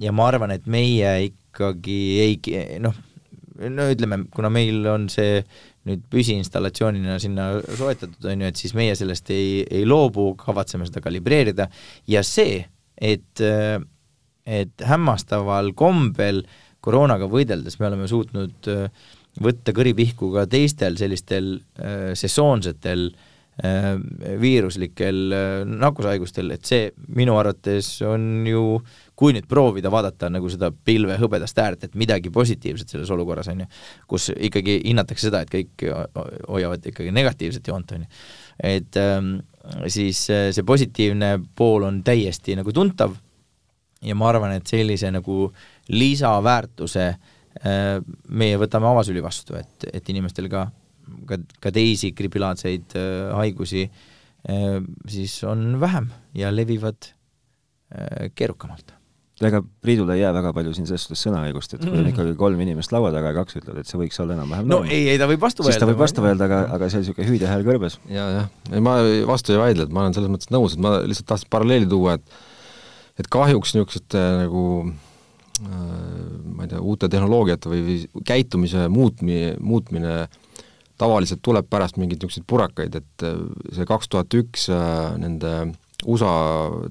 ja 0.00 0.14
ma 0.16 0.30
arvan, 0.30 0.54
et 0.56 0.66
meie 0.66 1.12
ikkagi 1.28 1.98
ei 2.24 2.80
noh, 2.82 2.96
no 3.70 3.88
ütleme, 3.92 4.24
kuna 4.34 4.50
meil 4.52 4.86
on 4.90 5.08
see 5.12 5.40
nüüd 5.86 6.02
püsiinstallatsioonina 6.10 7.18
sinna 7.22 7.50
soetatud, 7.78 8.24
on 8.26 8.42
ju, 8.42 8.50
et 8.50 8.58
siis 8.58 8.74
meie 8.76 8.96
sellest 8.98 9.30
ei, 9.34 9.60
ei 9.70 9.84
loobu, 9.86 10.32
kavatseme 10.40 10.88
seda 10.88 11.02
kalibreerida. 11.04 11.68
Ja 12.10 12.24
see, 12.26 12.64
et, 12.98 13.44
et 14.46 14.86
hämmastaval 14.90 15.72
kombel 15.78 16.42
koroonaga 16.86 17.28
võideldes 17.30 17.80
me 17.80 17.90
oleme 17.90 18.10
suutnud 18.10 18.70
võtta 19.42 19.74
kõripihku 19.76 20.30
ka 20.32 20.46
teistel 20.48 20.96
sellistel 20.96 21.56
äh, 21.58 22.12
sesoonsetel 22.16 23.10
äh, 23.10 23.90
viiruslikel 24.40 25.18
äh, 25.34 25.48
nakkushaigustel, 25.68 26.54
et 26.56 26.64
see 26.64 26.88
minu 27.18 27.36
arvates 27.36 27.98
on 28.06 28.46
ju 28.48 28.64
äh, 28.78 28.94
kui 29.16 29.32
nüüd 29.32 29.48
proovida 29.48 29.90
vaadata 29.92 30.28
nagu 30.32 30.48
seda 30.52 30.68
pilve 30.70 31.16
hõbedast 31.20 31.58
äärt, 31.60 31.86
et 31.86 31.96
midagi 31.98 32.30
positiivset 32.32 32.92
selles 32.92 33.10
olukorras, 33.14 33.48
on 33.52 33.64
ju, 33.64 33.68
kus 34.10 34.28
ikkagi 34.36 34.78
hinnatakse 34.84 35.30
seda, 35.30 35.42
et 35.42 35.52
kõik 35.52 35.86
hoiavad 36.50 36.84
ikkagi 36.92 37.14
negatiivset 37.16 37.72
joont, 37.72 37.96
on 37.96 38.04
ju, 38.04 38.10
et 38.76 39.00
ähm, 39.00 39.38
siis 39.88 40.26
äh, 40.32 40.50
see 40.54 40.66
positiivne 40.68 41.38
pool 41.56 41.88
on 41.88 42.02
täiesti 42.04 42.58
nagu 42.58 42.72
tuntav 42.76 43.16
ja 44.04 44.16
ma 44.18 44.28
arvan, 44.28 44.52
et 44.58 44.68
sellise 44.68 45.10
nagu 45.14 45.48
lisaväärtuse 45.92 47.06
äh, 47.06 48.02
meie 48.28 48.58
võtame 48.60 48.90
avasüli 48.90 49.22
vastu, 49.24 49.56
et, 49.58 49.88
et 49.92 50.12
inimestel 50.12 50.50
ka, 50.52 50.66
ka, 51.28 51.40
ka 51.62 51.72
teisi 51.74 52.12
gripilaadseid 52.16 52.98
äh, 52.98 53.32
haigusi 53.36 53.86
äh, 53.86 54.80
siis 55.10 55.38
on 55.46 55.76
vähem 55.82 56.10
ja 56.34 56.54
levivad 56.54 57.12
keerukamalt 58.34 58.96
ega 59.46 59.60
Priidule 59.62 60.16
ei 60.16 60.22
jää 60.22 60.32
väga 60.34 60.50
palju 60.56 60.72
siin 60.74 60.88
selles 60.88 61.04
suhtes 61.04 61.20
sõnaõigust, 61.26 61.76
et 61.76 61.82
kui 61.84 61.92
on 61.92 62.00
mm. 62.00 62.12
ikkagi 62.14 62.32
kolm 62.40 62.60
inimest 62.64 62.90
laua 62.94 63.12
taga 63.14 63.30
ja 63.30 63.36
kaks 63.36 63.58
ütlevad, 63.60 63.84
et 63.84 63.90
see 63.90 64.00
võiks 64.00 64.18
olla 64.22 64.34
enam-vähem 64.34 64.70
no 64.72 64.80
ei, 64.88 65.04
ei 65.12 65.20
ta 65.20 65.28
võib 65.30 65.44
vastu 65.44 65.62
vaielda. 65.62 65.76
siis 65.76 65.84
ta 65.84 65.88
võib 65.90 66.00
vastu 66.00 66.24
vaielda, 66.24 66.48
aga, 66.48 66.60
aga 66.74 66.88
see 66.88 66.98
on 66.98 67.04
niisugune 67.04 67.28
hüüde 67.28 67.50
hääl 67.50 67.66
kõrbes. 67.68 67.98
jaa, 68.10 68.26
jah. 68.32 68.48
ei 68.72 68.82
ma 68.82 68.96
vastu 69.28 69.54
ei 69.54 69.60
vaidle, 69.60 69.86
et 69.86 69.92
ma 69.92 70.02
olen 70.02 70.16
selles 70.16 70.32
mõttes 70.32 70.50
nõus, 70.50 70.74
et 70.74 70.82
ma 70.82 70.96
lihtsalt 71.04 71.28
tahtsin 71.30 71.52
paralleeli 71.52 71.88
tuua, 71.92 72.16
et 72.16 73.20
et 73.20 73.28
kahjuks 73.32 73.76
niisuguste 73.76 74.24
nagu 74.40 74.64
äh, 74.88 75.05
ma 75.62 76.64
ei 76.64 76.68
tea, 76.68 76.80
uute 76.80 77.08
tehnoloogiate 77.08 77.70
või, 77.70 77.84
või 77.86 78.24
käitumise 78.28 78.88
muutmi-, 78.92 79.54
muutmine 79.60 80.26
tavaliselt 80.98 81.42
tuleb 81.44 81.68
pärast 81.70 81.98
mingeid 82.00 82.20
niisuguseid 82.20 82.46
purakaid, 82.48 83.00
et 83.00 83.24
äh, 83.24 83.40
see 83.76 83.88
kaks 83.88 84.08
tuhat 84.12 84.36
üks 84.36 84.68
äh, 84.72 85.16
nende 85.20 85.52
USA 86.04 86.30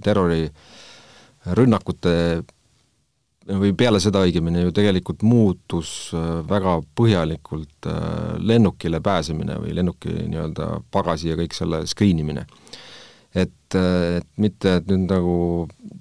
terrori 0.03 0.45
äh, 0.47 0.75
rünnakute 1.53 2.43
või 3.45 3.75
peale 3.77 3.99
seda 4.01 4.23
õigemini 4.25 4.63
ju 4.65 4.73
tegelikult 4.73 5.21
muutus 5.25 6.11
äh, 6.17 6.41
väga 6.49 6.79
põhjalikult 6.97 7.89
lennukile 8.41 9.01
pääsemine 9.05 9.59
või 9.61 9.75
lennuki 9.77 10.13
nii-öelda 10.15 10.69
pagasi 10.93 11.29
ja 11.31 11.37
kõik 11.39 11.53
selle 11.57 11.83
screen 11.89 12.21
imine. 12.23 12.47
Et, 13.35 13.75
äh, 13.75 14.19
et 14.21 14.27
mitte, 14.41 14.77
et 14.79 14.87
nüüd 14.91 15.09
nagu 15.11 15.35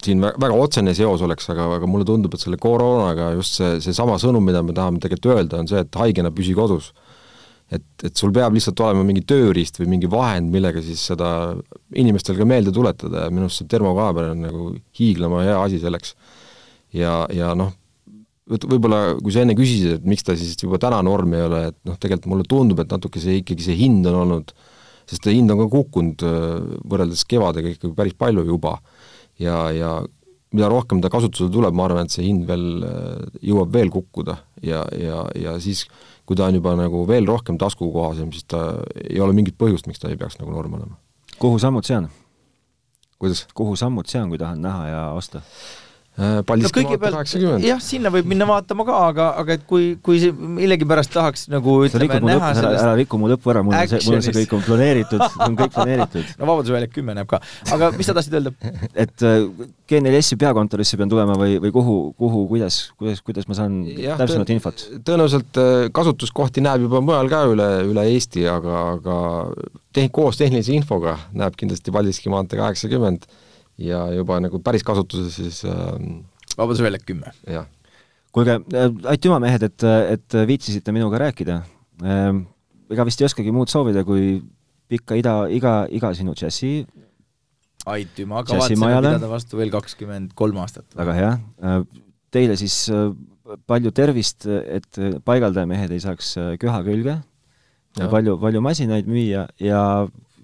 siin 0.05 0.22
väga 0.22 0.55
otsene 0.55 0.95
seos 0.95 1.22
oleks, 1.26 1.49
aga, 1.51 1.66
aga 1.78 1.89
mulle 1.91 2.07
tundub, 2.09 2.35
et 2.35 2.45
selle 2.45 2.61
koroonaga 2.61 3.32
just 3.39 3.59
see, 3.59 3.80
seesama 3.85 4.20
sõnum, 4.22 4.45
mida 4.45 4.62
me 4.62 4.76
tahame 4.76 5.03
tegelikult 5.03 5.35
öelda, 5.35 5.62
on 5.62 5.70
see, 5.70 5.82
et 5.82 6.01
haigena 6.03 6.32
püsi 6.35 6.55
kodus 6.57 6.93
et, 7.72 7.85
et 8.05 8.16
sul 8.16 8.32
peab 8.35 8.55
lihtsalt 8.55 8.80
olema 8.85 9.05
mingi 9.07 9.22
tööriist 9.26 9.78
või 9.80 9.89
mingi 9.95 10.11
vahend, 10.11 10.51
millega 10.53 10.82
siis 10.85 11.03
seda 11.11 11.28
inimestel 11.97 12.37
ka 12.39 12.47
meelde 12.49 12.74
tuletada 12.74 13.26
ja 13.26 13.32
minu 13.32 13.49
arust 13.49 13.62
see 13.62 13.70
termokaamer 13.70 14.32
on 14.35 14.45
nagu 14.45 14.66
hiiglama 14.99 15.45
hea 15.47 15.57
asi 15.62 15.80
selleks. 15.82 16.14
ja, 16.95 17.24
ja 17.35 17.55
noh, 17.59 17.72
võib-olla 18.47 19.16
kui 19.22 19.32
sa 19.32 19.43
enne 19.43 19.57
küsisid, 19.57 19.99
et 19.99 20.07
miks 20.09 20.26
ta 20.26 20.37
siis 20.39 20.59
juba 20.61 20.78
täna 20.82 21.01
norm 21.07 21.32
ei 21.35 21.47
ole, 21.47 21.62
et 21.72 21.78
noh, 21.89 21.97
tegelikult 22.01 22.30
mulle 22.35 22.49
tundub, 22.49 22.82
et 22.82 22.93
natuke 22.93 23.22
see 23.22 23.41
ikkagi 23.41 23.64
see 23.64 23.78
hind 23.78 24.07
on 24.11 24.20
olnud, 24.26 24.55
sest 25.11 25.28
hind 25.30 25.52
on 25.52 25.64
ka 25.64 25.70
kukkunud 25.72 26.24
äh, 26.26 26.42
võrreldes 26.90 27.24
kevadega 27.28 27.74
ikkagi 27.74 27.94
päris 27.96 28.16
palju 28.18 28.46
juba. 28.48 28.78
ja, 29.38 29.70
ja 29.74 29.96
mida 30.55 30.68
rohkem 30.70 31.00
ta 31.02 31.11
kasutusele 31.11 31.50
tuleb, 31.50 31.74
ma 31.74 31.88
arvan, 31.88 32.07
et 32.07 32.14
see 32.14 32.26
hind 32.28 32.46
veel 32.48 32.84
äh, 32.86 33.22
jõuab 33.42 33.72
veel 33.74 33.90
kukkuda 33.94 34.38
ja, 34.62 34.84
ja, 34.98 35.24
ja 35.34 35.57
siis 35.62 35.84
kui 36.24 36.38
ta 36.38 36.48
on 36.48 36.59
juba 36.59 36.74
nagu 36.78 37.05
veel 37.09 37.26
rohkem 37.28 37.59
taskukohasem, 37.61 38.30
siis 38.32 38.46
ta 38.48 38.66
ei 39.02 39.20
ole 39.20 39.36
mingit 39.36 39.59
põhjust, 39.61 39.88
miks 39.90 40.02
ta 40.02 40.12
ei 40.12 40.20
peaks 40.20 40.38
nagu 40.40 40.55
norm 40.55 40.78
olema. 40.78 40.98
kuhu 41.38 41.59
sammud 41.62 41.86
see 41.86 41.98
on? 41.98 42.09
kuidas? 43.18 43.46
kuhu 43.55 43.74
sammud 43.76 44.11
see 44.11 44.22
on, 44.22 44.30
kui 44.32 44.40
tahan 44.40 44.62
näha 44.62 44.86
ja 44.92 45.02
osta? 45.18 45.42
Äh, 46.14 46.44
Paldiski 46.46 46.84
no 46.84 46.94
kaheksakümmend. 46.94 47.64
jah, 47.66 47.80
sinna 47.82 48.10
võib 48.14 48.28
minna 48.30 48.46
vaatama 48.46 48.84
ka, 48.86 48.98
aga, 49.08 49.24
aga 49.40 49.56
et 49.56 49.64
kui, 49.66 49.96
kui 49.98 50.20
see 50.22 50.30
millegipärast 50.30 51.10
tahaks 51.10 51.48
nagu 51.50 51.72
ütleme, 51.88 52.20
näha 52.22 52.36
lõpp, 52.38 52.44
sellest 52.60 52.68
ära, 52.70 52.82
ära 52.84 52.92
riku 53.00 53.18
mu 53.18 53.30
lõppu 53.32 53.50
ära, 53.50 53.64
mul 53.66 53.74
on 53.74 53.90
see, 53.90 53.98
mul 54.06 54.20
on 54.20 54.22
see 54.22 54.36
kõik 54.36 54.54
on 54.54 54.62
planeeritud, 54.62 55.24
on 55.42 55.58
kõik 55.58 55.74
planeeritud. 55.74 56.30
no 56.38 56.46
Vabaduse 56.52 56.76
väljak 56.76 56.94
kümme 56.94 57.18
näeb 57.18 57.26
ka. 57.32 57.42
aga 57.74 57.90
mis 57.98 58.06
sa 58.06 58.14
tahtsid 58.14 58.38
öelda? 58.38 58.54
et 58.94 59.26
äh, 59.26 59.66
G4S-i 59.90 60.38
peakontorisse 60.38 61.00
pean 61.00 61.10
tulema 61.10 61.34
või, 61.40 61.58
või 61.64 61.74
kuhu, 61.74 61.98
kuhu, 62.22 62.46
kuidas, 62.52 62.78
kuidas, 62.94 63.18
kuidas 63.26 63.50
ma 63.50 63.58
saan 63.58 63.80
ja, 63.90 64.14
täpsemat 64.20 64.54
infot? 64.54 64.86
tõenäoliselt 65.02 65.58
äh, 65.58 65.72
kasutuskohti 65.98 66.62
näeb 66.62 66.86
juba 66.86 67.02
mujal 67.02 67.32
ka 67.32 67.42
üle, 67.50 67.72
üle 67.90 68.06
Eesti, 68.12 68.46
aga, 68.54 68.84
aga 69.00 69.18
tehn-, 69.90 70.14
koos 70.14 70.38
tehnilise 70.38 70.78
infoga 70.78 71.18
näeb 71.34 71.58
kindlasti 71.58 71.90
Paldiski 71.90 72.30
maantee 72.30 72.62
kaheksakümmend 72.62 73.26
ja 73.80 74.06
juba 74.14 74.38
nagu 74.42 74.60
päris 74.64 74.84
kasutuses 74.86 75.36
siis 75.38 75.62
äh, 75.68 75.94
Vabaduse 76.54 76.84
väljak 76.86 77.06
kümme. 77.08 77.32
jah. 77.50 77.66
kuulge, 78.34 78.58
äh, 78.74 78.90
aitüma, 79.10 79.40
mehed, 79.42 79.66
et, 79.66 79.86
et 80.16 80.40
viitsisite 80.46 80.94
minuga 80.94 81.20
rääkida 81.26 81.62
äh,. 82.02 82.42
ega 82.92 83.06
vist 83.08 83.22
ei 83.22 83.26
oskagi 83.26 83.54
muud 83.54 83.72
soovida, 83.72 84.04
kui 84.06 84.42
pikka 84.92 85.16
ida, 85.18 85.36
iga, 85.50 85.84
iga 85.90 86.12
sinu 86.14 86.34
džässi 86.36 86.84
aitüma, 87.90 88.44
kavatseme 88.46 88.90
pidada 88.94 89.28
vastu 89.28 89.58
veel 89.58 89.72
kakskümmend 89.72 90.34
kolm 90.38 90.60
aastat. 90.62 90.86
väga 90.96 91.14
hea. 91.18 91.30
Äh, 91.64 91.80
teile 92.34 92.58
siis 92.60 92.84
äh, 92.92 93.10
palju 93.68 93.90
tervist, 93.92 94.46
et 94.48 95.00
paigaldajamehed 95.24 95.92
ei 95.92 96.00
saaks 96.00 96.30
köha 96.62 96.78
külge 96.86 97.18
ja 97.98 98.06
palju, 98.10 98.38
palju 98.40 98.62
masinaid 98.64 99.10
müüa 99.10 99.44
ja 99.60 99.80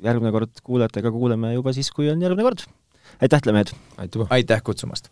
järgmine 0.05 0.33
kord 0.35 0.61
kuulajatega 0.65 1.13
kuuleme 1.15 1.55
juba 1.55 1.73
siis, 1.77 1.89
kui 1.95 2.11
on 2.13 2.21
järgmine 2.21 2.45
kord 2.47 2.67
aitäh 3.23 3.41
teile, 3.41 3.53
mehed! 3.53 3.73
aitäh 4.31 4.63
kutsumast! 4.63 5.11